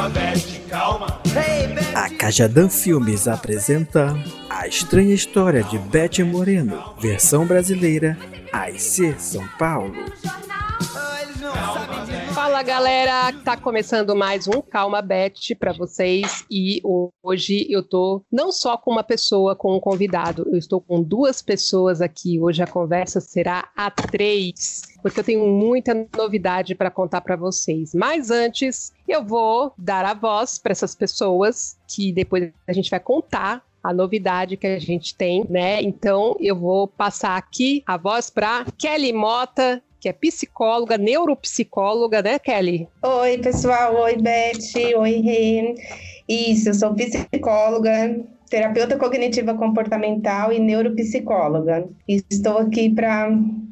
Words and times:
Calma, 0.00 0.08
Beth, 0.08 0.60
calma. 0.70 1.20
A 1.94 2.08
Cajadã 2.08 2.70
Filmes 2.70 3.28
apresenta 3.28 4.16
A 4.48 4.66
Estranha 4.66 5.12
História 5.12 5.62
de 5.62 5.78
Beth 5.78 6.24
Moreno, 6.24 6.94
versão 6.98 7.44
brasileira, 7.44 8.16
AIC 8.50 9.16
São 9.18 9.46
Paulo. 9.58 9.94
Fala 12.60 12.72
galera, 12.72 13.32
tá 13.42 13.56
começando 13.56 14.14
mais 14.14 14.46
um 14.46 14.60
Calma 14.60 15.00
Bet 15.00 15.54
para 15.54 15.72
vocês 15.72 16.44
e 16.50 16.82
hoje 17.22 17.66
eu 17.70 17.82
tô 17.82 18.22
não 18.30 18.52
só 18.52 18.76
com 18.76 18.90
uma 18.90 19.02
pessoa, 19.02 19.56
com 19.56 19.74
um 19.74 19.80
convidado, 19.80 20.46
eu 20.52 20.58
estou 20.58 20.78
com 20.78 21.02
duas 21.02 21.40
pessoas 21.40 22.02
aqui. 22.02 22.38
Hoje 22.38 22.62
a 22.62 22.66
conversa 22.66 23.18
será 23.18 23.70
a 23.74 23.90
três, 23.90 24.82
porque 25.00 25.20
eu 25.20 25.24
tenho 25.24 25.46
muita 25.46 26.06
novidade 26.14 26.74
para 26.74 26.90
contar 26.90 27.22
para 27.22 27.34
vocês. 27.34 27.94
Mas 27.94 28.30
antes, 28.30 28.92
eu 29.08 29.24
vou 29.24 29.72
dar 29.78 30.04
a 30.04 30.12
voz 30.12 30.58
para 30.58 30.72
essas 30.72 30.94
pessoas 30.94 31.78
que 31.88 32.12
depois 32.12 32.52
a 32.68 32.74
gente 32.74 32.90
vai 32.90 33.00
contar 33.00 33.64
a 33.82 33.90
novidade 33.94 34.58
que 34.58 34.66
a 34.66 34.78
gente 34.78 35.14
tem, 35.14 35.46
né? 35.48 35.80
Então 35.80 36.36
eu 36.38 36.54
vou 36.54 36.86
passar 36.86 37.38
aqui 37.38 37.82
a 37.86 37.96
voz 37.96 38.28
para 38.28 38.66
Kelly 38.76 39.14
Mota, 39.14 39.82
que 40.00 40.08
é 40.08 40.12
psicóloga, 40.12 40.96
neuropsicóloga, 40.96 42.22
né, 42.22 42.38
Kelly? 42.38 42.88
Oi, 43.02 43.38
pessoal. 43.38 43.94
Oi, 43.96 44.16
Beth. 44.16 44.96
Oi, 44.96 45.12
Rê. 45.20 45.74
Isso, 46.28 46.70
eu 46.70 46.74
sou 46.74 46.94
psicóloga, 46.94 48.18
terapeuta 48.48 48.96
cognitiva 48.96 49.54
comportamental 49.54 50.52
e 50.52 50.58
neuropsicóloga. 50.58 51.88
Estou 52.08 52.58
aqui 52.58 52.88
para 52.88 53.30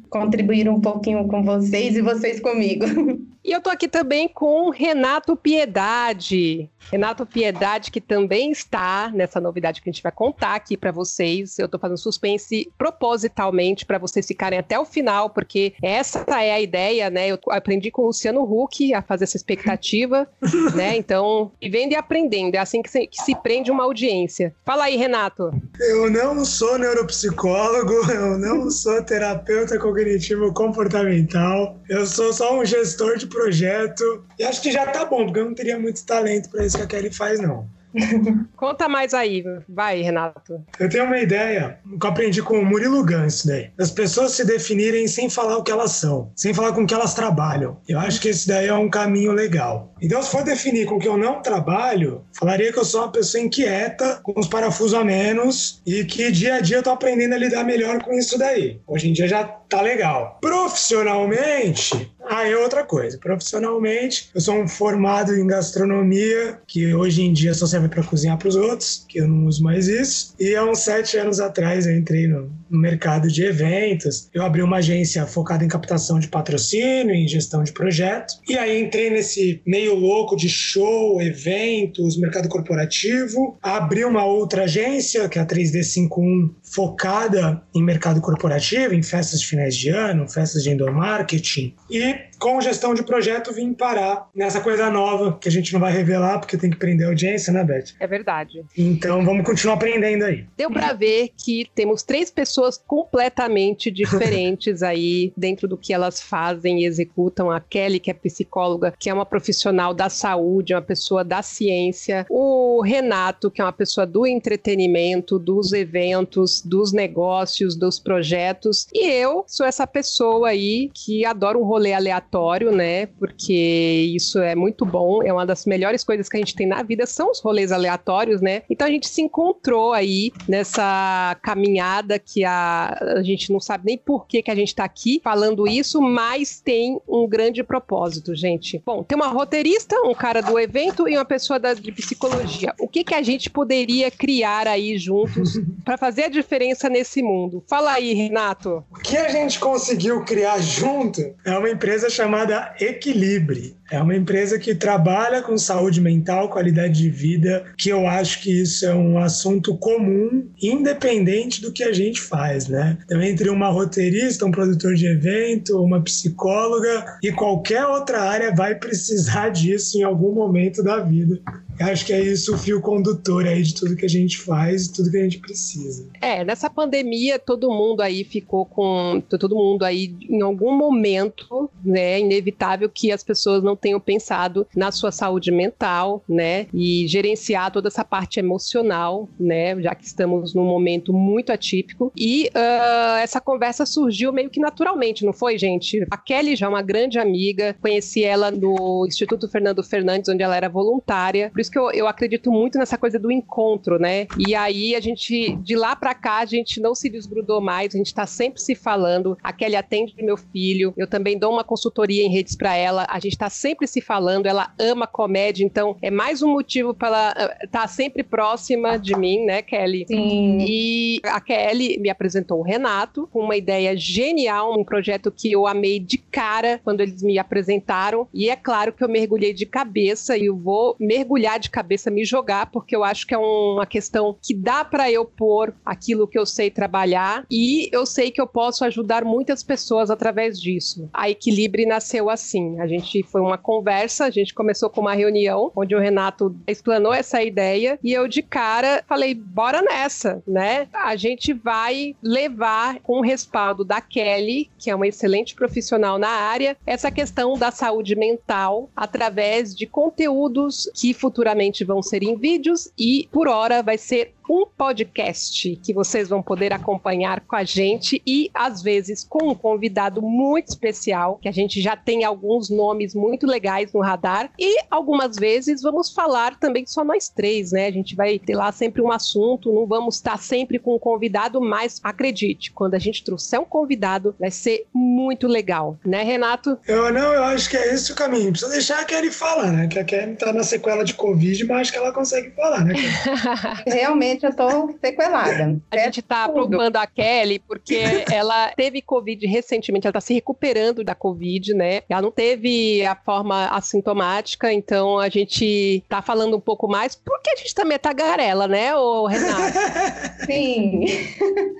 contribuir 0.09 0.69
um 0.69 0.79
pouquinho 0.81 1.27
com 1.27 1.43
vocês 1.43 1.95
e 1.95 2.01
vocês 2.01 2.39
comigo. 2.39 2.85
E 3.49 3.51
eu 3.51 3.59
tô 3.59 3.71
aqui 3.71 3.87
também 3.87 4.27
com 4.27 4.69
Renato 4.69 5.35
Piedade. 5.35 6.69
Renato 6.91 7.25
Piedade, 7.25 7.89
que 7.89 7.99
também 7.99 8.51
está 8.51 9.11
nessa 9.11 9.41
novidade 9.41 9.81
que 9.81 9.89
a 9.89 9.91
gente 9.91 10.03
vai 10.03 10.11
contar 10.11 10.53
aqui 10.53 10.77
para 10.77 10.91
vocês. 10.91 11.57
Eu 11.57 11.67
tô 11.67 11.79
fazendo 11.79 11.97
suspense 11.97 12.71
propositalmente 12.77 13.87
para 13.87 13.97
vocês 13.97 14.27
ficarem 14.27 14.59
até 14.59 14.79
o 14.79 14.85
final, 14.85 15.31
porque 15.31 15.73
essa 15.81 16.23
é 16.29 16.53
a 16.53 16.61
ideia, 16.61 17.09
né? 17.09 17.27
Eu 17.27 17.39
aprendi 17.49 17.89
com 17.89 18.03
o 18.03 18.05
Luciano 18.07 18.43
Huck 18.43 18.93
a 18.93 19.01
fazer 19.01 19.23
essa 19.23 19.37
expectativa, 19.37 20.27
né? 20.75 20.95
Então, 20.95 21.51
vivendo 21.59 21.93
e 21.93 21.95
aprendendo. 21.95 22.53
É 22.53 22.59
assim 22.59 22.83
que 22.83 22.89
se, 22.89 23.07
que 23.07 23.17
se 23.17 23.35
prende 23.35 23.71
uma 23.71 23.83
audiência. 23.83 24.53
Fala 24.63 24.85
aí, 24.85 24.95
Renato. 24.95 25.51
Eu 25.79 26.09
não 26.11 26.45
sou 26.45 26.77
neuropsicólogo, 26.77 28.11
eu 28.11 28.37
não 28.37 28.69
sou 28.69 29.03
terapeuta 29.03 29.79
cognitivo 29.79 30.53
comportamental. 30.53 31.79
Eu 31.89 32.05
sou 32.05 32.31
só 32.31 32.59
um 32.59 32.63
gestor 32.63 33.17
de 33.17 33.27
projeto. 33.39 34.25
E 34.37 34.43
acho 34.43 34.61
que 34.61 34.71
já 34.71 34.85
tá 34.85 35.05
bom, 35.05 35.25
porque 35.25 35.39
eu 35.39 35.45
não 35.45 35.53
teria 35.53 35.79
muito 35.79 36.05
talento 36.05 36.49
para 36.49 36.65
isso 36.65 36.77
que 36.77 36.83
a 36.83 36.87
Kelly 36.87 37.11
faz, 37.11 37.39
não. 37.39 37.67
Conta 38.55 38.87
mais 38.87 39.13
aí, 39.13 39.43
vai, 39.67 40.01
Renato. 40.01 40.63
Eu 40.79 40.89
tenho 40.89 41.05
uma 41.05 41.17
ideia 41.17 41.79
que 41.99 42.05
eu 42.05 42.09
aprendi 42.09 42.41
com 42.41 42.59
o 42.59 42.65
Murilo 42.65 43.03
Gans, 43.03 43.45
daí. 43.45 43.71
As 43.79 43.91
pessoas 43.91 44.33
se 44.33 44.45
definirem 44.45 45.07
sem 45.07 45.29
falar 45.29 45.57
o 45.57 45.63
que 45.63 45.71
elas 45.71 45.91
são, 45.93 46.31
sem 46.35 46.53
falar 46.53 46.73
com 46.73 46.83
o 46.83 46.87
que 46.87 46.93
elas 46.93 47.13
trabalham. 47.13 47.79
Eu 47.87 47.99
acho 47.99 48.21
que 48.21 48.29
esse 48.29 48.47
daí 48.47 48.67
é 48.67 48.73
um 48.73 48.89
caminho 48.89 49.31
legal. 49.31 49.93
Então, 50.01 50.21
se 50.21 50.31
for 50.31 50.43
definir 50.43 50.85
com 50.85 50.95
o 50.95 50.99
que 50.99 51.07
eu 51.07 51.17
não 51.17 51.41
trabalho, 51.41 52.23
falaria 52.37 52.71
que 52.71 52.79
eu 52.79 52.85
sou 52.85 53.01
uma 53.01 53.11
pessoa 53.11 53.43
inquieta, 53.43 54.19
com 54.23 54.39
os 54.39 54.47
parafusos 54.47 54.93
a 54.93 55.03
menos 55.03 55.81
e 55.85 56.05
que 56.05 56.31
dia 56.31 56.55
a 56.55 56.61
dia 56.61 56.77
eu 56.77 56.83
tô 56.83 56.91
aprendendo 56.91 57.33
a 57.33 57.37
lidar 57.37 57.63
melhor 57.63 58.01
com 58.03 58.13
isso 58.13 58.37
daí. 58.37 58.79
Hoje 58.87 59.09
em 59.09 59.13
dia 59.13 59.27
já 59.27 59.43
tá 59.43 59.81
legal. 59.81 60.37
Profissionalmente, 60.41 62.11
aí 62.29 62.51
é 62.51 62.57
outra 62.57 62.83
coisa. 62.83 63.17
Profissionalmente, 63.17 64.29
eu 64.33 64.41
sou 64.41 64.55
um 64.55 64.67
formado 64.67 65.35
em 65.35 65.45
gastronomia, 65.47 66.59
que 66.67 66.93
hoje 66.93 67.23
em 67.23 67.33
dia 67.33 67.53
só 67.53 67.65
serve 67.65 67.89
para 67.89 68.03
cozinhar 68.03 68.37
para 68.37 68.47
os 68.47 68.55
outros, 68.55 69.05
que 69.07 69.19
eu 69.19 69.27
não 69.27 69.45
uso 69.45 69.63
mais 69.63 69.87
isso. 69.87 70.33
E 70.39 70.55
há 70.55 70.63
uns 70.63 70.79
sete 70.79 71.17
anos 71.17 71.39
atrás 71.39 71.85
eu 71.85 71.97
entrei 71.97 72.27
no, 72.27 72.51
no 72.69 72.79
mercado 72.79 73.27
de 73.27 73.43
eventos. 73.43 74.29
Eu 74.33 74.43
abri 74.43 74.61
uma 74.61 74.77
agência 74.77 75.25
focada 75.25 75.63
em 75.63 75.67
captação 75.67 76.19
de 76.19 76.27
patrocínio, 76.27 77.13
em 77.13 77.27
gestão 77.27 77.63
de 77.63 77.71
projeto. 77.71 78.35
E 78.47 78.57
aí 78.57 78.81
entrei 78.81 79.09
nesse 79.09 79.61
meio 79.65 79.95
louco 79.95 80.35
de 80.35 80.47
show, 80.47 81.21
eventos, 81.21 82.17
mercado 82.17 82.47
corporativo. 82.47 83.57
Abri 83.61 84.05
uma 84.05 84.25
outra 84.25 84.63
agência, 84.63 85.27
que 85.27 85.39
é 85.39 85.41
a 85.41 85.45
3D51, 85.45 86.51
focada 86.69 87.63
em 87.73 87.83
mercado 87.83 88.21
corporativo, 88.21 88.93
em 88.93 89.01
festas 89.01 89.39
de 89.41 89.47
finais 89.47 89.75
de 89.75 89.89
ano, 89.89 90.29
festas 90.29 90.63
de 90.63 90.69
indoor 90.69 90.93
marketing. 90.93 91.75
E 91.89 92.28
com 92.39 92.59
gestão 92.61 92.93
de 92.93 93.03
projeto 93.03 93.53
vim 93.53 93.73
parar 93.73 94.29
nessa 94.33 94.61
coisa 94.61 94.89
nova 94.89 95.37
que 95.39 95.49
a 95.49 95.51
gente 95.51 95.73
não 95.73 95.79
vai 95.79 95.91
revelar 95.91 96.39
porque 96.39 96.57
tem 96.57 96.69
que 96.69 96.77
prender 96.77 97.05
a 97.05 97.09
audiência, 97.09 97.51
né, 97.51 97.63
Beth? 97.63 97.95
É 97.99 98.07
verdade. 98.07 98.63
Então 98.77 99.23
vamos 99.23 99.45
continuar 99.45 99.75
aprendendo 99.75 100.23
aí. 100.23 100.45
Deu 100.57 100.71
para 100.71 100.93
ver 100.93 101.31
que 101.37 101.69
temos 101.75 102.03
três 102.03 102.31
pessoas 102.31 102.77
completamente 102.77 103.91
diferentes 103.91 104.81
aí 104.81 105.33
dentro 105.35 105.67
do 105.67 105.77
que 105.77 105.93
elas 105.93 106.21
fazem 106.21 106.81
e 106.81 106.85
executam. 106.85 107.51
A 107.51 107.59
Kelly, 107.59 107.99
que 107.99 108.09
é 108.09 108.13
psicóloga, 108.13 108.93
que 108.97 109.09
é 109.09 109.13
uma 109.13 109.25
profissional 109.25 109.93
da 109.93 110.09
saúde, 110.09 110.73
uma 110.73 110.81
pessoa 110.81 111.23
da 111.23 111.41
ciência. 111.41 112.25
O 112.29 112.81
Renato, 112.81 113.51
que 113.51 113.61
é 113.61 113.63
uma 113.63 113.73
pessoa 113.73 114.05
do 114.05 114.25
entretenimento, 114.25 115.37
dos 115.37 115.73
eventos, 115.73 116.61
dos 116.61 116.93
negócios, 116.93 117.75
dos 117.75 117.99
projetos. 117.99 118.87
E 118.93 119.09
eu 119.09 119.43
sou 119.47 119.65
essa 119.65 119.85
pessoa 119.85 120.49
aí 120.49 120.89
que 120.93 121.25
adora 121.25 121.57
um 121.57 121.63
rolê 121.63 121.93
aleatório, 121.93 122.28
né? 122.71 123.07
Porque 123.07 124.11
isso 124.15 124.39
é 124.39 124.55
muito 124.55 124.85
bom. 124.85 125.23
É 125.23 125.31
uma 125.33 125.45
das 125.45 125.65
melhores 125.65 126.03
coisas 126.03 126.29
que 126.29 126.37
a 126.37 126.39
gente 126.39 126.55
tem 126.55 126.67
na 126.67 126.83
vida 126.83 127.05
são 127.05 127.31
os 127.31 127.39
rolês 127.39 127.71
aleatórios, 127.71 128.41
né? 128.41 128.63
Então 128.69 128.87
a 128.87 128.91
gente 128.91 129.07
se 129.07 129.21
encontrou 129.21 129.93
aí 129.93 130.31
nessa 130.47 131.37
caminhada 131.41 132.19
que 132.19 132.43
a, 132.43 132.97
a 133.17 133.23
gente 133.23 133.51
não 133.51 133.59
sabe 133.59 133.85
nem 133.85 133.97
por 133.97 134.27
que, 134.27 134.41
que 134.41 134.51
a 134.51 134.55
gente 134.55 134.75
tá 134.75 134.83
aqui 134.83 135.19
falando 135.23 135.67
isso, 135.67 136.01
mas 136.01 136.61
tem 136.61 136.99
um 137.07 137.27
grande 137.27 137.63
propósito, 137.63 138.35
gente. 138.35 138.81
Bom, 138.85 139.03
tem 139.03 139.15
uma 139.15 139.27
roteirista, 139.27 139.95
um 140.03 140.13
cara 140.13 140.41
do 140.41 140.59
evento 140.59 141.07
e 141.07 141.15
uma 141.15 141.25
pessoa 141.25 141.59
da, 141.59 141.73
de 141.73 141.91
psicologia. 141.91 142.73
O 142.79 142.87
que, 142.87 143.03
que 143.03 143.13
a 143.13 143.21
gente 143.21 143.49
poderia 143.49 144.11
criar 144.11 144.67
aí 144.67 144.97
juntos 144.97 145.59
para 145.83 145.97
fazer 145.97 146.25
a 146.25 146.29
diferença 146.29 146.89
nesse 146.89 147.21
mundo? 147.21 147.63
Fala 147.67 147.93
aí, 147.93 148.13
Renato. 148.13 148.83
O 148.91 148.99
que 148.99 149.17
a 149.17 149.29
gente 149.29 149.59
conseguiu 149.59 150.23
criar 150.23 150.59
junto 150.59 151.21
é 151.45 151.57
uma 151.57 151.69
empresa 151.69 152.09
chamada 152.19 152.75
Equilibre. 152.81 153.77
É 153.89 153.99
uma 154.01 154.15
empresa 154.15 154.59
que 154.59 154.75
trabalha 154.75 155.41
com 155.41 155.57
saúde 155.57 156.01
mental, 156.01 156.49
qualidade 156.49 156.93
de 156.93 157.09
vida, 157.09 157.65
que 157.77 157.89
eu 157.89 158.05
acho 158.07 158.41
que 158.41 158.61
isso 158.61 158.85
é 158.85 158.93
um 158.93 159.17
assunto 159.17 159.75
comum, 159.77 160.47
independente 160.61 161.61
do 161.61 161.71
que 161.71 161.83
a 161.83 161.93
gente 161.93 162.19
faz, 162.19 162.67
né? 162.67 162.97
Então, 163.05 163.21
entre 163.21 163.49
uma 163.49 163.69
roteirista, 163.69 164.45
um 164.45 164.51
produtor 164.51 164.93
de 164.93 165.07
evento, 165.07 165.81
uma 165.81 166.03
psicóloga 166.03 167.17
e 167.23 167.31
qualquer 167.31 167.85
outra 167.85 168.21
área 168.21 168.53
vai 168.53 168.75
precisar 168.75 169.49
disso 169.49 169.97
em 169.97 170.03
algum 170.03 170.33
momento 170.33 170.83
da 170.83 170.99
vida. 170.99 171.39
Eu 171.79 171.87
acho 171.87 172.05
que 172.05 172.11
é 172.11 172.21
isso 172.21 172.53
o 172.53 172.57
fio 172.57 172.81
condutor 172.81 173.47
aí 173.47 173.63
de 173.63 173.73
tudo 173.73 173.95
que 173.95 174.05
a 174.05 174.09
gente 174.09 174.37
faz 174.37 174.85
e 174.85 174.93
tudo 174.93 175.09
que 175.09 175.17
a 175.17 175.23
gente 175.23 175.39
precisa. 175.39 176.07
É, 176.19 176.43
nessa 176.43 176.69
pandemia 176.69 177.39
todo 177.39 177.69
mundo 177.69 178.01
aí 178.01 178.23
ficou 178.23 178.65
com 178.65 179.21
todo 179.29 179.55
mundo 179.55 179.83
aí 179.83 180.13
em 180.29 180.41
algum 180.41 180.77
momento, 180.77 181.69
né, 181.83 182.19
inevitável 182.19 182.89
que 182.89 183.11
as 183.11 183.23
pessoas 183.23 183.63
não 183.63 183.75
tenham 183.75 183.99
pensado 183.99 184.67
na 184.75 184.91
sua 184.91 185.11
saúde 185.11 185.51
mental, 185.51 186.23
né, 186.27 186.67
e 186.73 187.07
gerenciar 187.07 187.71
toda 187.71 187.87
essa 187.87 188.03
parte 188.03 188.39
emocional, 188.39 189.29
né, 189.39 189.79
já 189.81 189.95
que 189.95 190.05
estamos 190.05 190.53
num 190.53 190.65
momento 190.65 191.13
muito 191.13 191.51
atípico. 191.51 192.11
E 192.15 192.49
uh, 192.55 193.17
essa 193.21 193.39
conversa 193.39 193.85
surgiu 193.85 194.33
meio 194.33 194.49
que 194.49 194.59
naturalmente, 194.59 195.25
não 195.25 195.33
foi, 195.33 195.57
gente? 195.57 196.05
A 196.11 196.17
Kelly 196.17 196.55
já 196.55 196.65
é 196.65 196.69
uma 196.69 196.81
grande 196.81 197.17
amiga, 197.17 197.75
conheci 197.81 198.23
ela 198.23 198.51
no 198.51 199.05
Instituto 199.07 199.47
Fernando 199.47 199.83
Fernandes, 199.83 200.29
onde 200.29 200.43
ela 200.43 200.57
era 200.57 200.67
voluntária. 200.67 201.49
Por 201.51 201.61
isso 201.69 201.71
que 201.71 201.79
eu, 201.79 201.91
eu 201.91 202.07
acredito 202.07 202.51
muito 202.51 202.77
nessa 202.77 202.97
coisa 202.97 203.19
do 203.19 203.31
encontro, 203.31 203.99
né? 203.99 204.27
E 204.37 204.55
aí 204.55 204.95
a 204.95 204.99
gente, 204.99 205.55
de 205.57 205.75
lá 205.75 205.95
para 205.95 206.13
cá, 206.15 206.39
a 206.39 206.45
gente 206.45 206.81
não 206.81 206.95
se 206.95 207.09
desgrudou 207.09 207.61
mais, 207.61 207.93
a 207.93 207.97
gente 207.97 208.13
tá 208.13 208.25
sempre 208.25 208.59
se 208.59 208.75
falando. 208.75 209.37
A 209.43 209.53
Kelly 209.53 209.75
atende 209.75 210.15
meu 210.19 210.35
filho, 210.35 210.93
eu 210.97 211.07
também 211.07 211.37
dou 211.37 211.53
uma 211.53 211.63
consultoria 211.63 212.23
em 212.23 212.29
redes 212.29 212.55
para 212.55 212.75
ela, 212.75 213.05
a 213.09 213.19
gente 213.19 213.37
tá 213.37 213.49
sempre 213.49 213.87
se 213.87 214.01
falando, 214.01 214.47
ela 214.47 214.73
ama 214.79 215.05
comédia, 215.05 215.63
então 215.63 215.95
é 216.01 216.09
mais 216.09 216.41
um 216.41 216.49
motivo 216.49 216.93
para 216.93 217.07
ela 217.07 217.29
estar 217.63 217.81
tá 217.81 217.87
sempre 217.87 218.23
próxima 218.23 218.97
de 218.97 219.15
mim, 219.15 219.45
né, 219.45 219.61
Kelly? 219.61 220.05
Sim. 220.07 220.57
E 220.61 221.21
a 221.23 221.39
Kelly 221.39 221.99
me 221.99 222.09
apresentou 222.09 222.59
o 222.59 222.63
Renato 222.63 223.27
com 223.31 223.39
uma 223.39 223.55
ideia 223.55 223.95
genial, 223.95 224.77
um 224.77 224.83
projeto 224.83 225.31
que 225.31 225.51
eu 225.51 225.67
amei 225.67 225.99
de 225.99 226.17
cara 226.17 226.79
quando 226.83 227.01
eles 227.01 227.21
me 227.21 227.37
apresentaram. 227.37 228.27
E 228.33 228.49
é 228.49 228.55
claro 228.55 228.93
que 228.93 229.03
eu 229.03 229.09
mergulhei 229.09 229.53
de 229.53 229.65
cabeça 229.65 230.37
e 230.37 230.45
eu 230.45 230.57
vou 230.57 230.95
mergulhar 230.99 231.58
de 231.59 231.69
cabeça, 231.69 232.09
me 232.09 232.25
jogar, 232.25 232.71
porque 232.71 232.95
eu 232.95 233.03
acho 233.03 233.27
que 233.27 233.33
é 233.33 233.37
uma 233.37 233.85
questão 233.85 234.37
que 234.41 234.53
dá 234.53 234.83
para 234.83 235.11
eu 235.11 235.25
pôr 235.25 235.73
aquilo 235.85 236.27
que 236.27 236.37
eu 236.37 236.45
sei 236.45 236.69
trabalhar 236.71 237.45
e 237.51 237.89
eu 237.91 238.05
sei 238.05 238.31
que 238.31 238.41
eu 238.41 238.47
posso 238.47 238.83
ajudar 238.85 239.23
muitas 239.23 239.63
pessoas 239.63 240.09
através 240.09 240.59
disso. 240.59 241.09
A 241.13 241.29
Equilibre 241.29 241.85
nasceu 241.85 242.29
assim. 242.29 242.79
A 242.79 242.87
gente 242.87 243.23
foi 243.23 243.41
uma 243.41 243.57
conversa, 243.57 244.25
a 244.25 244.29
gente 244.31 244.53
começou 244.53 244.89
com 244.89 245.01
uma 245.01 245.13
reunião 245.13 245.71
onde 245.75 245.95
o 245.95 245.99
Renato 245.99 246.55
explanou 246.67 247.13
essa 247.13 247.43
ideia 247.43 247.99
e 248.03 248.13
eu 248.13 248.27
de 248.27 248.41
cara 248.41 249.03
falei, 249.07 249.33
bora 249.33 249.81
nessa, 249.81 250.41
né? 250.47 250.87
A 250.93 251.15
gente 251.15 251.53
vai 251.53 252.15
levar 252.21 252.99
com 253.01 253.19
o 253.19 253.23
respaldo 253.23 253.83
da 253.83 254.01
Kelly, 254.01 254.69
que 254.77 254.89
é 254.89 254.95
uma 254.95 255.07
excelente 255.07 255.55
profissional 255.55 256.17
na 256.17 256.29
área, 256.29 256.77
essa 256.85 257.11
questão 257.11 257.57
da 257.57 257.71
saúde 257.71 258.15
mental 258.15 258.89
através 258.95 259.75
de 259.75 259.85
conteúdos 259.85 260.89
que 260.95 261.13
futuramente 261.13 261.48
vão 261.83 262.01
ser 262.01 262.23
em 262.23 262.35
vídeos 262.35 262.91
e 262.97 263.27
por 263.31 263.47
hora 263.47 263.81
vai 263.81 263.97
ser 263.97 264.33
um 264.49 264.65
podcast 264.65 265.75
que 265.83 265.93
vocês 265.93 266.27
vão 266.27 266.41
poder 266.41 266.73
acompanhar 266.73 267.41
com 267.41 267.55
a 267.55 267.63
gente 267.63 268.19
e 268.25 268.49
às 268.51 268.81
vezes 268.81 269.23
com 269.23 269.49
um 269.51 269.55
convidado 269.55 270.23
muito 270.23 270.69
especial, 270.69 271.37
que 271.39 271.47
a 271.47 271.51
gente 271.51 271.79
já 271.79 271.95
tem 271.95 272.23
alguns 272.23 272.69
nomes 272.69 273.13
muito 273.13 273.45
legais 273.45 273.93
no 273.93 274.01
radar 274.01 274.51
e 274.57 274.83
algumas 274.89 275.35
vezes 275.35 275.83
vamos 275.83 276.09
falar 276.09 276.59
também 276.59 276.85
só 276.87 277.03
nós 277.03 277.29
três, 277.29 277.71
né? 277.71 277.85
A 277.85 277.91
gente 277.91 278.15
vai 278.15 278.39
ter 278.39 278.55
lá 278.55 278.71
sempre 278.71 279.01
um 279.01 279.11
assunto, 279.11 279.71
não 279.71 279.85
vamos 279.85 280.15
estar 280.15 280.39
sempre 280.39 280.79
com 280.79 280.95
um 280.95 280.99
convidado, 280.99 281.61
mas 281.61 281.99
acredite, 282.03 282.71
quando 282.71 282.95
a 282.95 282.99
gente 282.99 283.23
trouxer 283.23 283.59
um 283.59 283.65
convidado, 283.65 284.35
vai 284.39 284.49
ser 284.49 284.87
muito 284.93 285.47
legal, 285.47 285.97
né, 286.03 286.23
Renato? 286.23 286.77
Eu 286.87 287.13
não, 287.13 287.33
eu 287.33 287.43
acho 287.43 287.69
que 287.69 287.77
é 287.77 287.93
esse 287.93 288.11
o 288.11 288.15
caminho. 288.15 288.51
Precisa 288.51 288.71
deixar 288.71 288.99
a 288.99 289.05
Kelly 289.05 289.29
falar, 289.29 289.71
né? 289.71 289.87
Que 289.87 289.99
a 289.99 290.03
Kelly 290.03 290.35
tá 290.35 290.51
na 290.51 290.63
sequela 290.63 291.03
de 291.03 291.13
Covid, 291.13 291.65
mas 291.65 291.81
acho 291.81 291.91
que 291.91 291.97
ela 291.97 292.11
consegue 292.11 292.49
falar, 292.51 292.83
né? 292.83 292.95
Realmente 293.85 294.38
eu 294.45 294.55
tô 294.55 294.93
sequelada. 294.99 295.79
A 295.91 295.97
gente 295.97 296.21
tá 296.21 296.47
preocupando 296.47 296.97
a 296.97 297.07
Kelly 297.07 297.59
porque 297.59 297.99
ela 298.31 298.69
teve 298.75 299.01
Covid 299.01 299.45
recentemente, 299.45 300.07
ela 300.07 300.13
tá 300.13 300.21
se 300.21 300.33
recuperando 300.33 301.03
da 301.03 301.15
Covid, 301.15 301.73
né? 301.73 302.01
Ela 302.09 302.21
não 302.21 302.31
teve 302.31 303.05
a 303.05 303.15
forma 303.15 303.67
assintomática, 303.67 304.71
então 304.71 305.19
a 305.19 305.29
gente 305.29 306.03
tá 306.07 306.21
falando 306.21 306.57
um 306.57 306.61
pouco 306.61 306.87
mais 306.87 307.15
porque 307.15 307.49
a 307.51 307.55
gente 307.55 307.73
também 307.73 307.95
é 307.95 307.99
tagarela, 307.99 308.67
né, 308.67 308.95
ô 308.95 309.25
Renato? 309.25 309.77
Sim. 310.45 311.05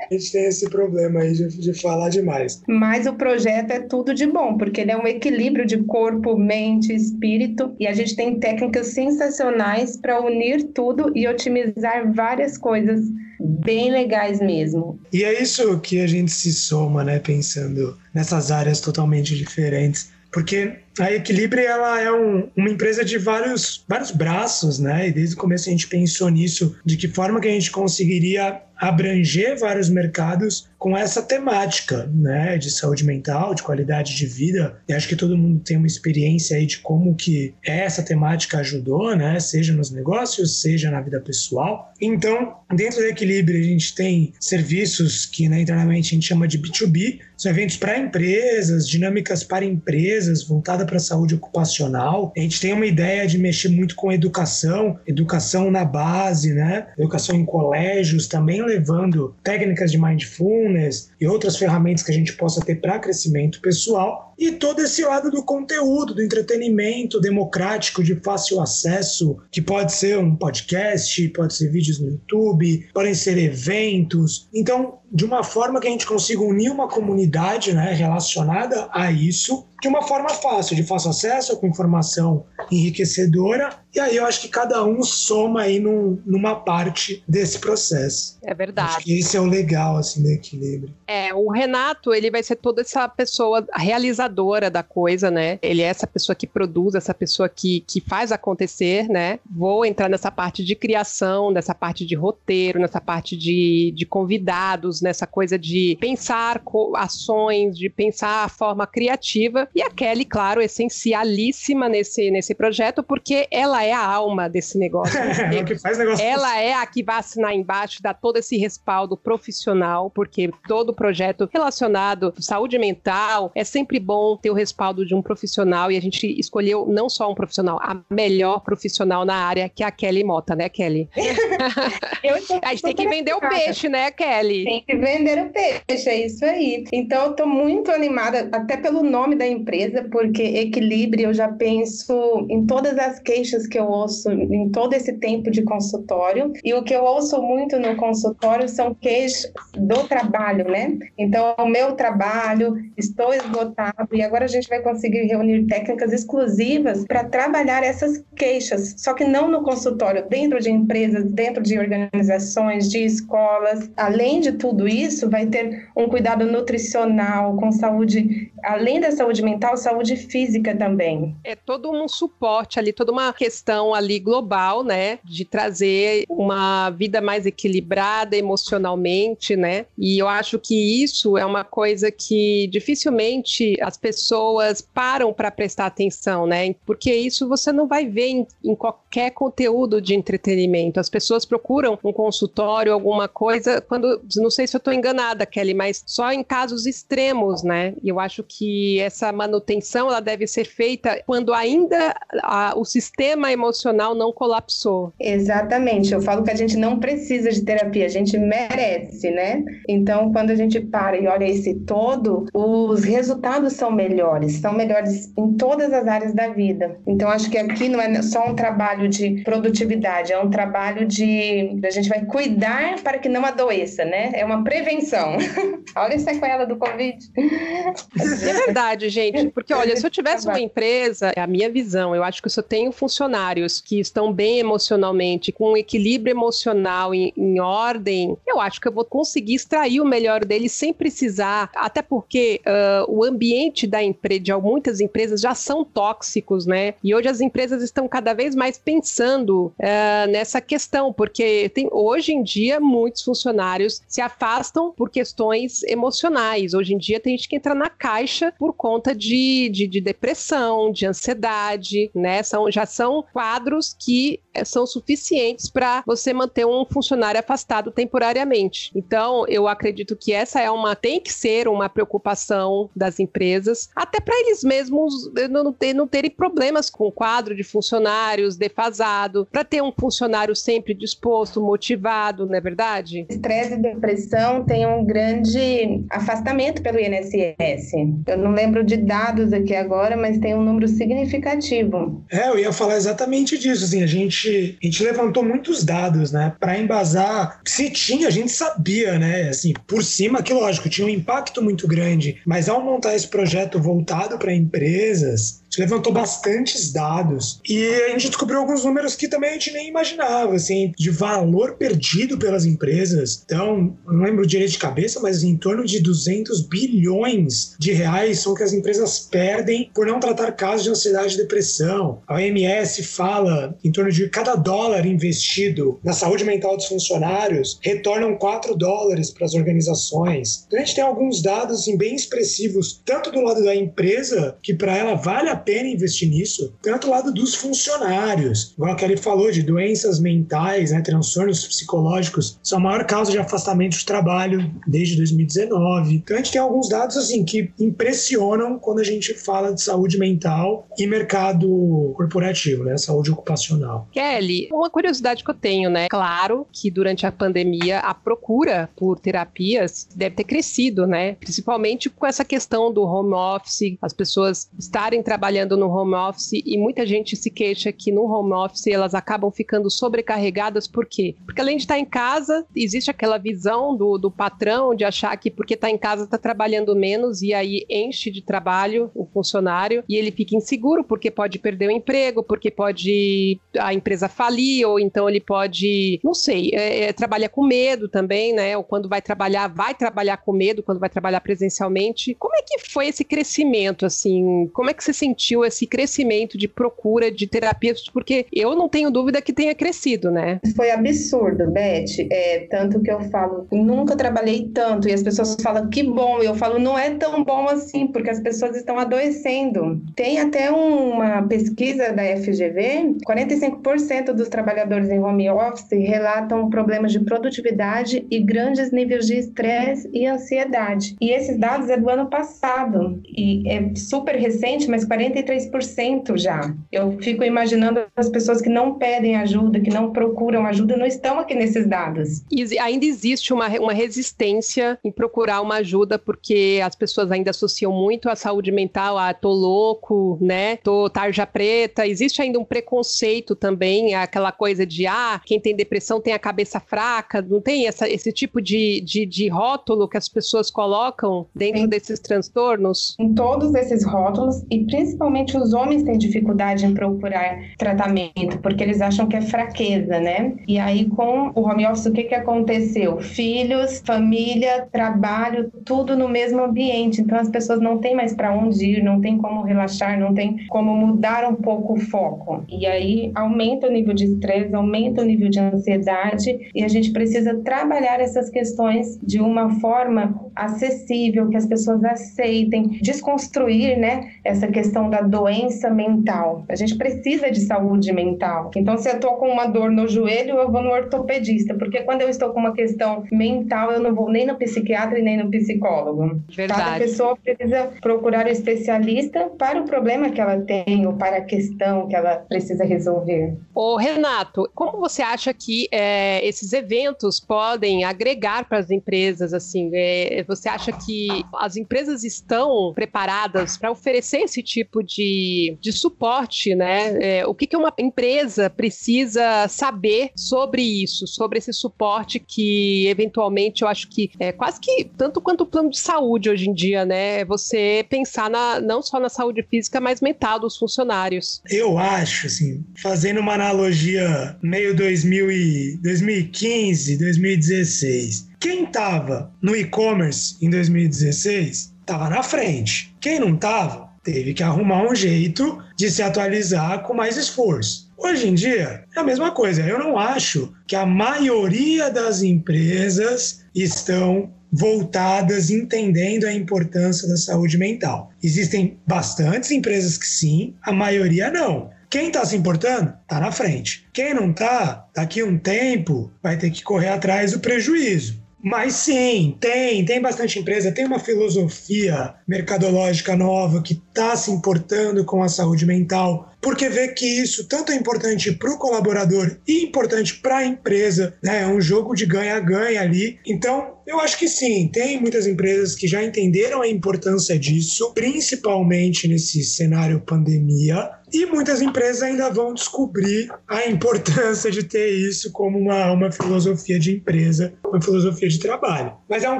A 0.09 0.13
gente 0.13 0.31
tem 0.31 0.45
esse 0.45 0.69
problema 0.69 1.21
aí 1.21 1.33
de, 1.33 1.47
de 1.47 1.73
falar 1.81 2.09
demais. 2.09 2.62
Mas 2.67 3.05
o 3.05 3.13
projeto 3.13 3.71
é 3.71 3.79
tudo 3.79 4.13
de 4.13 4.27
bom, 4.27 4.57
porque 4.57 4.81
ele 4.81 4.91
é 4.91 4.97
um 4.97 5.07
equilíbrio 5.07 5.65
de 5.65 5.77
corpo, 5.83 6.38
mente, 6.38 6.94
espírito, 6.94 7.75
e 7.79 7.88
a 7.88 7.94
gente 7.94 8.15
tem 8.15 8.39
técnicas 8.39 8.88
sensacionais 8.88 9.97
para 9.97 10.21
unir 10.21 10.63
tudo 10.73 11.12
e 11.15 11.27
otimizar 11.27 12.12
várias 12.13 12.49
várias 12.50 12.57
coisas 12.57 13.01
bem 13.40 13.92
legais 13.92 14.40
mesmo. 14.40 15.00
E 15.13 15.24
é 15.24 15.42
isso 15.42 15.80
que 15.80 16.00
a 16.01 16.07
gente 16.07 16.31
se 16.31 16.51
soma, 16.51 17.04
né, 17.04 17.19
pensando 17.19 17.98
nessas 18.13 18.51
áreas 18.51 18.81
totalmente 18.81 19.36
diferentes. 19.36 20.12
Porque 20.31 20.80
a 21.00 21.12
Equilibre 21.12 21.63
ela 21.63 22.00
é 22.01 22.12
um, 22.12 22.50
uma 22.56 22.69
empresa 22.69 23.03
de 23.03 23.18
vários, 23.18 23.83
vários 23.88 24.12
braços, 24.12 24.80
né? 24.80 25.07
E 25.09 25.12
desde 25.12 25.36
o 25.36 25.38
começo 25.38 25.69
a 25.69 25.71
gente 25.71 25.88
pensou 25.88 26.30
nisso, 26.30 26.75
de 26.86 26.97
que 26.97 27.07
forma 27.07 27.39
que 27.39 27.47
a 27.47 27.51
gente 27.51 27.71
conseguiria 27.71 28.62
abranger 28.80 29.59
vários 29.59 29.89
mercados 29.89 30.69
com 30.77 30.97
essa 30.97 31.21
temática, 31.21 32.09
né, 32.13 32.57
de 32.57 32.71
saúde 32.71 33.03
mental, 33.03 33.53
de 33.53 33.62
qualidade 33.62 34.15
de 34.15 34.25
vida. 34.25 34.80
E 34.88 34.94
acho 34.94 35.07
que 35.07 35.15
todo 35.15 35.38
mundo 35.38 35.59
tem 35.59 35.75
uma 35.75 35.86
experiência 35.86 36.56
aí 36.56 36.65
de 36.65 36.77
como 36.77 37.13
que 37.13 37.53
essa 37.62 38.01
temática 38.01 38.59
ajudou, 38.59 39.13
né, 39.15 39.38
seja 39.41 39.74
nos 39.74 39.91
negócios, 39.91 40.62
seja 40.62 40.89
na 40.89 41.01
vida 41.01 41.19
pessoal. 41.19 41.94
Então, 42.00 42.56
dentro 42.74 43.00
do 43.00 43.07
equilíbrio 43.07 43.59
a 43.59 43.63
gente 43.63 43.94
tem 43.94 44.33
serviços 44.39 45.25
que 45.25 45.50
né, 45.50 45.59
internamente 45.59 46.07
a 46.07 46.15
gente 46.15 46.27
chama 46.27 46.47
de 46.47 46.57
B2B, 46.57 47.19
são 47.36 47.51
eventos 47.51 47.75
para 47.75 47.97
empresas, 47.97 48.88
dinâmicas 48.88 49.44
para 49.44 49.65
empresas, 49.65 50.44
voltada 50.79 50.85
para 50.85 50.97
a 50.97 50.99
saúde 50.99 51.35
ocupacional. 51.35 52.33
A 52.35 52.39
gente 52.39 52.59
tem 52.59 52.73
uma 52.73 52.85
ideia 52.85 53.27
de 53.27 53.37
mexer 53.37 53.69
muito 53.69 53.95
com 53.95 54.11
educação, 54.11 54.99
educação 55.05 55.71
na 55.71 55.83
base, 55.83 56.53
né, 56.53 56.87
educação 56.97 57.35
em 57.35 57.45
colégios 57.45 58.27
também 58.27 58.61
levando 58.61 59.35
técnicas 59.43 59.91
de 59.91 59.97
mindfulness 59.97 61.11
e 61.19 61.27
outras 61.27 61.57
ferramentas 61.57 62.03
que 62.03 62.11
a 62.11 62.15
gente 62.15 62.33
possa 62.33 62.61
ter 62.61 62.75
para 62.75 62.99
crescimento 62.99 63.61
pessoal 63.61 64.29
e 64.39 64.53
todo 64.53 64.81
esse 64.81 65.03
lado 65.03 65.29
do 65.29 65.43
conteúdo, 65.43 66.13
do 66.13 66.21
entretenimento 66.21 67.19
democrático 67.19 68.01
de 68.01 68.15
fácil 68.15 68.61
acesso, 68.61 69.37
que 69.51 69.61
pode 69.61 69.91
ser 69.91 70.17
um 70.17 70.33
podcast, 70.33 71.27
pode 71.29 71.53
ser 71.53 71.69
vídeos 71.69 71.99
no 71.99 72.11
YouTube, 72.11 72.87
podem 72.93 73.13
ser 73.13 73.37
eventos. 73.37 74.47
Então, 74.53 74.99
de 75.11 75.25
uma 75.25 75.44
forma 75.44 75.79
que 75.79 75.88
a 75.88 75.91
gente 75.91 76.06
consiga 76.06 76.41
unir 76.41 76.71
uma 76.71 76.88
comunidade 76.88 77.73
né, 77.73 77.94
relacionada 77.94 78.89
a 78.91 79.11
isso 79.11 79.65
de 79.81 79.88
uma 79.88 80.01
forma 80.01 80.29
fácil, 80.29 80.75
de 80.75 80.83
fácil 80.83 81.11
acesso, 81.11 81.57
com 81.57 81.67
informação 81.67 82.45
enriquecedora. 82.69 83.79
E 83.95 84.00
aí 84.00 84.17
eu 84.17 84.25
acho 84.25 84.41
que 84.41 84.50
cada 84.50 84.83
um 84.85 85.01
soma 85.01 85.61
aí 85.61 85.79
num, 85.79 86.21
numa 86.25 86.56
parte 86.56 87.23
desse 87.27 87.59
processo. 87.59 88.38
É 88.44 88.53
verdade. 88.53 88.89
Acho 88.89 89.06
que 89.06 89.19
esse 89.19 89.38
é 89.38 89.41
o 89.41 89.45
legal, 89.45 89.97
assim, 89.97 90.21
do 90.21 90.29
equilíbrio. 90.29 90.94
É, 91.07 91.33
o 91.33 91.50
Renato, 91.50 92.13
ele 92.13 92.29
vai 92.29 92.44
ser 92.44 92.57
toda 92.57 92.81
essa 92.81 93.07
pessoa 93.07 93.65
realizadora 93.73 94.69
da 94.69 94.83
coisa, 94.83 95.31
né? 95.31 95.57
Ele 95.62 95.81
é 95.81 95.85
essa 95.85 96.05
pessoa 96.05 96.35
que 96.35 96.45
produz, 96.45 96.94
essa 96.94 97.13
pessoa 97.13 97.50
que, 97.50 97.83
que 97.88 98.01
faz 98.01 98.31
acontecer, 98.31 99.07
né? 99.07 99.39
Vou 99.50 99.85
entrar 99.85 100.09
nessa 100.09 100.29
parte 100.29 100.63
de 100.63 100.75
criação, 100.75 101.51
nessa 101.51 101.73
parte 101.73 102.05
de 102.05 102.15
roteiro, 102.15 102.79
nessa 102.79 103.01
parte 103.01 103.35
de, 103.35 103.94
de 103.95 104.05
convidados, 104.05 104.99
nessa 105.01 105.28
coisa 105.28 105.57
de 105.57 105.98
pensar 106.00 106.62
ações, 106.96 107.78
de 107.78 107.90
pensar 107.90 108.46
a 108.46 108.50
forma 108.50 108.86
criativa 108.86 109.68
e 109.75 109.81
a 109.81 109.90
Kelly, 109.90 110.25
claro, 110.25 110.62
essencialíssima 110.62 111.90
nesse, 111.90 112.30
nesse 112.31 112.54
projeto, 112.54 113.04
porque 113.04 113.48
ela 113.51 113.84
é 113.84 113.92
a 113.92 114.06
alma 114.06 114.48
desse 114.50 114.78
negócio. 114.78 115.18
é 115.19 115.62
o 115.62 115.66
que 115.66 115.78
faz 115.78 115.98
negócio. 115.98 116.24
Ela 116.24 116.60
é 116.60 116.74
a 116.74 116.86
que 116.86 117.04
vai 117.04 117.18
assinar 117.18 117.54
embaixo, 117.54 118.01
dar 118.01 118.13
todo 118.13 118.38
esse 118.38 118.57
respaldo 118.57 119.18
profissional, 119.18 120.10
porque 120.10 120.50
todo 120.68 120.94
projeto 120.94 121.50
relacionado 121.51 122.34
à 122.38 122.42
saúde 122.42 122.78
mental 122.78 123.51
é 123.56 123.63
sempre 123.63 124.00
bom 124.00 124.38
ter 124.38 124.50
o 124.50 124.54
respaldo 124.54 125.06
de 125.06 125.16
um 125.16 125.22
profissional 125.22 125.92
e 125.92 125.98
a 125.98 126.01
gente 126.01 126.28
escolheu 126.40 126.86
não 126.88 127.10
só 127.10 127.30
um 127.30 127.36
profissional, 127.36 127.80
a 127.81 128.00
melhor 128.10 128.62
profissional 128.62 129.25
na 129.25 129.36
área, 129.36 129.69
que 129.69 129.84
é 129.84 129.86
a 129.86 129.92
Kelly 129.92 130.24
Mota, 130.24 130.56
né, 130.56 130.69
Kelly? 130.69 131.10
a 132.63 132.69
gente 132.69 132.84
tem 132.84 132.96
que 132.96 133.07
vender 133.07 133.34
o 133.34 133.40
peixe, 133.40 133.90
né, 133.90 134.12
Kelly? 134.12 134.63
Tem 134.63 134.88
que 134.89 134.95
vender 134.95 135.39
o 135.39 135.50
peixe, 135.51 136.09
é 136.09 136.25
isso 136.25 136.44
aí. 136.44 136.83
Então, 136.91 137.25
eu 137.25 137.33
tô 137.33 137.45
muito 137.45 137.91
animada, 137.91 138.50
até 138.51 138.75
pelo 138.75 139.03
nome 139.03 139.36
da 139.36 139.45
empresa 139.45 140.07
porque 140.12 140.41
equilíbrio 140.41 141.27
eu 141.27 141.33
já 141.33 141.47
penso 141.47 142.47
em 142.50 142.65
todas 142.65 142.97
as 142.97 143.19
queixas 143.19 143.68
que 143.68 143.77
eu 143.77 143.86
ouço 143.86 144.31
em 144.31 144.69
todo 144.69 144.94
esse 144.94 145.13
tempo 145.13 145.51
de 145.51 145.62
consultório. 145.62 146.51
E 146.63 146.74
o 146.74 146.84
que 146.84 146.96
eu 146.96 147.03
ouço 147.03 147.39
muito 147.39 147.77
no 147.77 147.96
consultório 147.98 148.67
são 148.67 148.96
queixas 148.96 149.51
do 149.77 150.08
trabalho, 150.08 150.65
né? 150.65 150.98
Então, 151.15 151.53
o 151.60 151.67
meu 151.67 151.91
trabalho, 151.91 152.75
estou 152.98 153.31
esgotado, 153.31 154.08
e 154.12 154.24
agora 154.24 154.46
a 154.46 154.48
gente 154.48 154.67
vai 154.67 154.81
conseguir 154.81 155.27
reunir 155.27 155.67
técnicas 155.67 156.12
exclusivas 156.12 157.05
para 157.05 157.25
trabalhar 157.25 157.84
essas 157.84 158.24
queixas, 158.36 158.96
só 158.98 159.13
que 159.13 159.24
não 159.24 159.48
no 159.48 159.62
consultório, 159.62 160.27
dentro 160.27 160.60
de 160.60 160.72
empresas, 160.72 161.25
dentro 161.25 161.62
de 161.62 161.77
organizações, 161.77 162.89
de 162.89 163.05
escolas. 163.05 163.89
Além 163.96 164.39
de 164.39 164.53
tudo 164.53 164.78
isso, 164.88 165.29
vai 165.29 165.45
ter 165.45 165.89
um 165.95 166.07
cuidado 166.07 166.45
nutricional, 166.45 167.55
com 167.57 167.71
saúde, 167.71 168.51
além 168.63 169.00
da 169.00 169.12
saúde 169.12 169.41
mental, 169.41 169.75
saúde 169.77 170.15
física 170.15 170.75
também. 170.75 171.36
É 171.43 171.55
todo 171.55 171.91
um 171.91 172.07
suporte 172.07 172.79
ali, 172.79 172.93
toda 172.93 173.12
uma 173.12 173.33
questão 173.33 173.93
ali 173.93 174.19
global, 174.19 174.83
né, 174.83 175.19
de 175.24 175.45
trazer 175.45 176.25
uma 176.29 176.89
vida 176.89 177.21
mais 177.21 177.45
equilibrada 177.45 178.36
emocionalmente, 178.36 179.55
né? 179.55 179.86
E 179.98 180.17
eu 180.21 180.27
acho 180.27 180.59
que 180.59 181.03
isso 181.03 181.38
é 181.38 181.45
uma 181.45 181.63
coisa 181.63 182.12
que 182.12 182.67
dificilmente 182.67 183.75
as 183.81 183.98
pessoas 183.98 184.81
param 184.81 185.33
para 185.33 185.51
prestar 185.51 185.86
atenção, 185.88 186.45
né? 186.45 186.74
Porque 186.86 187.13
isso 187.13 187.48
você 187.48 187.71
não 187.71 187.88
vai 187.88 188.05
ver 188.05 188.27
em, 188.27 188.48
em 188.63 188.75
qualquer 188.75 189.09
conteúdo 189.32 190.01
de 190.01 190.16
entretenimento. 190.16 191.00
As 191.00 191.10
pessoas 191.10 191.46
procuram 191.46 191.98
um 192.04 192.13
consultório, 192.13 192.94
alguma 192.94 193.28
coisa, 193.28 193.82
quando 193.82 194.22
não 194.38 194.50
sei 194.50 194.68
se 194.68 194.75
eu 194.75 194.80
estou 194.80 194.94
enganada, 194.94 195.46
Kelly, 195.46 195.74
mas 195.74 196.04
só 196.06 196.32
em 196.32 196.44
casos 196.44 196.86
extremos, 196.86 197.63
né? 197.63 197.94
E 198.04 198.10
eu 198.10 198.20
acho 198.20 198.44
que 198.44 199.00
essa 199.00 199.32
manutenção 199.32 200.08
ela 200.08 200.20
deve 200.20 200.46
ser 200.48 200.66
feita 200.66 201.22
quando 201.25 201.54
ainda 201.54 202.16
a, 202.44 202.74
o 202.75 202.86
sistema 202.86 203.51
emocional 203.51 204.13
não 204.13 204.32
colapsou. 204.32 205.13
Exatamente. 205.20 206.13
Eu 206.13 206.22
falo 206.22 206.44
que 206.44 206.51
a 206.51 206.56
gente 206.56 206.78
não 206.78 207.00
precisa 207.00 207.51
de 207.51 207.62
terapia, 207.62 208.06
a 208.06 208.10
gente 208.10 208.38
merece, 208.38 209.32
né? 209.32 209.63
Então, 209.88 210.32
quando 210.32 210.51
a 210.51 210.56
gente 210.56 210.80
para 210.80 211.18
e 211.18 211.28
olha 211.28 211.46
esse 211.46 211.74
todo, 211.82 212.46
os 212.54 213.04
resultados 213.04 213.74
são 213.74 213.92
melhores, 213.92 214.54
são 214.54 214.74
melhores 214.74 215.32
em 215.38 215.54
todas 215.54 215.92
as 215.94 216.08
áreas 216.08 216.34
da 216.34 216.50
vida. 216.50 217.00
Então, 217.08 217.30
acho 217.30 217.50
que 217.50 217.58
aqui 217.58 217.89
não 217.89 218.00
é 218.00 218.22
só 218.22 218.48
um 218.48 218.56
trabalho 218.56 218.99
de 219.08 219.41
produtividade, 219.44 220.34
é 220.34 220.39
um 220.39 220.50
trabalho 220.50 221.06
de 221.06 221.79
a 221.84 221.89
gente 221.89 222.10
vai 222.10 222.25
cuidar 222.25 223.01
para 223.01 223.18
que 223.18 223.29
não 223.29 223.46
adoeça, 223.46 224.06
né? 224.06 224.32
É 224.34 224.44
uma 224.44 224.63
prevenção. 224.63 225.38
olha 225.96 226.15
a 226.15 226.20
sequela 226.20 226.65
do 226.65 226.75
Covid. 226.77 227.18
É 227.36 228.53
verdade, 228.65 229.10
gente, 229.10 229.50
porque 229.50 229.74
olha, 229.74 229.96
se 229.96 230.06
eu 230.06 230.10
tivesse 230.10 230.48
uma 230.48 230.60
empresa, 230.60 231.32
é 231.36 231.41
a 231.41 231.48
minha 231.48 231.70
visão, 231.70 232.15
eu 232.15 232.24
acho 232.24 232.41
que 232.41 232.50
se 232.50 232.60
eu 232.60 232.63
tenho 232.63 232.91
funcionários 232.91 233.82
que 233.82 234.00
estão 234.00 234.32
bem 234.32 234.60
emocionalmente, 234.60 235.51
com 235.51 235.74
um 235.74 235.77
equilíbrio 235.77 236.32
emocional 236.32 237.13
em, 237.13 237.34
em 237.36 237.60
ordem, 237.60 238.38
eu 238.48 238.60
acho 238.60 238.79
que 238.79 238.88
eu 238.88 238.91
vou 238.91 239.06
conseguir 239.06 239.56
extrair 239.56 240.01
o 240.01 240.06
melhor 240.06 240.46
deles 240.46 240.72
sem 240.72 240.94
precisar, 240.94 241.70
até 241.75 242.01
porque 242.01 242.62
uh, 242.65 243.12
o 243.12 243.24
ambiente 243.24 243.88
da 243.88 244.01
empresa, 244.03 244.39
de 244.39 244.53
muitas 244.56 245.00
empresas 245.00 245.41
já 245.41 245.56
são 245.56 245.84
tóxicos, 245.84 246.65
né? 246.65 246.94
E 247.03 247.13
hoje 247.13 247.27
as 247.27 247.41
empresas 247.41 247.82
estão 247.82 248.08
cada 248.08 248.34
vez 248.34 248.56
mais 248.56 248.77
pensando 248.89 249.67
uh, 249.67 250.31
nessa 250.31 250.60
questão, 250.60 251.13
porque 251.13 251.69
tem, 251.69 251.88
hoje 251.91 252.34
em 252.34 252.41
dia 252.41 252.79
muitos 252.79 253.22
funcionários 253.22 254.01
se 254.08 254.19
afastam 254.19 254.91
por 254.91 255.12
questões 255.12 255.84
emocionais. 255.84 256.74
Hoje 256.74 256.96
em 256.96 256.98
dia 256.98 257.19
tem 257.19 257.38
gente 257.38 257.48
que 257.48 257.55
entra 257.55 257.75
na 257.75 257.88
caixa 257.88 258.51
por 258.58 258.74
conta 258.74 259.13
de, 259.13 259.69
de, 259.69 259.86
de 259.86 260.01
depressão, 260.01 260.91
de 260.91 261.05
ansiedade, 261.05 262.10
né? 262.15 262.41
São, 262.41 262.72
já 262.72 262.88
são 262.88 263.24
quadros 263.31 263.96
que 264.00 264.39
eh, 264.49 264.49
são 264.66 264.86
suficientes 264.86 265.70
para 265.70 266.04
você 266.06 266.34
manter 266.34 266.66
um 266.66 266.86
funcionário 266.86 267.39
afastado 267.39 267.92
temporariamente. 267.92 268.92
Então, 268.96 269.46
eu 269.48 269.68
acredito 269.68 270.16
que 270.16 270.34
essa 270.34 270.62
é 270.62 270.70
uma 270.70 270.96
tem 270.96 271.20
que 271.20 271.32
ser 271.32 271.68
uma 271.68 271.89
preocupação 271.89 272.89
das 272.96 273.20
empresas, 273.20 273.89
até 273.96 274.20
para 274.20 274.38
eles 274.39 274.63
mesmos 274.63 275.13
eh, 275.38 275.48
não, 275.48 275.72
ter, 275.72 275.94
não 275.94 276.08
terem 276.08 276.32
problemas 276.32 276.89
com 276.89 277.06
o 277.08 277.12
quadro 277.12 277.56
de 277.56 277.63
funcionários 277.63 278.56
defasado, 278.56 279.48
para 279.51 279.63
ter 279.63 279.82
um 279.82 279.92
funcionário 279.92 280.56
sempre 280.56 280.94
disposto, 280.94 281.62
motivado, 281.62 282.46
não 282.46 282.56
é 282.56 282.62
verdade? 282.62 283.25
Estresse 283.30 283.74
e 283.74 283.78
depressão 283.78 284.66
têm 284.66 284.86
um 284.86 285.06
grande 285.06 286.06
afastamento 286.10 286.82
pelo 286.82 287.00
INSS. 287.00 287.94
Eu 288.28 288.38
não 288.38 288.51
lembro 288.51 288.84
de 288.84 288.98
dados 288.98 289.54
aqui 289.54 289.75
agora, 289.75 290.16
mas 290.18 290.38
tem 290.38 290.56
um 290.56 290.63
número 290.63 290.88
significativo. 290.88 292.24
É, 292.32 292.50
eu 292.50 292.60
ia 292.60 292.72
falar 292.72 292.96
exatamente 292.96 293.58
disso. 293.58 293.86
Assim, 293.86 294.04
a 294.04 294.08
gente, 294.08 294.49
a 294.82 294.86
gente 294.86 295.03
levantou 295.03 295.44
muitos 295.44 295.84
dados, 295.84 296.32
né, 296.32 296.53
para 296.60 296.77
embasar. 296.77 297.62
Se 297.65 297.89
tinha, 297.89 298.27
a 298.27 298.32
gente 298.32 298.51
sabia, 298.51 299.18
né, 299.18 299.50
assim, 299.50 299.74
por 299.88 300.03
cima, 300.03 300.41
que 300.41 300.53
lógico, 300.53 300.89
tinha 300.89 301.08
um 301.08 301.10
impacto 301.10 301.62
muito 301.62 301.88
grande, 301.88 302.41
mas 302.46 302.70
ao 302.70 302.84
montar 302.84 303.15
esse 303.15 303.27
projeto 303.27 303.79
voltado 303.79 304.38
para 304.38 304.53
empresas, 304.53 305.59
gente 305.69 305.79
levantou 305.79 306.11
bastantes 306.11 306.91
dados 306.91 307.59
e 307.67 307.85
a 307.85 308.09
gente 308.09 308.29
descobriu 308.29 308.59
alguns 308.59 308.83
números 308.83 309.15
que 309.15 309.27
também 309.27 309.51
a 309.51 309.53
gente 309.53 309.71
nem 309.71 309.88
imaginava, 309.88 310.55
assim, 310.55 310.91
de 310.97 311.09
valor 311.11 311.75
perdido 311.75 312.38
pelas 312.38 312.65
empresas. 312.65 313.41
Então, 313.45 313.95
não 314.05 314.23
lembro 314.23 314.47
direito 314.47 314.71
de 314.71 314.79
cabeça, 314.79 315.19
mas 315.19 315.43
em 315.43 315.55
torno 315.55 315.85
de 315.85 315.99
200 315.99 316.61
bilhões 316.61 317.75
de 317.77 317.91
reais 317.91 318.39
são 318.39 318.55
que 318.55 318.63
as 318.63 318.73
empresas 318.73 319.19
perdem 319.19 319.91
por 319.93 320.07
não 320.07 320.19
tratar 320.19 320.51
casos 320.53 320.83
de 320.83 320.89
ansiedade 320.89 321.35
e 321.35 321.38
depressão. 321.38 322.21
A 322.27 322.35
OMS 322.35 323.03
fala 323.03 323.77
em 323.83 323.91
torno 323.91 324.11
de 324.11 324.27
cada 324.29 324.55
dólar 324.55 325.05
investido 325.05 325.99
na 326.03 326.13
saúde 326.13 326.43
mental 326.43 326.75
dos 326.75 326.88
funcionários 326.88 327.77
retornam 327.81 328.35
4 328.35 328.75
dólares 328.75 329.29
para 329.29 329.45
as 329.45 329.53
organizações. 329.53 330.63
Então, 330.65 330.79
a 330.79 330.83
gente 330.83 330.95
tem 330.95 331.03
alguns 331.03 331.41
dados 331.41 331.81
assim, 331.81 331.97
bem 331.97 332.15
expressivos, 332.15 333.01
tanto 333.05 333.31
do 333.31 333.41
lado 333.41 333.63
da 333.63 333.75
empresa, 333.75 334.57
que 334.61 334.73
para 334.73 334.97
ela 334.97 335.15
vale 335.15 335.49
a 335.49 335.59
pena 335.60 335.89
investir 335.89 336.30
nisso, 336.30 336.74
tanto 336.82 337.08
do 337.08 337.12
lado 337.12 337.34
dos 337.34 337.56
funcionários. 337.56 338.74
Igual 338.74 338.94
a 338.94 338.96
Kelly 338.96 339.18
falou, 339.18 339.51
de 339.51 339.63
doenças 339.63 340.20
mentais, 340.20 340.92
né, 340.92 341.01
transtornos 341.01 341.66
psicológicos, 341.66 342.60
são 342.63 342.80
a 342.80 342.82
maior 342.82 343.06
causa 343.06 343.32
de 343.32 343.38
afastamento 343.38 343.98
de 343.98 344.06
trabalho 344.06 344.72
desde 344.88 345.16
2019. 345.18 346.16
Então 346.16 346.36
a 346.36 346.39
gente 346.39 346.51
tem 346.51 346.62
alguns 346.62 346.89
dados 346.89 347.18
assim 347.18 347.44
que 347.44 347.72
impressionam 347.80 348.78
quando 348.80 349.00
a 349.00 349.04
gente 349.04 349.34
fala 349.34 349.74
de 349.74 349.82
saúde 349.82 350.18
mental 350.18 350.88
e 350.98 351.06
mercado 351.08 352.13
corporativo, 352.16 352.84
né, 352.84 352.98
saúde 352.98 353.32
ocupacional. 353.32 354.08
Kelly, 354.12 354.70
uma 354.72 354.89
curiosidade 354.89 355.44
que 355.44 355.50
eu 355.50 355.56
tenho, 355.56 355.89
né? 355.89 356.08
Claro 356.10 356.68
que 356.72 356.89
durante 356.89 357.25
a 357.25 357.32
pandemia 357.32 358.00
a 358.00 358.13
procura 358.13 358.89
por 358.96 359.20
terapias 359.20 360.08
deve 360.16 360.36
ter 360.36 360.44
crescido, 360.44 361.06
né? 361.06 361.36
Principalmente 361.36 362.10
com 362.10 362.25
essa 362.25 362.46
questão 362.46 362.92
do 362.94 363.04
home 363.04 363.34
office, 363.34 363.98
as 364.01 364.13
pessoas 364.13 364.70
estarem 364.78 365.22
trabalhando 365.24 365.49
trabalhando 365.50 365.75
no 365.75 365.89
home 365.89 366.13
office 366.13 366.62
e 366.63 366.77
muita 366.77 367.08
gente 367.08 367.36
se 367.36 367.50
queixa 367.50 367.91
que 367.91 368.12
no 368.12 368.25
home 368.25 368.53
office 368.53 368.86
elas 368.86 369.15
acabam 369.15 369.50
ficando 369.51 369.89
sobrecarregadas, 369.89 370.88
por 370.88 371.08
quê? 371.08 371.36
Porque 371.44 371.60
além 371.60 371.75
de 371.75 371.84
estar 371.84 371.98
em 371.98 372.06
casa, 372.06 372.65
existe 372.75 373.10
aquela 373.10 373.39
visão 373.39 373.98
do, 373.98 374.20
do 374.20 374.29
patrão 374.29 374.94
de 374.94 375.03
achar 375.03 375.36
que 375.38 375.50
porque 375.50 375.74
está 375.74 375.89
em 375.89 375.98
casa 375.98 376.25
está 376.25 376.38
trabalhando 376.38 376.96
menos 376.96 377.41
e 377.41 377.51
aí 377.51 377.84
enche 377.89 378.29
de 378.29 378.44
trabalho 378.44 379.10
o 379.15 379.25
funcionário 379.25 380.03
e 380.08 380.15
ele 380.15 380.29
fica 380.29 380.56
inseguro 380.56 381.03
porque 381.03 381.32
pode 381.32 381.58
perder 381.58 381.88
o 381.88 381.91
emprego, 381.91 382.44
porque 382.44 382.70
pode 382.70 383.60
a 383.79 383.91
empresa 383.91 384.29
falir 384.29 384.88
ou 384.88 385.00
então 385.00 385.27
ele 385.27 385.41
pode, 385.41 386.20
não 386.24 386.36
sei, 386.36 386.70
é, 386.74 387.06
é, 387.06 387.13
trabalha 387.13 387.50
com 387.50 387.65
medo 387.65 388.08
também, 388.08 388.53
né? 388.53 388.77
Ou 388.77 388.84
quando 388.84 389.10
vai 389.10 389.22
trabalhar, 389.22 389.68
vai 389.68 389.96
trabalhar 389.96 390.38
com 390.38 390.53
medo 390.53 390.84
quando 390.84 391.00
vai 391.00 391.10
trabalhar 391.10 391.41
presencialmente. 391.41 392.36
Como 392.38 392.56
é 392.56 392.62
que 392.62 392.77
foi 392.88 393.08
esse 393.08 393.24
crescimento, 393.24 394.06
assim? 394.06 394.70
Como 394.74 394.91
é 394.91 394.94
que 394.94 395.03
você 395.03 395.12
sentiu 395.13 395.38
sentiu 395.39 395.63
esse 395.63 395.88
crescimento 395.88 396.58
de 396.58 396.67
procura 396.67 397.31
de 397.31 397.48
terapias? 397.48 398.03
Porque 398.12 398.46
eu 398.51 398.75
não 398.75 398.89
tenho 398.89 399.10
dúvida 399.10 399.41
que 399.41 399.53
tenha 399.53 399.74
crescido, 399.74 400.29
né? 400.29 400.60
Foi 400.75 400.91
absurdo, 400.91 401.72
Beth. 401.72 402.27
É, 402.29 402.67
tanto 402.69 403.01
que 403.01 403.10
eu 403.10 403.22
falo, 403.31 403.65
nunca 403.72 404.17
trabalhei 404.17 404.69
tanto. 404.74 405.08
E 405.08 405.13
as 405.13 405.24
pessoas 405.24 405.55
falam, 405.63 405.89
que 405.89 406.03
bom. 406.03 406.41
Eu 406.41 406.53
falo, 406.55 406.77
não 406.77 407.00
é 407.00 407.12
tão 407.12 407.43
bom 407.43 407.67
assim, 407.69 408.08
porque 408.08 408.29
as 408.29 408.41
pessoas 408.41 408.75
estão 408.75 409.00
adoecendo. 409.00 410.01
Tem 410.15 410.39
até 410.39 410.69
uma 410.69 411.43
pesquisa 411.43 412.12
da 412.12 412.24
FGV: 412.38 413.15
45% 413.25 414.34
dos 414.34 414.50
trabalhadores 414.50 415.10
em 415.10 415.19
home 415.19 415.50
office 415.50 415.88
relatam 415.91 416.69
problemas 416.69 417.13
de 417.13 417.22
produtividade 417.22 418.25
e 418.29 418.39
grandes 418.41 418.91
níveis 418.91 419.25
de 419.25 419.38
estresse 419.38 420.10
e 420.12 420.25
ansiedade. 420.25 421.15
E 421.22 421.31
esses 421.31 421.58
dados 421.58 421.89
é 421.89 421.98
do 421.98 422.10
ano 422.10 422.29
passado. 422.29 423.22
E 423.25 423.69
é 423.69 423.96
super 423.96 424.36
recente, 424.36 424.89
mas 424.89 425.05
40 425.05 425.28
43% 425.31 426.38
já. 426.38 426.74
Eu 426.91 427.17
fico 427.19 427.43
imaginando 427.43 428.01
as 428.15 428.29
pessoas 428.29 428.62
que 428.62 428.69
não 428.69 428.95
pedem 428.95 429.36
ajuda, 429.36 429.79
que 429.79 429.89
não 429.89 430.12
procuram 430.12 430.65
ajuda, 430.65 430.98
não 430.98 431.05
estão 431.05 431.39
aqui 431.39 431.55
nesses 431.55 431.88
dados. 431.88 432.43
E 432.51 432.77
ainda 432.79 433.05
existe 433.05 433.53
uma, 433.53 433.67
uma 433.79 433.93
resistência 433.93 434.98
em 435.03 435.12
procurar 435.12 435.62
uma 435.62 435.75
ajuda, 435.75 436.17
porque 436.17 436.81
as 436.83 436.95
pessoas 436.95 437.31
ainda 437.31 437.51
associam 437.51 437.91
muito 437.91 438.29
a 438.29 438.36
saúde 438.36 438.71
mental 438.71 439.17
a 439.17 439.33
tô 439.33 439.51
louco, 439.51 440.38
né? 440.41 440.77
Tô 440.77 441.09
tarja 441.09 441.45
preta. 441.45 442.07
Existe 442.07 442.41
ainda 442.41 442.59
um 442.59 442.65
preconceito 442.65 443.55
também, 443.55 444.15
aquela 444.15 444.51
coisa 444.51 444.86
de 444.86 445.07
ah, 445.07 445.41
quem 445.45 445.59
tem 445.59 445.75
depressão 445.75 446.19
tem 446.19 446.33
a 446.33 446.39
cabeça 446.39 446.79
fraca, 446.79 447.41
não 447.41 447.62
tem 447.62 447.88
essa, 447.88 448.09
esse 448.09 448.31
tipo 448.31 448.62
de, 448.62 449.01
de, 449.01 449.25
de 449.25 449.48
rótulo 449.48 450.07
que 450.07 450.17
as 450.17 450.27
pessoas 450.27 450.69
colocam 450.69 451.48
dentro 451.55 451.81
Sim. 451.81 451.88
desses 451.88 452.19
transtornos? 452.19 453.15
Em 453.19 453.33
todos 453.33 453.74
esses 453.75 454.05
rótulos, 454.05 454.63
e 454.69 454.86
principalmente 454.86 455.18
principalmente 455.19 455.57
os 455.57 455.73
homens 455.73 456.03
têm 456.03 456.17
dificuldade 456.17 456.85
em 456.85 456.93
procurar 456.93 457.59
tratamento, 457.77 458.57
porque 458.61 458.81
eles 458.81 459.01
acham 459.01 459.27
que 459.27 459.35
é 459.35 459.41
fraqueza, 459.41 460.17
né? 460.17 460.53
E 460.65 460.79
aí, 460.79 461.09
com 461.09 461.51
o 461.53 461.61
home 461.61 461.85
office, 461.85 462.05
o 462.05 462.13
que, 462.13 462.23
que 462.23 462.35
aconteceu? 462.35 463.19
Filhos, 463.19 464.01
família, 464.05 464.88
trabalho, 464.89 465.69
tudo 465.83 466.15
no 466.15 466.29
mesmo 466.29 466.63
ambiente. 466.63 467.19
Então, 467.19 467.38
as 467.38 467.49
pessoas 467.49 467.81
não 467.81 467.97
têm 467.97 468.15
mais 468.15 468.33
para 468.33 468.53
onde 468.53 468.85
ir, 468.85 469.03
não 469.03 469.19
tem 469.19 469.38
como 469.38 469.61
relaxar, 469.61 470.17
não 470.17 470.33
tem 470.33 470.65
como 470.69 470.95
mudar 470.95 471.45
um 471.49 471.55
pouco 471.55 471.93
o 471.93 471.99
foco. 471.99 472.63
E 472.69 472.85
aí, 472.85 473.31
aumenta 473.35 473.88
o 473.88 473.91
nível 473.91 474.13
de 474.13 474.23
estresse, 474.23 474.73
aumenta 474.73 475.21
o 475.21 475.25
nível 475.25 475.49
de 475.49 475.59
ansiedade, 475.59 476.71
e 476.73 476.81
a 476.81 476.88
gente 476.88 477.11
precisa 477.11 477.59
trabalhar 477.59 478.21
essas 478.21 478.49
questões 478.49 479.19
de 479.21 479.41
uma 479.41 479.69
forma 479.81 480.49
acessível, 480.55 481.49
que 481.49 481.57
as 481.57 481.65
pessoas 481.65 482.03
aceitem, 482.05 482.99
desconstruir, 483.01 483.97
né, 483.97 484.31
essa 484.43 484.67
questão 484.67 485.09
questão 485.10 485.10
da 485.10 485.22
doença 485.22 485.89
mental. 485.89 486.63
A 486.70 486.75
gente 486.75 486.96
precisa 486.96 487.50
de 487.50 487.62
saúde 487.62 488.13
mental. 488.13 488.72
Então, 488.75 488.98
se 488.98 489.10
eu 489.10 489.16
estou 489.16 489.34
com 489.34 489.50
uma 489.50 489.66
dor 489.66 489.89
no 489.89 490.08
joelho, 490.08 490.58
eu 490.58 490.72
vou 490.72 490.82
no 490.82 490.92
ortopedista, 490.92 491.74
porque 491.74 492.01
quando 492.01 492.22
eu 492.22 492.30
estou 492.30 492.51
com 492.51 492.60
uma 492.60 492.74
questão 492.74 493.24
mental, 493.32 493.92
eu 493.92 494.00
não 494.00 494.13
vou 494.13 494.30
nem 494.30 494.46
no 494.46 494.56
psiquiatra 494.56 495.20
e 495.20 495.22
nem 495.22 495.38
no 495.38 495.50
psicólogo. 495.50 496.39
Verdade. 496.50 496.82
Cada 496.82 497.00
pessoa 497.00 497.36
precisa 497.36 497.92
procurar 498.01 498.46
o 498.46 498.50
especialista 498.50 499.50
para 499.58 499.82
o 499.82 499.86
problema 499.86 500.30
que 500.30 500.39
ela 500.39 500.60
tem 500.62 501.06
ou 501.06 501.13
para 501.13 501.38
a 501.38 501.42
questão 501.42 502.08
que 502.08 502.16
ela 502.16 502.36
precisa 502.48 502.84
resolver. 502.84 503.58
Ô, 503.74 503.96
Renato, 503.98 504.70
como 504.75 505.00
você 505.00 505.22
acha 505.22 505.54
que 505.54 505.88
é, 505.92 506.46
esses 506.46 506.74
eventos 506.74 507.39
podem 507.39 508.04
agregar 508.04 508.68
para 508.68 508.78
as 508.78 508.92
empresas? 508.92 509.54
Assim, 509.54 509.89
é, 509.94 510.44
você 510.48 510.70
acha 510.70 510.92
que 510.92 511.28
as 511.54 511.75
empresas 511.75 512.24
estão 512.24 512.92
preparadas 512.94 513.78
para 513.78 513.92
oferecer 513.92 514.42
esse 514.42 514.62
tipo 514.62 514.99
de, 515.03 515.77
de 515.79 515.91
suporte, 515.91 516.75
né? 516.75 517.18
É, 517.22 517.46
o 517.46 517.53
que, 517.53 517.68
que 517.68 517.77
uma 517.77 517.94
empresa 517.98 518.70
precisa 518.70 519.68
saber 519.68 520.32
sobre 520.36 520.82
isso, 520.82 521.27
sobre 521.27 521.60
esse 521.60 521.74
suporte 521.74 522.39
que 522.39 523.08
eventualmente 523.08 523.82
eu 523.82 523.88
acho 523.88 524.08
que 524.10 524.32
é 524.39 524.51
quase 524.51 524.79
que 524.79 525.06
tanto 525.18 525.41
quanto 525.41 525.62
o 525.62 525.65
plano 525.65 525.89
de 525.89 526.00
saúde 526.00 526.50
hoje 526.50 526.70
em 526.70 526.74
dia, 526.74 527.06
né? 527.06 527.41
É 527.41 527.46
você 527.46 528.06
pensar 528.10 528.50
na, 528.50 528.79
não 528.79 529.01
só 529.01 529.20
na 529.20 529.29
saúde 529.29 529.65
física, 529.70 530.00
mas 530.00 530.22
mental 530.22 530.60
dos 530.60 530.77
funcionários. 530.77 531.62
Eu 531.70 531.98
acho, 531.98 532.48
assim, 532.48 532.84
fazendo 533.01 533.39
uma 533.39 533.53
analogia 533.53 534.58
meio 534.62 534.96
2000 534.96 535.51
e 535.51 535.98
2015, 536.01 537.18
2016. 537.18 538.50
Quem 538.60 538.84
estava 538.84 539.53
no 539.62 539.75
e-commerce 539.75 540.58
em 540.62 540.70
2016 540.70 541.94
estava 542.01 542.29
na 542.29 542.44
frente. 542.44 543.15
Quem 543.22 543.39
não 543.39 543.56
estava 543.56 544.09
teve 544.23 544.53
que 544.53 544.63
arrumar 544.63 545.03
um 545.09 545.15
jeito 545.15 545.81
de 545.95 546.09
se 546.09 546.21
atualizar 546.21 547.03
com 547.03 547.13
mais 547.13 547.38
esforço. 547.38 548.09
Hoje 548.17 548.47
em 548.47 548.53
dia 548.53 549.05
é 549.15 549.19
a 549.19 549.23
mesma 549.23 549.51
coisa. 549.51 549.81
Eu 549.81 549.97
não 549.97 550.17
acho 550.17 550.73
que 550.88 550.95
a 550.95 551.05
maioria 551.05 552.09
das 552.09 552.41
empresas 552.41 553.61
estão 553.73 554.51
voltadas 554.71 555.69
entendendo 555.69 556.45
a 556.45 556.53
importância 556.53 557.27
da 557.27 557.38
saúde 557.38 557.77
mental. 557.77 558.31
Existem 558.43 558.97
bastantes 559.07 559.71
empresas 559.71 560.17
que 560.17 560.27
sim, 560.27 560.75
a 560.81 560.91
maioria 560.91 561.49
não. 561.49 561.89
Quem 562.09 562.27
está 562.27 562.43
se 562.43 562.55
importando, 562.55 563.13
está 563.21 563.39
na 563.39 563.51
frente. 563.51 564.07
Quem 564.11 564.33
não 564.33 564.49
está, 564.51 565.07
daqui 565.13 565.41
a 565.41 565.45
um 565.45 565.57
tempo, 565.57 566.31
vai 566.41 566.57
ter 566.57 566.71
que 566.71 566.83
correr 566.83 567.09
atrás 567.09 567.51
do 567.51 567.59
prejuízo. 567.59 568.41
Mas 568.62 568.94
sim, 568.96 569.56
tem, 569.60 570.04
tem 570.04 570.22
bastante 570.22 570.60
empresa, 570.60 570.92
tem 570.92 571.06
uma 571.06 571.20
filosofia 571.20 572.36
mercadológica 572.48 573.36
nova 573.36 573.82
que 573.82 573.94
está 573.94 574.36
se 574.36 574.51
importando 574.51 575.24
com 575.24 575.42
a 575.42 575.48
saúde 575.48 575.86
mental, 575.86 576.51
porque 576.62 576.89
vê 576.89 577.08
que 577.10 577.25
isso 577.25 577.68
tanto 577.68 577.92
é 577.92 577.96
importante 577.96 578.51
para 578.51 578.72
o 578.72 578.78
colaborador 578.78 579.58
e 579.66 579.86
importante 579.86 580.36
para 580.36 580.58
a 580.58 580.66
empresa, 580.66 581.34
né? 581.42 581.63
É 581.63 581.68
um 581.68 581.80
jogo 581.80 582.13
de 582.13 582.25
ganha-ganha 582.25 583.01
ali. 583.01 583.39
Então, 583.48 583.94
eu 584.06 584.20
acho 584.20 584.38
que 584.38 584.48
sim, 584.48 584.89
tem 584.92 585.22
muitas 585.22 585.48
empresas 585.48 585.96
que 585.96 586.08
já 586.08 586.24
entenderam 586.24 586.82
a 586.82 586.88
importância 586.88 587.58
disso, 587.58 588.12
principalmente 588.13 589.28
nesse 589.28 589.63
cenário 589.63 590.20
pandemia, 590.20 591.10
e 591.32 591.46
muitas 591.46 591.82
empresas 591.82 592.24
ainda 592.24 592.50
vão 592.50 592.74
descobrir 592.74 593.51
a 593.68 593.88
importância 593.88 594.72
de 594.72 594.84
ter 594.84 595.10
isso 595.12 595.51
como 595.51 595.78
uma, 595.78 596.12
uma 596.12 596.32
filosofia 596.32 597.00
de 597.00 597.16
empresa, 597.16 597.74
uma 597.89 598.01
filosofia 598.01 598.48
de 598.48 598.60
trabalho. 598.60 599.13
Mas 599.27 599.43
é 599.43 599.50
um 599.50 599.60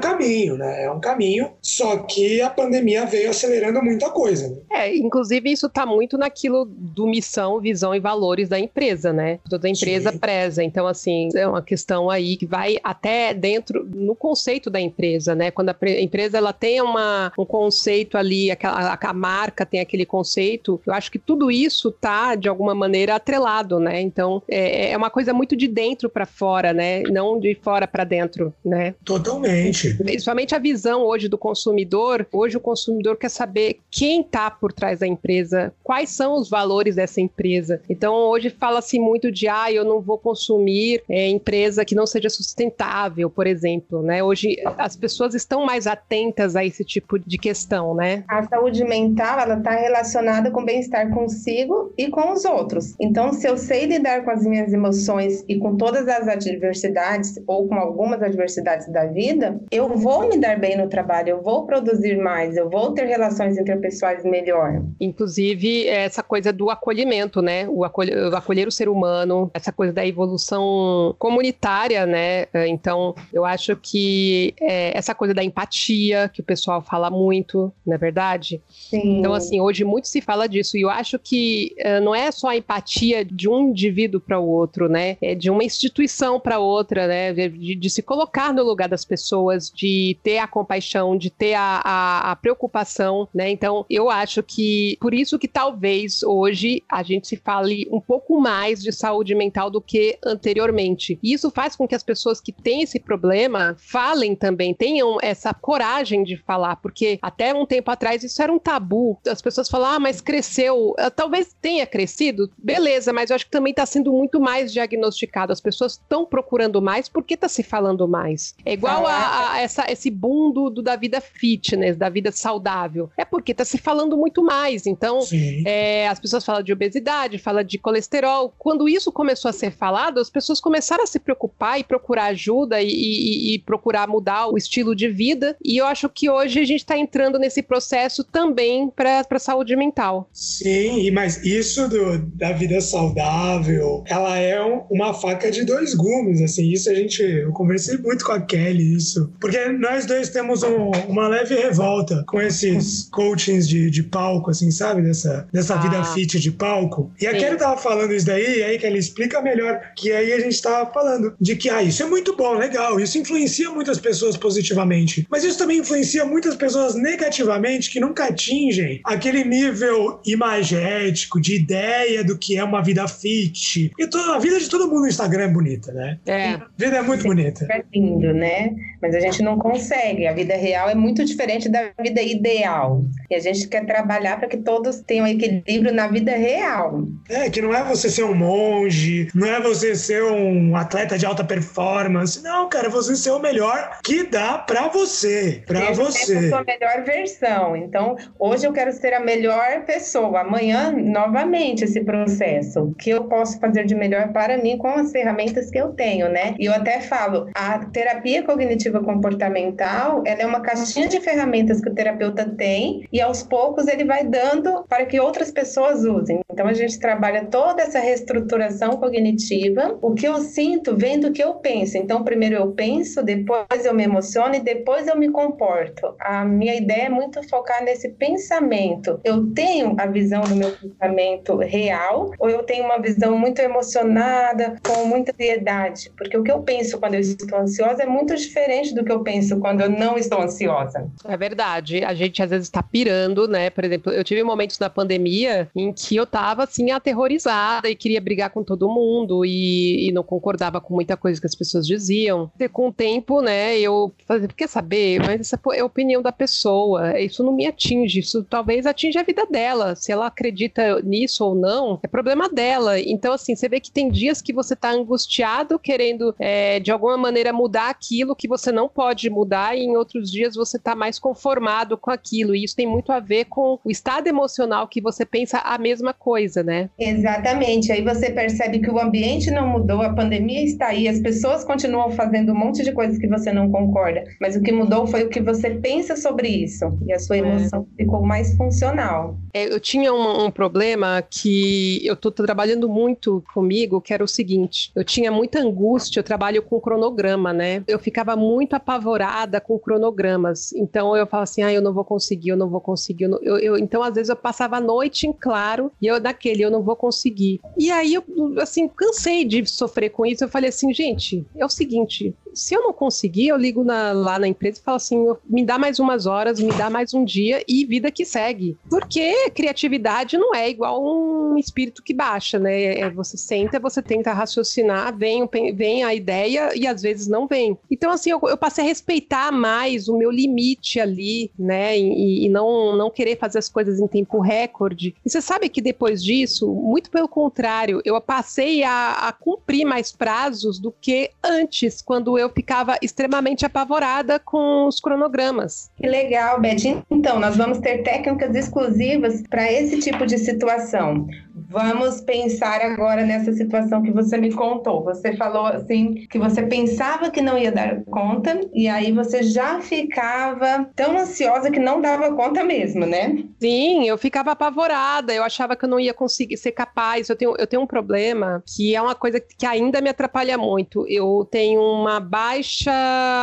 caminho, 0.00 0.56
né? 0.56 0.84
É 0.84 0.90
um 0.90 1.00
caminho, 1.00 1.52
só 1.60 1.98
que 1.98 2.40
a 2.40 2.50
pandemia 2.50 3.06
veio 3.06 3.30
acelerando 3.30 3.82
muita 3.82 4.10
coisa. 4.10 4.48
Né? 4.48 4.56
É, 4.70 4.96
inclusive 4.96 5.50
isso 5.50 5.66
está 5.66 5.84
muito 5.84 6.16
naquilo 6.16 6.64
do 6.64 7.06
missão, 7.06 7.60
visão 7.60 7.94
e 7.94 8.00
valores 8.00 8.48
da 8.48 8.58
empresa, 8.58 9.12
né? 9.12 9.38
Toda 9.48 9.68
empresa 9.68 10.12
Sim. 10.12 10.18
preza. 10.18 10.62
Então, 10.62 10.86
assim, 10.86 11.28
é 11.34 11.46
uma 11.46 11.62
questão 11.62 12.10
aí 12.10 12.36
que 12.36 12.46
vai 12.46 12.76
até 12.82 13.34
dentro, 13.34 13.84
no 13.84 14.14
conceito 14.14 14.70
da 14.70 14.80
empresa, 14.80 15.34
né? 15.34 15.50
Quando 15.50 15.70
a 15.70 15.76
empresa 16.00 16.38
ela 16.38 16.52
tem 16.52 16.80
uma, 16.80 17.32
um 17.38 17.44
conceito 17.44 18.16
ali, 18.16 18.50
a, 18.50 18.98
a 19.00 19.12
marca 19.12 19.66
tem 19.66 19.80
aquele 19.80 20.06
conceito, 20.06 20.80
eu 20.86 20.92
acho 20.92 21.10
que 21.10 21.18
tudo 21.18 21.50
isso 21.50 21.90
tá, 21.90 22.34
de 22.34 22.48
alguma 22.48 22.74
maneira, 22.74 23.14
atrelado, 23.14 23.78
né? 23.78 24.00
Então, 24.00 24.42
é, 24.48 24.92
é 24.92 24.96
uma 24.96 25.10
coisa 25.10 25.32
muito 25.32 25.56
de 25.56 25.68
dentro 25.68 26.08
para 26.08 26.26
fora, 26.26 26.72
né? 26.72 27.02
Não 27.04 27.38
de 27.38 27.54
fora 27.54 27.86
para 27.86 28.04
dentro, 28.04 28.19
né? 28.64 28.94
Totalmente. 29.04 29.94
Principalmente 29.94 30.54
a 30.54 30.58
visão 30.58 31.02
hoje 31.02 31.28
do 31.28 31.38
consumidor. 31.38 32.26
Hoje 32.32 32.56
o 32.56 32.60
consumidor 32.60 33.16
quer 33.16 33.30
saber 33.30 33.78
quem 33.90 34.22
tá 34.22 34.50
por 34.50 34.72
trás 34.72 35.00
da 35.00 35.06
empresa, 35.06 35.72
quais 35.82 36.10
são 36.10 36.34
os 36.34 36.48
valores 36.48 36.96
dessa 36.96 37.20
empresa. 37.20 37.80
Então, 37.88 38.14
hoje 38.14 38.50
fala-se 38.50 38.98
muito 38.98 39.30
de, 39.30 39.48
ah, 39.48 39.70
eu 39.72 39.84
não 39.84 40.00
vou 40.00 40.18
consumir 40.18 41.02
é, 41.08 41.28
empresa 41.28 41.84
que 41.84 41.94
não 41.94 42.06
seja 42.06 42.28
sustentável, 42.28 43.30
por 43.30 43.46
exemplo, 43.46 44.02
né? 44.02 44.22
Hoje 44.22 44.56
as 44.78 44.96
pessoas 44.96 45.34
estão 45.34 45.64
mais 45.64 45.86
atentas 45.86 46.56
a 46.56 46.64
esse 46.64 46.84
tipo 46.84 47.18
de 47.18 47.38
questão, 47.38 47.94
né? 47.94 48.24
A 48.28 48.42
saúde 48.44 48.84
mental, 48.84 49.38
ela 49.40 49.58
está 49.58 49.70
relacionada 49.72 50.50
com 50.50 50.64
bem-estar 50.64 51.10
consigo 51.10 51.92
e 51.96 52.08
com 52.08 52.32
os 52.32 52.44
outros. 52.44 52.94
Então, 53.00 53.32
se 53.32 53.48
eu 53.48 53.56
sei 53.56 53.86
lidar 53.86 54.24
com 54.24 54.30
as 54.30 54.44
minhas 54.44 54.72
emoções 54.72 55.44
e 55.48 55.58
com 55.58 55.76
todas 55.76 56.06
as 56.08 56.28
adversidades 56.28 57.34
ou 57.46 57.68
com 57.68 57.78
algumas 58.10 58.22
adversidades 58.22 58.88
da 58.88 59.06
vida, 59.06 59.60
eu 59.70 59.88
vou 59.96 60.28
me 60.28 60.36
dar 60.38 60.58
bem 60.58 60.76
no 60.76 60.88
trabalho, 60.88 61.30
eu 61.30 61.42
vou 61.42 61.66
produzir 61.66 62.16
mais, 62.18 62.56
eu 62.56 62.68
vou 62.68 62.92
ter 62.92 63.04
relações 63.06 63.56
interpessoais 63.56 64.24
melhor. 64.24 64.82
Inclusive, 65.00 65.86
essa 65.86 66.22
coisa 66.22 66.52
do 66.52 66.70
acolhimento, 66.70 67.40
né? 67.40 67.68
O 67.68 67.84
acolher, 67.84 68.34
acolher 68.34 68.66
o 68.66 68.72
ser 68.72 68.88
humano, 68.88 69.50
essa 69.54 69.72
coisa 69.72 69.92
da 69.92 70.06
evolução 70.06 71.14
comunitária, 71.18 72.06
né? 72.06 72.46
Então, 72.66 73.14
eu 73.32 73.44
acho 73.44 73.76
que 73.76 74.54
é, 74.60 74.96
essa 74.96 75.14
coisa 75.14 75.32
da 75.32 75.44
empatia, 75.44 76.28
que 76.32 76.40
o 76.40 76.44
pessoal 76.44 76.82
fala 76.82 77.10
muito, 77.10 77.72
não 77.86 77.94
é 77.94 77.98
verdade? 77.98 78.60
Sim. 78.68 79.18
Então, 79.18 79.32
assim, 79.34 79.60
hoje 79.60 79.84
muito 79.84 80.08
se 80.08 80.20
fala 80.20 80.48
disso. 80.48 80.76
E 80.76 80.82
eu 80.82 80.90
acho 80.90 81.18
que 81.18 81.74
uh, 81.80 82.02
não 82.02 82.14
é 82.14 82.30
só 82.30 82.48
a 82.48 82.56
empatia 82.56 83.24
de 83.24 83.48
um 83.48 83.68
indivíduo 83.68 84.20
para 84.20 84.38
o 84.38 84.48
outro, 84.48 84.88
né? 84.88 85.16
É 85.20 85.34
de 85.34 85.50
uma 85.50 85.62
instituição 85.62 86.40
para 86.40 86.58
outra, 86.58 87.06
né? 87.06 87.32
De, 87.32 87.74
de, 87.74 87.90
se 88.00 88.02
colocar 88.02 88.52
no 88.54 88.64
lugar 88.64 88.88
das 88.88 89.04
pessoas, 89.04 89.70
de 89.70 90.16
ter 90.22 90.38
a 90.38 90.46
compaixão, 90.46 91.16
de 91.16 91.28
ter 91.28 91.54
a, 91.54 91.80
a, 91.84 92.30
a 92.32 92.36
preocupação, 92.36 93.28
né? 93.32 93.50
Então, 93.50 93.84
eu 93.90 94.08
acho 94.10 94.42
que 94.42 94.96
por 95.00 95.12
isso 95.12 95.38
que 95.38 95.46
talvez 95.46 96.22
hoje 96.22 96.82
a 96.88 97.02
gente 97.02 97.28
se 97.28 97.36
fale 97.36 97.86
um 97.92 98.00
pouco 98.00 98.40
mais 98.40 98.82
de 98.82 98.90
saúde 98.90 99.34
mental 99.34 99.70
do 99.70 99.80
que 99.80 100.18
anteriormente. 100.24 101.18
E 101.22 101.34
isso 101.34 101.50
faz 101.50 101.76
com 101.76 101.86
que 101.86 101.94
as 101.94 102.02
pessoas 102.02 102.40
que 102.40 102.52
têm 102.52 102.82
esse 102.82 102.98
problema 102.98 103.76
falem 103.78 104.34
também, 104.34 104.72
tenham 104.72 105.18
essa 105.20 105.52
coragem 105.52 106.24
de 106.24 106.38
falar, 106.38 106.76
porque 106.76 107.18
até 107.20 107.52
um 107.52 107.66
tempo 107.66 107.90
atrás 107.90 108.24
isso 108.24 108.42
era 108.42 108.52
um 108.52 108.58
tabu. 108.58 109.18
As 109.28 109.42
pessoas 109.42 109.68
falam, 109.68 109.90
ah, 109.90 110.00
mas 110.00 110.22
cresceu. 110.22 110.94
Ah, 110.98 111.10
talvez 111.10 111.54
tenha 111.60 111.86
crescido, 111.86 112.50
beleza, 112.56 113.12
mas 113.12 113.28
eu 113.28 113.36
acho 113.36 113.44
que 113.44 113.50
também 113.50 113.72
está 113.72 113.84
sendo 113.84 114.10
muito 114.10 114.40
mais 114.40 114.72
diagnosticado. 114.72 115.52
As 115.52 115.60
pessoas 115.60 115.92
estão 115.92 116.24
procurando 116.24 116.80
mais 116.80 117.08
porque 117.08 117.34
está 117.34 117.48
se 117.48 117.62
falando 117.62 117.89
mais. 118.08 118.54
É 118.64 118.72
igual 118.72 119.06
a, 119.06 119.52
a 119.52 119.60
essa, 119.60 119.90
esse 119.90 120.10
boom 120.10 120.52
do, 120.52 120.70
do, 120.70 120.82
da 120.82 120.96
vida 120.96 121.20
fitness, 121.20 121.96
da 121.96 122.08
vida 122.08 122.32
saudável. 122.32 123.10
É 123.16 123.24
porque 123.24 123.52
está 123.52 123.64
se 123.64 123.78
falando 123.78 124.16
muito 124.16 124.42
mais. 124.42 124.86
Então, 124.86 125.20
é, 125.64 126.08
as 126.08 126.18
pessoas 126.18 126.44
fala 126.44 126.62
de 126.62 126.72
obesidade, 126.72 127.38
fala 127.38 127.64
de 127.64 127.78
colesterol. 127.78 128.52
Quando 128.58 128.88
isso 128.88 129.10
começou 129.12 129.48
a 129.48 129.52
ser 129.52 129.70
falado, 129.72 130.18
as 130.18 130.30
pessoas 130.30 130.60
começaram 130.60 131.04
a 131.04 131.06
se 131.06 131.18
preocupar 131.18 131.78
e 131.78 131.84
procurar 131.84 132.26
ajuda 132.26 132.82
e, 132.82 132.88
e, 132.88 133.54
e 133.54 133.58
procurar 133.58 134.08
mudar 134.08 134.46
o 134.48 134.56
estilo 134.56 134.94
de 134.94 135.08
vida. 135.08 135.56
E 135.64 135.76
eu 135.76 135.86
acho 135.86 136.08
que 136.08 136.28
hoje 136.30 136.60
a 136.60 136.64
gente 136.64 136.80
está 136.80 136.96
entrando 136.96 137.38
nesse 137.38 137.62
processo 137.62 138.24
também 138.24 138.90
para 138.90 139.26
a 139.30 139.38
saúde 139.38 139.74
mental. 139.76 140.28
Sim, 140.32 141.10
mas 141.10 141.44
isso 141.44 141.88
do, 141.88 142.18
da 142.36 142.52
vida 142.52 142.80
saudável, 142.80 144.02
ela 144.06 144.36
é 144.36 144.62
um, 144.62 144.82
uma 144.90 145.14
faca 145.14 145.50
de 145.50 145.64
dois 145.64 145.94
gumes, 145.94 146.40
assim, 146.42 146.70
isso 146.70 146.90
a 146.90 146.94
gente, 146.94 147.22
eu 147.22 147.52
conversei 147.52 147.79
muito 148.02 148.24
com 148.24 148.32
a 148.32 148.40
Kelly, 148.40 148.94
isso, 148.94 149.32
porque 149.40 149.68
nós 149.68 150.06
dois 150.06 150.28
temos 150.28 150.62
um, 150.62 150.90
uma 151.08 151.28
leve 151.28 151.54
revolta 151.54 152.24
com 152.26 152.40
esses 152.40 153.08
coachings 153.10 153.68
de, 153.68 153.90
de 153.90 154.02
palco, 154.02 154.50
assim, 154.50 154.70
sabe, 154.70 155.02
dessa, 155.02 155.46
dessa 155.52 155.74
ah. 155.74 155.78
vida 155.78 156.04
fit 156.04 156.38
de 156.38 156.50
palco. 156.50 157.12
E 157.20 157.26
a 157.26 157.32
Kelly 157.32 157.56
tava 157.56 157.76
falando 157.76 158.12
isso 158.12 158.26
daí, 158.26 158.58
e 158.58 158.62
aí 158.62 158.78
que 158.78 158.86
ele 158.86 158.98
explica 158.98 159.40
melhor, 159.40 159.80
que 159.96 160.12
aí 160.12 160.32
a 160.32 160.40
gente 160.40 160.60
tava 160.60 160.90
falando 160.92 161.34
de 161.40 161.56
que, 161.56 161.68
ah, 161.68 161.82
isso 161.82 162.02
é 162.02 162.06
muito 162.06 162.36
bom, 162.36 162.54
legal, 162.54 163.00
isso 163.00 163.18
influencia 163.18 163.70
muitas 163.70 163.98
pessoas 163.98 164.36
positivamente, 164.36 165.26
mas 165.30 165.44
isso 165.44 165.58
também 165.58 165.78
influencia 165.78 166.24
muitas 166.24 166.56
pessoas 166.56 166.94
negativamente 166.94 167.90
que 167.90 168.00
nunca 168.00 168.24
atingem 168.24 169.00
aquele 169.04 169.44
nível 169.44 170.20
imagético, 170.26 171.40
de 171.40 171.56
ideia 171.56 172.24
do 172.24 172.36
que 172.36 172.56
é 172.56 172.64
uma 172.64 172.82
vida 172.82 173.06
fit. 173.06 173.92
E 173.98 174.06
toda, 174.06 174.34
a 174.34 174.38
vida 174.38 174.58
de 174.58 174.68
todo 174.68 174.88
mundo 174.88 175.02
no 175.02 175.08
Instagram 175.08 175.44
é 175.44 175.48
bonita, 175.48 175.92
né? 175.92 176.18
É. 176.26 176.48
A 176.50 176.66
vida 176.76 176.96
é 176.96 177.02
muito 177.02 177.24
bonita. 177.24 177.59
É 177.68 177.82
lindo, 177.92 178.32
né? 178.32 178.74
Mas 179.00 179.14
a 179.14 179.20
gente 179.20 179.42
não 179.42 179.58
consegue. 179.58 180.26
A 180.26 180.32
vida 180.32 180.54
real 180.54 180.88
é 180.88 180.94
muito 180.94 181.24
diferente 181.24 181.68
da 181.68 181.90
vida 182.00 182.20
ideal. 182.20 183.02
E 183.30 183.34
a 183.34 183.38
gente 183.38 183.66
quer 183.68 183.86
trabalhar 183.86 184.38
para 184.38 184.48
que 184.48 184.58
todos 184.58 185.00
tenham 185.00 185.26
equilíbrio 185.26 185.92
na 185.92 186.08
vida 186.08 186.32
real. 186.32 187.02
É, 187.28 187.48
que 187.48 187.62
não 187.62 187.74
é 187.74 187.82
você 187.82 188.10
ser 188.10 188.24
um 188.24 188.34
monge, 188.34 189.28
não 189.34 189.46
é 189.46 189.60
você 189.60 189.94
ser 189.94 190.22
um 190.22 190.76
atleta 190.76 191.16
de 191.16 191.26
alta 191.26 191.44
performance. 191.44 192.42
Não, 192.42 192.68
cara, 192.68 192.86
é 192.86 192.90
você 192.90 193.16
ser 193.16 193.30
o 193.30 193.38
melhor 193.38 193.98
que 194.02 194.24
dá 194.24 194.58
para 194.58 194.88
você, 194.88 195.62
para 195.66 195.92
você. 195.92 196.36
A 196.36 196.48
sua 196.48 196.64
melhor 196.64 197.04
versão. 197.04 197.76
Então, 197.76 198.16
hoje 198.38 198.66
eu 198.66 198.72
quero 198.72 198.92
ser 198.92 199.14
a 199.14 199.20
melhor 199.20 199.84
pessoa. 199.84 200.40
Amanhã, 200.40 200.92
novamente, 200.92 201.84
esse 201.84 202.02
processo. 202.04 202.80
O 202.80 202.94
que 202.94 203.10
eu 203.10 203.24
posso 203.24 203.58
fazer 203.58 203.84
de 203.84 203.94
melhor 203.94 204.32
para 204.32 204.58
mim 204.58 204.78
com 204.78 204.88
as 204.88 205.10
ferramentas 205.12 205.70
que 205.70 205.78
eu 205.78 205.88
tenho, 205.92 206.28
né? 206.28 206.54
E 206.58 206.66
eu 206.66 206.72
até 206.72 207.00
falo, 207.00 207.49
a 207.54 207.78
terapia 207.86 208.42
cognitiva 208.42 209.02
comportamental, 209.02 210.22
ela 210.26 210.42
é 210.42 210.46
uma 210.46 210.60
caixinha 210.60 211.08
de 211.08 211.20
ferramentas 211.20 211.80
que 211.80 211.88
o 211.88 211.94
terapeuta 211.94 212.48
tem 212.56 213.06
e 213.12 213.20
aos 213.20 213.42
poucos 213.42 213.86
ele 213.86 214.04
vai 214.04 214.24
dando 214.24 214.84
para 214.88 215.06
que 215.06 215.20
outras 215.20 215.50
pessoas 215.50 216.04
usem. 216.04 216.40
Então 216.52 216.66
a 216.66 216.72
gente 216.72 216.98
trabalha 216.98 217.46
toda 217.46 217.82
essa 217.82 217.98
reestruturação 217.98 218.96
cognitiva. 218.96 219.98
O 220.00 220.14
que 220.14 220.26
eu 220.26 220.36
sinto 220.38 220.96
vem 220.96 221.18
do 221.18 221.32
que 221.32 221.42
eu 221.42 221.54
penso. 221.54 221.96
Então 221.96 222.22
primeiro 222.24 222.56
eu 222.56 222.72
penso, 222.72 223.22
depois 223.22 223.84
eu 223.84 223.94
me 223.94 224.04
emociono 224.04 224.54
e 224.54 224.60
depois 224.60 225.06
eu 225.06 225.16
me 225.16 225.30
comporto. 225.30 226.14
A 226.20 226.44
minha 226.44 226.74
ideia 226.74 227.04
é 227.04 227.08
muito 227.08 227.46
focar 227.48 227.82
nesse 227.84 228.10
pensamento. 228.10 229.20
Eu 229.24 229.52
tenho 229.52 229.94
a 229.98 230.06
visão 230.06 230.42
do 230.42 230.56
meu 230.56 230.70
pensamento 230.72 231.56
real 231.56 232.30
ou 232.38 232.50
eu 232.50 232.62
tenho 232.62 232.84
uma 232.84 232.98
visão 232.98 233.36
muito 233.36 233.60
emocionada, 233.60 234.76
com 234.86 235.04
muita 235.04 235.32
ansiedade? 235.32 236.12
Porque 236.16 236.36
o 236.36 236.42
que 236.42 236.50
eu 236.50 236.62
penso 236.62 236.98
quando 236.98 237.14
eu 237.14 237.20
estou 237.44 237.58
ansiosa 237.58 238.02
é 238.02 238.06
muito 238.06 238.34
diferente 238.34 238.94
do 238.94 239.04
que 239.04 239.12
eu 239.12 239.20
penso 239.20 239.58
quando 239.58 239.80
eu 239.80 239.90
não 239.90 240.16
estou 240.16 240.40
ansiosa. 240.42 241.10
É 241.24 241.36
verdade. 241.36 242.04
A 242.04 242.14
gente 242.14 242.42
às 242.42 242.50
vezes 242.50 242.66
está 242.66 242.82
pirando, 242.82 243.48
né? 243.48 243.70
Por 243.70 243.84
exemplo, 243.84 244.12
eu 244.12 244.24
tive 244.24 244.42
momentos 244.42 244.78
na 244.78 244.90
pandemia 244.90 245.68
em 245.74 245.92
que 245.92 246.16
eu 246.16 246.24
estava 246.24 246.64
assim 246.64 246.90
aterrorizada 246.90 247.88
e 247.88 247.94
queria 247.94 248.20
brigar 248.20 248.50
com 248.50 248.62
todo 248.62 248.88
mundo 248.88 249.44
e, 249.44 250.08
e, 250.08 250.12
não 250.12 250.22
concordava 250.22 250.80
com 250.80 250.94
muita 250.94 251.16
coisa 251.16 251.40
que 251.40 251.46
as 251.46 251.54
pessoas 251.54 251.86
diziam. 251.86 252.50
E 252.58 252.68
com 252.68 252.88
o 252.88 252.92
tempo, 252.92 253.40
né, 253.40 253.78
eu 253.78 254.12
falei, 254.26 254.48
quer 254.48 254.68
saber? 254.68 255.20
Mas 255.20 255.40
essa 255.40 255.60
é 255.72 255.80
a 255.80 255.84
opinião 255.84 256.22
da 256.22 256.32
pessoa. 256.32 257.18
Isso 257.18 257.42
não 257.42 257.52
me 257.52 257.66
atinge. 257.66 258.20
Isso 258.20 258.44
talvez 258.44 258.86
atinja 258.86 259.20
a 259.20 259.24
vida 259.24 259.46
dela. 259.46 259.94
Se 259.94 260.12
ela 260.12 260.26
acredita 260.26 261.00
nisso 261.02 261.44
ou 261.44 261.54
não, 261.54 261.98
é 262.02 262.08
problema 262.08 262.48
dela. 262.48 262.98
Então, 262.98 263.32
assim, 263.32 263.54
você 263.54 263.68
vê 263.68 263.80
que 263.80 263.90
tem 263.90 264.10
dias 264.10 264.42
que 264.42 264.52
você 264.52 264.74
está 264.74 264.90
angustiado, 264.90 265.78
querendo 265.78 266.34
é, 266.38 266.80
de 266.80 266.90
alguma 266.90 267.16
maneira 267.16 267.29
mudar 267.52 267.90
aquilo 267.90 268.36
que 268.36 268.48
você 268.48 268.70
não 268.70 268.88
pode 268.88 269.28
mudar, 269.30 269.76
e 269.76 269.82
em 269.82 269.96
outros 269.96 270.30
dias 270.30 270.54
você 270.54 270.76
está 270.76 270.94
mais 270.94 271.18
conformado 271.18 271.96
com 271.96 272.10
aquilo. 272.10 272.54
E 272.54 272.64
isso 272.64 272.76
tem 272.76 272.86
muito 272.86 273.12
a 273.12 273.20
ver 273.20 273.46
com 273.46 273.78
o 273.84 273.90
estado 273.90 274.26
emocional 274.26 274.88
que 274.88 275.00
você 275.00 275.24
pensa 275.24 275.58
a 275.58 275.78
mesma 275.78 276.12
coisa, 276.12 276.62
né? 276.62 276.90
Exatamente. 276.98 277.92
Aí 277.92 278.02
você 278.02 278.30
percebe 278.30 278.80
que 278.80 278.90
o 278.90 279.00
ambiente 279.00 279.50
não 279.50 279.66
mudou, 279.66 280.02
a 280.02 280.12
pandemia 280.12 280.62
está 280.62 280.88
aí, 280.88 281.08
as 281.08 281.20
pessoas 281.20 281.64
continuam 281.64 282.10
fazendo 282.10 282.52
um 282.52 282.58
monte 282.58 282.82
de 282.82 282.92
coisas 282.92 283.18
que 283.18 283.26
você 283.26 283.52
não 283.52 283.70
concorda, 283.70 284.24
mas 284.40 284.56
o 284.56 284.62
que 284.62 284.72
mudou 284.72 285.06
foi 285.06 285.24
o 285.24 285.28
que 285.28 285.40
você 285.40 285.70
pensa 285.70 286.16
sobre 286.16 286.48
isso. 286.48 286.98
E 287.06 287.12
a 287.12 287.18
sua 287.18 287.36
é. 287.36 287.40
emoção 287.40 287.86
é. 287.98 288.02
ficou 288.02 288.22
mais 288.22 288.56
funcional. 288.56 289.36
É, 289.52 289.72
eu 289.72 289.80
tinha 289.80 290.12
um, 290.12 290.46
um 290.46 290.50
problema 290.50 291.22
que 291.22 292.04
eu 292.06 292.14
estou 292.14 292.30
trabalhando 292.30 292.88
muito 292.88 293.42
comigo, 293.52 294.00
que 294.00 294.14
era 294.14 294.24
o 294.24 294.28
seguinte: 294.28 294.90
eu 294.94 295.04
tinha 295.04 295.30
muita 295.30 295.60
angústia, 295.60 296.20
eu 296.20 296.24
trabalho 296.24 296.62
com 296.62 296.80
cronograma, 296.80 297.52
né? 297.52 297.82
Eu 297.86 297.98
ficava 297.98 298.36
muito 298.36 298.74
apavorada 298.74 299.60
com 299.60 299.78
cronogramas. 299.78 300.72
Então 300.72 301.16
eu 301.16 301.26
falava 301.26 301.44
assim: 301.44 301.62
ah, 301.62 301.72
eu 301.72 301.82
não 301.82 301.92
vou 301.92 302.04
conseguir, 302.04 302.50
eu 302.50 302.56
não 302.56 302.68
vou 302.68 302.80
conseguir. 302.80 303.24
Eu, 303.24 303.38
eu, 303.42 303.58
eu... 303.58 303.78
então, 303.78 304.02
às 304.02 304.14
vezes, 304.14 304.30
eu 304.30 304.36
passava 304.36 304.76
a 304.76 304.80
noite 304.80 305.26
em 305.26 305.32
claro 305.32 305.90
e 306.00 306.06
eu 306.06 306.20
daquele, 306.20 306.62
eu 306.62 306.70
não 306.70 306.82
vou 306.82 306.96
conseguir. 306.96 307.60
E 307.76 307.90
aí 307.90 308.14
eu, 308.14 308.24
assim, 308.58 308.88
cansei 308.88 309.44
de 309.44 309.66
sofrer 309.66 310.10
com 310.10 310.24
isso. 310.24 310.44
Eu 310.44 310.48
falei 310.48 310.68
assim, 310.68 310.92
gente, 310.92 311.44
é 311.56 311.64
o 311.64 311.68
seguinte: 311.68 312.34
se 312.54 312.74
eu 312.74 312.82
não 312.82 312.92
conseguir, 312.92 313.48
eu 313.48 313.56
ligo 313.56 313.84
na, 313.84 314.12
lá 314.12 314.38
na 314.38 314.48
empresa 314.48 314.80
e 314.80 314.82
falo 314.82 314.96
assim: 314.96 315.26
me 315.48 315.64
dá 315.64 315.78
mais 315.78 315.98
umas 315.98 316.26
horas, 316.26 316.60
me 316.60 316.72
dá 316.72 316.90
mais 316.90 317.14
um 317.14 317.24
dia 317.24 317.62
e 317.68 317.84
vida 317.84 318.10
que 318.10 318.24
segue. 318.24 318.76
Porque 318.88 319.50
criatividade 319.50 320.36
não 320.36 320.54
é 320.54 320.68
igual 320.68 321.02
um 321.02 321.56
espírito 321.58 322.02
que 322.02 322.14
baixa, 322.14 322.58
né? 322.58 322.98
É, 322.98 323.10
você 323.10 323.36
senta, 323.36 323.78
você 323.78 324.02
tenta 324.02 324.32
raciocinar, 324.32 325.16
vem, 325.16 325.48
vem 325.74 326.04
a 326.04 326.14
ideia 326.14 326.72
e 326.74 326.86
às 326.86 327.02
vezes 327.02 327.26
não 327.28 327.46
vem. 327.46 327.76
Então, 327.90 328.10
assim, 328.10 328.30
eu, 328.30 328.40
eu 328.44 328.56
passei 328.56 328.84
a 328.84 328.88
respeitar 328.88 329.52
mais 329.52 330.08
o 330.08 330.16
meu 330.16 330.30
limite 330.30 331.00
ali, 331.00 331.50
né? 331.58 331.98
E, 331.98 332.46
e, 332.46 332.48
não, 332.48 332.96
não 332.96 333.10
querer 333.10 333.36
fazer 333.38 333.58
as 333.58 333.68
coisas 333.68 334.00
em 334.00 334.06
tempo 334.06 334.40
recorde. 334.40 335.14
E 335.24 335.30
você 335.30 335.40
sabe 335.40 335.68
que 335.68 335.80
depois 335.80 336.22
disso, 336.22 336.68
muito 336.72 337.10
pelo 337.10 337.28
contrário, 337.28 338.00
eu 338.04 338.20
passei 338.20 338.82
a, 338.82 339.28
a 339.28 339.32
cumprir 339.32 339.84
mais 339.84 340.12
prazos 340.12 340.78
do 340.78 340.92
que 340.92 341.30
antes, 341.42 342.00
quando 342.02 342.38
eu 342.40 342.50
ficava 342.50 342.96
extremamente 343.02 343.64
apavorada 343.64 344.38
com 344.38 344.86
os 344.86 345.00
cronogramas. 345.00 345.90
Que 345.96 346.06
legal, 346.06 346.60
Beth. 346.60 347.02
Então, 347.10 347.38
nós 347.38 347.56
vamos 347.56 347.78
ter 347.78 348.02
técnicas 348.02 348.54
exclusivas 348.54 349.42
para 349.48 349.70
esse 349.70 349.98
tipo 349.98 350.26
de 350.26 350.38
situação. 350.38 351.26
Vamos 351.68 352.20
pensar 352.20 352.80
agora 352.80 353.24
nessa 353.24 353.52
situação 353.52 354.02
que 354.02 354.10
você 354.10 354.36
me 354.36 354.52
contou. 354.52 355.04
Você 355.04 355.36
falou 355.36 355.66
assim 355.66 356.26
que 356.30 356.38
você 356.38 356.62
pensava 356.62 357.30
que 357.30 357.40
não 357.40 357.58
ia 357.58 357.72
dar 357.72 358.02
conta 358.04 358.60
e 358.72 358.88
aí 358.88 359.12
você 359.12 359.42
já 359.42 359.80
ficava 359.80 360.88
tão 360.94 361.18
ansiosa 361.18 361.70
que 361.70 361.78
não 361.78 362.00
dava 362.00 362.34
conta 362.34 362.64
mesmo, 362.64 363.06
né? 363.06 363.44
Sim, 363.60 364.08
eu 364.08 364.16
ficava 364.16 364.52
apavorada. 364.52 365.32
Eu 365.32 365.42
achava 365.42 365.76
que 365.76 365.84
eu 365.84 365.88
não 365.88 366.00
ia 366.00 366.14
conseguir 366.14 366.56
ser 366.56 366.72
capaz. 366.72 367.28
Eu 367.28 367.36
tenho, 367.36 367.54
eu 367.58 367.66
tenho 367.66 367.82
um 367.82 367.86
problema 367.86 368.62
que 368.66 368.94
é 368.94 369.02
uma 369.02 369.14
coisa 369.14 369.40
que 369.40 369.66
ainda 369.66 370.00
me 370.00 370.10
atrapalha 370.10 370.56
muito. 370.56 371.06
Eu 371.08 371.46
tenho 371.50 371.80
uma 371.80 372.20
baixa 372.20 372.92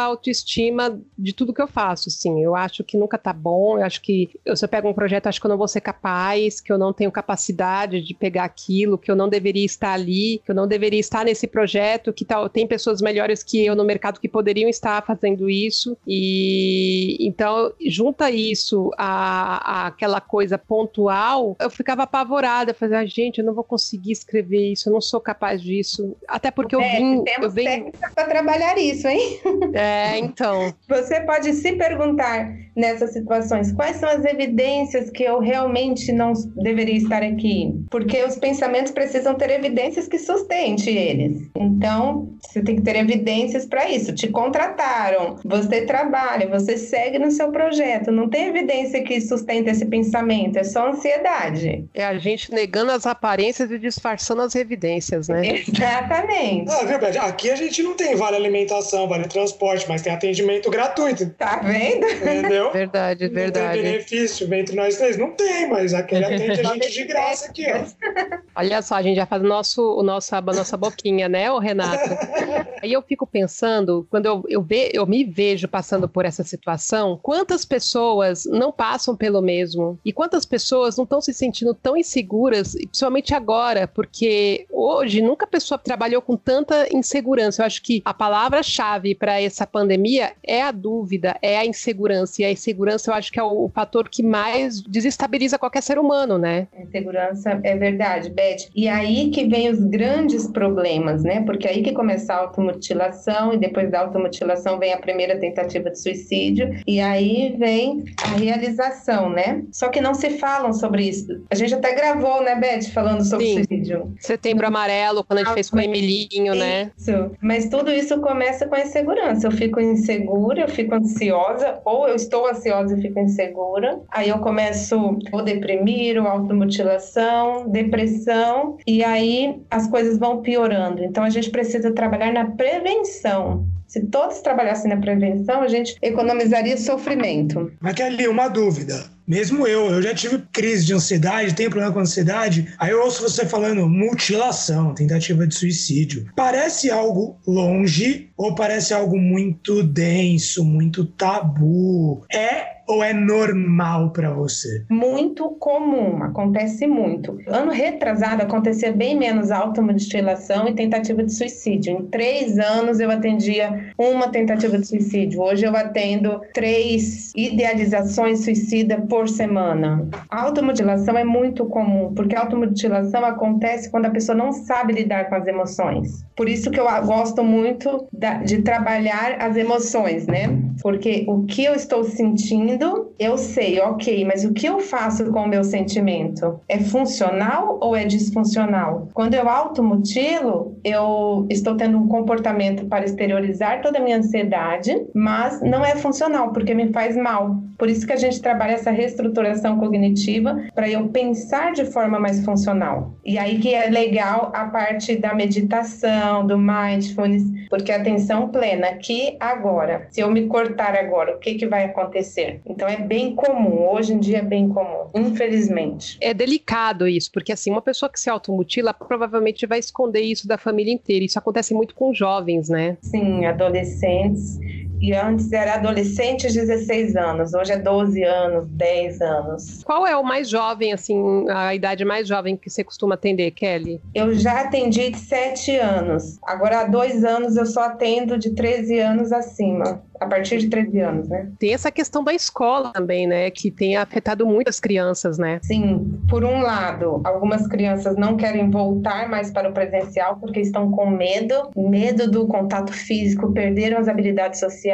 autoestima 0.06 1.00
de 1.18 1.34
tudo 1.34 1.54
que 1.54 1.62
eu 1.62 1.68
faço. 1.68 2.10
Assim, 2.10 2.42
eu 2.42 2.56
acho 2.56 2.84
que 2.84 2.98
nunca 2.98 3.18
tá 3.18 3.34
bom. 3.34 3.78
Eu 3.78 3.86
acho 3.86 4.02
que 4.02 4.30
eu, 4.46 4.56
se 4.56 4.64
eu 4.64 4.70
pego 4.70 4.88
um 4.88 4.94
projeto, 4.94 5.28
acho 5.28 5.40
que 5.40 5.46
eu 5.46 5.50
não 5.50 5.58
vou 5.58 5.68
ser 5.68 5.82
capaz, 5.82 6.62
que 6.62 6.72
eu 6.72 6.78
não 6.78 6.94
tenho 6.94 7.12
capacidade 7.12 8.07
de 8.08 8.14
pegar 8.14 8.46
aquilo, 8.46 8.98
que 8.98 9.12
eu 9.12 9.16
não 9.16 9.30
deveria 9.30 9.66
estar 9.66 9.94
ali, 9.94 10.42
que 10.46 10.52
eu 10.52 10.56
não 10.56 10.68
deveria 10.68 11.00
estar 11.00 11.26
nesse 11.26 11.48
projeto, 11.48 12.14
que 12.14 12.26
tal, 12.26 12.50
tem 12.50 12.66
pessoas 12.66 13.02
melhores 13.02 13.44
que 13.44 13.64
eu 13.64 13.76
no 13.76 13.84
mercado 13.84 14.20
que 14.20 14.28
poderiam 14.28 14.70
estar 14.70 15.06
fazendo 15.06 15.50
isso. 15.50 15.98
E 16.08 17.18
então, 17.20 17.74
junta 17.86 18.32
isso 18.32 18.92
a, 18.98 19.86
a 19.86 19.88
aquela 19.88 20.22
coisa 20.22 20.58
pontual, 20.58 21.56
eu 21.60 21.70
ficava 21.70 22.04
apavorada, 22.04 22.74
fazia, 22.74 23.00
ah, 23.00 23.06
gente, 23.06 23.40
eu 23.40 23.46
não 23.46 23.54
vou 23.54 23.64
conseguir 23.64 24.12
escrever 24.12 24.74
isso, 24.74 24.90
eu 24.90 24.94
não 24.94 25.02
sou 25.02 25.20
capaz 25.20 25.62
disso. 25.62 26.16
Até 26.28 26.52
porque 26.52 26.76
é, 26.76 26.80
eu 26.80 26.82
vim. 26.82 27.24
Temos 27.24 27.46
eu 27.46 27.52
venho... 27.52 27.92
para 28.14 28.26
trabalhar 28.26 28.78
isso, 28.78 29.08
hein? 29.08 29.40
É, 29.74 30.18
então. 30.18 30.74
Você 30.88 31.22
pode 31.22 31.54
se 31.54 31.74
perguntar 31.74 32.52
nessas 32.76 33.12
situações 33.12 33.72
quais 33.72 33.98
são 33.98 34.10
as 34.10 34.24
evidências 34.24 35.10
que 35.10 35.24
eu 35.24 35.40
realmente 35.40 36.12
não 36.12 36.34
deveria 36.56 36.98
estar 36.98 37.24
aqui 37.24 37.74
porque 37.98 38.24
os 38.24 38.36
pensamentos 38.36 38.92
precisam 38.92 39.34
ter 39.34 39.50
evidências 39.50 40.08
que 40.08 40.20
sustente 40.20 40.88
eles. 40.88 41.50
Então, 41.56 42.30
você 42.40 42.62
tem 42.62 42.76
que 42.76 42.84
ter 42.84 42.96
evidências 42.96 43.66
para 43.66 43.90
isso. 43.90 44.14
Te 44.14 44.28
contrataram, 44.28 45.38
você 45.44 45.82
trabalha, 45.82 46.48
você 46.48 46.78
segue 46.78 47.18
no 47.18 47.32
seu 47.32 47.52
projeto. 47.52 48.12
Não 48.12 48.30
tem 48.30 48.50
evidência 48.50 49.02
que 49.04 49.20
sustente 49.20 49.72
esse 49.72 49.84
pensamento, 49.88 50.60
é 50.60 50.64
só 50.64 50.90
ansiedade. 50.90 51.86
É 51.92 52.06
a 52.06 52.20
gente 52.20 52.54
negando 52.54 52.92
as 52.92 53.08
aparências 53.08 53.72
e 53.72 53.80
disfarçando 53.80 54.44
as 54.44 54.54
evidências, 54.54 55.28
né? 55.28 55.42
Exatamente. 55.68 56.72
Ah, 56.72 56.86
verdade. 56.86 57.18
Aqui 57.18 57.50
a 57.50 57.56
gente 57.56 57.82
não 57.82 57.96
tem 57.96 58.16
vale 58.16 58.36
alimentação, 58.36 59.08
vale 59.08 59.28
transporte, 59.28 59.88
mas 59.90 60.04
tem 60.04 60.14
atendimento 60.14 60.70
gratuito. 60.70 61.28
Tá 61.32 61.62
vendo? 61.64 62.06
Entendeu? 62.06 62.72
Verdade, 62.72 63.28
verdade. 63.28 63.78
Não 63.78 63.84
tem 63.84 63.92
benefício 63.92 64.54
entre 64.54 64.76
nós 64.76 64.98
três. 64.98 65.18
Não 65.18 65.32
tem, 65.32 65.68
mas 65.68 65.96
aquele 65.96 66.26
atende 66.26 66.62
a 66.62 66.64
gente 66.74 66.92
de 66.92 67.04
graça 67.06 67.48
aqui, 67.48 67.66
ó. 67.72 67.87
Olha 68.56 68.82
só, 68.82 68.96
a 68.96 69.02
gente 69.02 69.16
já 69.16 69.26
faz 69.26 69.44
o 69.44 69.46
nosso, 69.46 69.82
o 69.82 70.02
nosso, 70.02 70.36
a 70.36 70.42
nossa 70.42 70.76
boquinha, 70.76 71.30
né, 71.30 71.52
ô 71.52 71.60
Renato? 71.60 72.10
Aí 72.82 72.92
eu 72.92 73.02
fico 73.02 73.28
pensando, 73.28 74.08
quando 74.10 74.26
eu, 74.26 74.44
eu, 74.48 74.62
ve, 74.64 74.90
eu 74.94 75.06
me 75.06 75.24
vejo 75.24 75.68
passando 75.68 76.10
por 76.10 76.26
essa 76.26 76.44
situação, 76.44 77.20
quantas 77.22 77.64
pessoas 77.66 78.46
não 78.46 78.72
passam 78.72 79.16
pelo 79.16 79.42
mesmo? 79.42 80.00
E 80.04 80.12
quantas 80.12 80.46
pessoas 80.46 80.98
não 80.98 81.04
estão 81.04 81.22
se 81.22 81.34
sentindo 81.34 81.74
tão 81.74 81.96
inseguras, 81.96 82.74
principalmente 82.74 83.34
agora, 83.34 83.88
porque 83.88 84.66
hoje 84.72 85.22
nunca 85.22 85.46
a 85.46 85.50
pessoa 85.50 85.78
trabalhou 85.78 86.22
com 86.22 86.36
tanta 86.36 86.88
insegurança. 86.96 87.62
Eu 87.62 87.66
acho 87.66 87.82
que 87.82 88.02
a 88.04 88.14
palavra-chave 88.14 89.16
para 89.16 89.42
essa 89.42 89.66
pandemia 89.66 90.34
é 90.44 90.62
a 90.62 90.72
dúvida, 90.72 91.38
é 91.42 91.58
a 91.58 91.66
insegurança. 91.66 92.42
E 92.42 92.46
a 92.46 92.52
insegurança 92.52 93.12
eu 93.12 93.16
acho 93.16 93.32
que 93.32 93.40
é 93.40 93.44
o, 93.44 93.66
o 93.66 93.70
fator 93.70 94.10
que 94.10 94.24
mais 94.24 94.82
desestabiliza 94.82 95.60
qualquer 95.60 95.82
ser 95.82 96.00
humano, 96.00 96.38
né? 96.38 96.68
A 96.76 96.82
insegurança 96.82 97.60
é 97.70 97.76
verdade, 97.76 98.30
Beth. 98.30 98.70
E 98.76 98.88
aí 98.88 99.30
que 99.30 99.46
vem 99.48 99.70
os 99.70 99.80
grandes 99.80 100.48
problemas, 100.48 101.24
né? 101.24 101.44
Porque 101.46 101.68
aí 101.68 101.82
que 101.82 101.94
começa 101.94 102.34
a 102.34 102.38
automutilação 102.38 103.54
e 103.54 103.58
depois 103.58 103.92
da 103.92 104.02
automutilação 104.02 104.80
vem 104.80 104.94
a 104.94 104.98
primeira 104.98 105.38
tentativa 105.38 105.90
de 105.90 106.00
suicídio 106.00 106.76
e 106.86 107.00
aí 107.00 107.56
vem 107.58 108.04
a 108.24 108.38
realização, 108.38 109.30
né? 109.30 109.64
Só 109.72 109.90
que 109.90 110.02
não 110.02 110.14
se 110.14 110.32
falam 110.32 110.74
sobre 110.74 111.08
isso. 111.08 111.44
A 111.50 111.56
gente 111.56 111.74
até 111.74 111.94
gravou, 111.94 112.42
né, 112.42 112.56
Beth, 112.56 112.90
falando 112.94 113.24
sobre 113.24 113.46
Sim. 113.46 113.54
suicídio. 113.56 114.14
Setembro 114.20 114.68
Amarelo, 114.68 115.24
quando 115.24 115.40
a 115.40 115.42
gente 115.44 115.52
ah, 115.52 115.56
fez 115.56 115.70
com 115.70 115.78
o 115.78 115.82
Emilinho, 115.82 116.56
né? 116.56 116.92
Isso. 116.98 117.32
Mas 117.42 117.70
tudo 117.70 117.92
isso 117.92 118.20
começa 118.22 118.68
com 118.68 118.76
a 118.76 118.82
insegurança. 118.82 119.48
Eu 119.48 119.52
fico 119.52 119.80
insegura, 119.80 120.62
eu 120.62 120.70
fico 120.70 120.96
ansiosa, 120.96 121.80
ou 121.84 122.08
eu 122.08 122.16
estou 122.16 122.48
ansiosa 122.48 122.98
e 122.98 123.02
fico 123.02 123.20
insegura. 123.20 124.00
Aí 124.10 124.30
eu 124.30 124.40
começo 124.40 125.18
ou 125.32 125.44
deprimir, 125.44 126.22
ou 126.22 126.28
automutilação, 126.28 127.57
depressão, 127.66 128.78
e 128.86 129.04
aí 129.04 129.62
as 129.70 129.88
coisas 129.88 130.18
vão 130.18 130.42
piorando. 130.42 131.04
Então 131.04 131.24
a 131.24 131.30
gente 131.30 131.50
precisa 131.50 131.92
trabalhar 131.92 132.32
na 132.32 132.52
prevenção. 132.52 133.66
Se 133.88 134.06
todos 134.08 134.42
trabalhassem 134.42 134.90
na 134.90 134.98
prevenção, 134.98 135.62
a 135.62 135.68
gente 135.68 135.96
economizaria 136.02 136.78
sofrimento. 136.78 137.72
Mas, 137.80 137.94
Kelly, 137.94 138.28
uma 138.28 138.50
dúvida. 138.50 139.17
Mesmo 139.28 139.68
eu, 139.68 139.88
eu 139.88 140.02
já 140.02 140.16
tive 140.16 140.42
crise 140.54 140.86
de 140.86 140.94
ansiedade, 140.94 141.54
tenho 141.54 141.70
problema 141.70 141.94
com 141.94 142.00
ansiedade. 142.00 142.74
Aí 142.80 142.92
eu 142.92 143.04
ouço 143.04 143.22
você 143.22 143.46
falando 143.46 143.90
mutilação, 143.90 144.94
tentativa 144.94 145.46
de 145.46 145.54
suicídio. 145.54 146.26
Parece 146.34 146.90
algo 146.90 147.38
longe 147.46 148.30
ou 148.38 148.56
parece 148.56 148.94
algo 148.94 149.20
muito 149.20 149.84
denso, 149.84 150.64
muito 150.64 151.04
tabu? 151.04 152.24
É 152.32 152.78
ou 152.88 153.04
é 153.04 153.14
normal 153.14 154.12
para 154.12 154.34
você? 154.34 154.86
Muito 154.90 155.50
comum, 155.60 156.24
acontece 156.24 156.88
muito. 156.88 157.38
Ano 157.46 157.72
retrasado 157.72 158.42
acontecia 158.42 158.94
bem 158.94 159.18
menos 159.18 159.52
automutilação 159.52 160.68
e 160.70 160.74
tentativa 160.74 161.22
de 161.22 161.34
suicídio. 161.34 162.00
Em 162.00 162.06
três 162.06 162.58
anos 162.58 163.00
eu 163.00 163.12
atendia 163.12 163.92
uma 163.98 164.30
tentativa 164.30 164.78
de 164.78 164.88
suicídio. 164.88 165.42
Hoje 165.42 165.66
eu 165.66 165.76
atendo 165.76 166.40
três 166.54 167.34
idealizações 167.36 168.46
suicida 168.46 169.02
por 169.02 169.17
semana. 169.26 170.06
A 170.30 170.42
automutilação 170.44 171.18
é 171.18 171.24
muito 171.24 171.66
comum, 171.66 172.14
porque 172.14 172.36
a 172.36 172.42
automutilação 172.42 173.24
acontece 173.24 173.90
quando 173.90 174.08
a 174.08 174.10
pessoa 174.10 174.38
não 174.38 174.52
sabe 174.52 174.92
lidar 174.92 175.30
com 175.30 175.36
as 175.36 175.48
emoções. 175.48 176.26
Por 176.36 176.50
isso 176.50 176.70
que 176.70 176.80
eu 176.80 176.86
gosto 177.06 177.42
muito 177.42 178.06
de 178.46 178.62
trabalhar 178.62 179.38
as 179.40 179.56
emoções, 179.56 180.28
né? 180.28 180.60
Porque 180.82 181.24
o 181.28 181.46
que 181.46 181.64
eu 181.64 181.74
estou 181.74 182.04
sentindo 182.04 183.08
eu 183.20 183.38
sei, 183.38 183.80
ok, 183.80 184.24
mas 184.26 184.46
o 184.46 184.54
que 184.54 184.68
eu 184.68 184.80
faço 184.80 185.32
com 185.32 185.40
o 185.40 185.48
meu 185.48 185.64
sentimento? 185.64 186.60
É 186.70 186.80
funcional 186.80 187.80
ou 187.82 187.96
é 187.96 188.06
disfuncional? 188.06 189.10
Quando 189.14 189.34
eu 189.34 189.50
automutilo, 189.50 190.78
eu 190.84 191.48
estou 191.50 191.76
tendo 191.76 191.98
um 191.98 192.08
comportamento 192.08 192.86
para 192.86 193.06
exteriorizar 193.06 193.82
toda 193.82 193.98
a 193.98 194.02
minha 194.02 194.18
ansiedade, 194.18 194.96
mas 195.16 195.62
não 195.62 195.84
é 195.84 195.96
funcional, 195.96 196.52
porque 196.52 196.76
me 196.76 196.92
faz 196.94 197.18
mal. 197.18 197.58
Por 197.78 197.90
isso 197.90 198.06
que 198.06 198.14
a 198.14 198.18
gente 198.18 198.42
trabalha 198.42 198.74
essa 198.74 198.92
reestruturação 199.08 199.80
cognitiva 199.80 200.66
para 200.76 200.90
eu 200.90 201.08
pensar 201.08 201.72
de 201.72 201.86
forma 201.86 202.20
mais 202.20 202.44
funcional. 202.44 203.14
E 203.26 203.38
aí 203.38 203.60
que 203.60 203.74
é 203.74 203.90
legal 203.90 204.52
a 204.54 204.66
parte 204.66 205.16
da 205.16 205.34
meditação, 205.34 206.46
do 206.46 206.58
mindfulness, 206.58 207.44
porque 207.70 207.92
atenção 207.92 208.50
plena 208.50 208.88
aqui 208.88 209.38
agora. 209.40 210.08
Se 210.12 210.22
eu 210.22 210.30
me 210.30 210.48
cortar 210.48 210.96
agora, 210.96 211.36
o 211.36 211.40
que 211.40 211.56
que 211.56 211.66
vai 211.66 211.86
acontecer? 211.86 212.62
Então 212.66 212.88
é 212.88 212.98
bem 212.98 213.34
comum, 213.34 213.90
hoje 213.90 214.14
em 214.14 214.20
dia 214.20 214.40
é 214.40 214.42
bem 214.42 214.70
comum, 214.70 215.10
infelizmente. 215.16 216.18
É 216.22 216.34
delicado 216.34 217.08
isso, 217.08 217.32
porque 217.32 217.52
assim, 217.52 217.72
uma 217.72 217.82
pessoa 217.82 218.10
que 218.10 218.20
se 218.20 218.30
automutila 218.30 218.94
provavelmente 218.94 219.66
vai 219.66 219.80
esconder 219.80 220.22
isso 220.22 220.48
da 220.48 220.58
família 220.58 220.94
inteira. 220.94 221.24
Isso 221.24 221.40
acontece 221.40 221.74
muito 221.74 221.96
com 221.96 222.14
jovens, 222.14 222.70
né? 222.70 222.98
Sim, 223.02 223.46
adolescentes 223.46 224.60
e 225.00 225.14
antes 225.14 225.52
era 225.52 225.76
adolescente, 225.76 226.44
16 226.52 227.16
anos, 227.16 227.54
hoje 227.54 227.72
é 227.72 227.78
12 227.78 228.24
anos, 228.24 228.68
10 228.70 229.22
anos. 229.22 229.84
Qual 229.84 230.06
é 230.06 230.16
o 230.16 230.24
mais 230.24 230.50
jovem, 230.50 230.94
assim, 230.94 231.46
a 231.50 231.74
idade 231.74 232.04
mais 232.04 232.28
jovem 232.28 232.56
que 232.56 232.70
você 232.70 232.84
costuma 232.84 233.16
atender, 233.16 233.52
Kelly? 233.52 234.02
Eu 234.14 234.34
já 234.34 234.62
atendi 234.62 235.10
de 235.12 235.20
7 235.20 235.78
anos. 235.78 236.38
Agora, 236.44 236.82
há 236.82 236.84
dois 236.86 237.24
anos, 237.24 237.56
eu 237.56 237.66
só 237.66 237.86
atendo 237.86 238.38
de 238.38 238.52
13 238.52 239.00
anos 239.00 239.32
acima 239.32 240.02
a 240.20 240.26
partir 240.26 240.58
de 240.58 240.70
13 240.70 241.00
anos, 241.00 241.30
né? 241.30 241.50
Tem 241.60 241.74
essa 241.74 241.92
questão 241.92 242.24
da 242.24 242.34
escola 242.34 242.92
também, 242.92 243.28
né? 243.28 243.50
Que 243.52 243.70
tem 243.72 243.96
afetado 243.96 244.46
muitas 244.46 244.80
crianças, 244.80 245.38
né? 245.38 245.60
Sim. 245.64 246.20
Por 246.30 246.44
um 246.44 246.62
lado, 246.62 247.22
algumas 247.24 247.68
crianças 247.68 248.16
não 248.18 248.36
querem 248.36 248.70
voltar 248.70 249.30
mais 249.30 249.52
para 249.52 249.70
o 249.70 249.74
presencial 249.74 250.38
porque 250.38 250.60
estão 250.60 250.92
com 250.92 251.10
medo, 251.10 251.70
medo 251.76 252.30
do 252.30 252.48
contato 252.48 252.92
físico, 252.92 253.52
perderam 253.54 254.00
as 254.00 254.08
habilidades 254.08 254.60
sociais, 254.60 254.87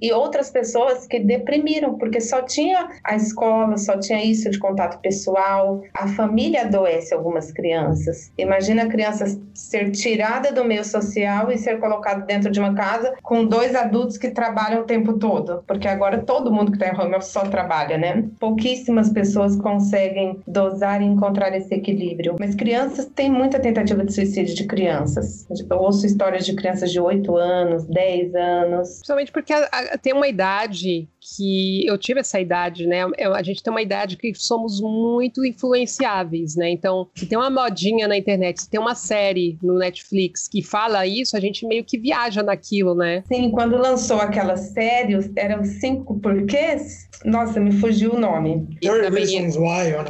e 0.00 0.12
outras 0.12 0.50
pessoas 0.50 1.06
que 1.06 1.18
deprimiram 1.18 1.96
porque 1.98 2.20
só 2.20 2.42
tinha 2.42 2.88
a 3.04 3.16
escola, 3.16 3.76
só 3.76 3.98
tinha 3.98 4.24
isso 4.24 4.50
de 4.50 4.58
contato 4.58 5.00
pessoal. 5.00 5.82
A 5.94 6.08
família 6.08 6.62
adoece 6.62 7.14
algumas 7.14 7.52
crianças. 7.52 8.32
Imagina 8.38 8.84
a 8.84 8.88
criança 8.88 9.24
ser 9.54 9.90
tirada 9.90 10.52
do 10.52 10.64
meio 10.64 10.84
social 10.84 11.50
e 11.50 11.58
ser 11.58 11.78
colocada 11.78 12.24
dentro 12.24 12.50
de 12.50 12.60
uma 12.60 12.74
casa 12.74 13.14
com 13.22 13.44
dois 13.44 13.74
adultos 13.74 14.16
que 14.16 14.30
trabalham 14.30 14.82
o 14.82 14.84
tempo 14.84 15.14
todo, 15.14 15.62
porque 15.66 15.88
agora 15.88 16.18
todo 16.18 16.52
mundo 16.52 16.72
que 16.72 16.82
está 16.82 16.88
em 16.88 16.98
home 16.98 17.16
office 17.16 17.30
só 17.30 17.42
trabalha, 17.42 17.98
né? 17.98 18.24
Pouquíssimas 18.38 19.10
pessoas 19.10 19.56
conseguem 19.56 20.40
dosar 20.46 21.02
e 21.02 21.04
encontrar 21.04 21.54
esse 21.56 21.74
equilíbrio. 21.74 22.36
Mas 22.38 22.54
crianças, 22.54 23.06
tem 23.06 23.30
muita 23.30 23.58
tentativa 23.58 24.04
de 24.04 24.12
suicídio 24.12 24.54
de 24.54 24.66
crianças. 24.66 25.46
Eu 25.70 25.78
ouço 25.78 26.06
histórias 26.06 26.46
de 26.46 26.54
crianças 26.54 26.90
de 26.90 27.00
8 27.00 27.36
anos, 27.36 27.84
10 27.86 28.34
anos. 28.34 28.88
Principalmente 28.96 29.32
porque 29.40 29.52
a, 29.52 29.64
a, 29.64 29.98
tem 29.98 30.12
uma 30.12 30.28
idade 30.28 31.08
que 31.20 31.86
eu 31.86 31.98
tive 31.98 32.20
essa 32.20 32.40
idade, 32.40 32.86
né? 32.86 33.04
A 33.34 33.42
gente 33.42 33.62
tem 33.62 33.70
uma 33.70 33.82
idade 33.82 34.16
que 34.16 34.34
somos 34.34 34.80
muito 34.80 35.44
influenciáveis, 35.44 36.56
né? 36.56 36.70
Então, 36.70 37.08
se 37.14 37.26
tem 37.26 37.36
uma 37.36 37.50
modinha 37.50 38.08
na 38.08 38.16
internet, 38.16 38.62
se 38.62 38.70
tem 38.70 38.80
uma 38.80 38.94
série 38.94 39.58
no 39.62 39.78
Netflix 39.78 40.48
que 40.48 40.62
fala 40.62 41.06
isso, 41.06 41.36
a 41.36 41.40
gente 41.40 41.66
meio 41.66 41.84
que 41.84 41.98
viaja 41.98 42.42
naquilo, 42.42 42.94
né? 42.94 43.22
Sim, 43.28 43.50
quando 43.50 43.76
lançou 43.76 44.18
aquela 44.18 44.56
série, 44.56 45.18
eram 45.36 45.64
cinco 45.64 46.18
porquês. 46.20 47.08
Nossa, 47.24 47.60
me 47.60 47.72
fugiu 47.72 48.14
o 48.14 48.20
nome. 48.20 48.66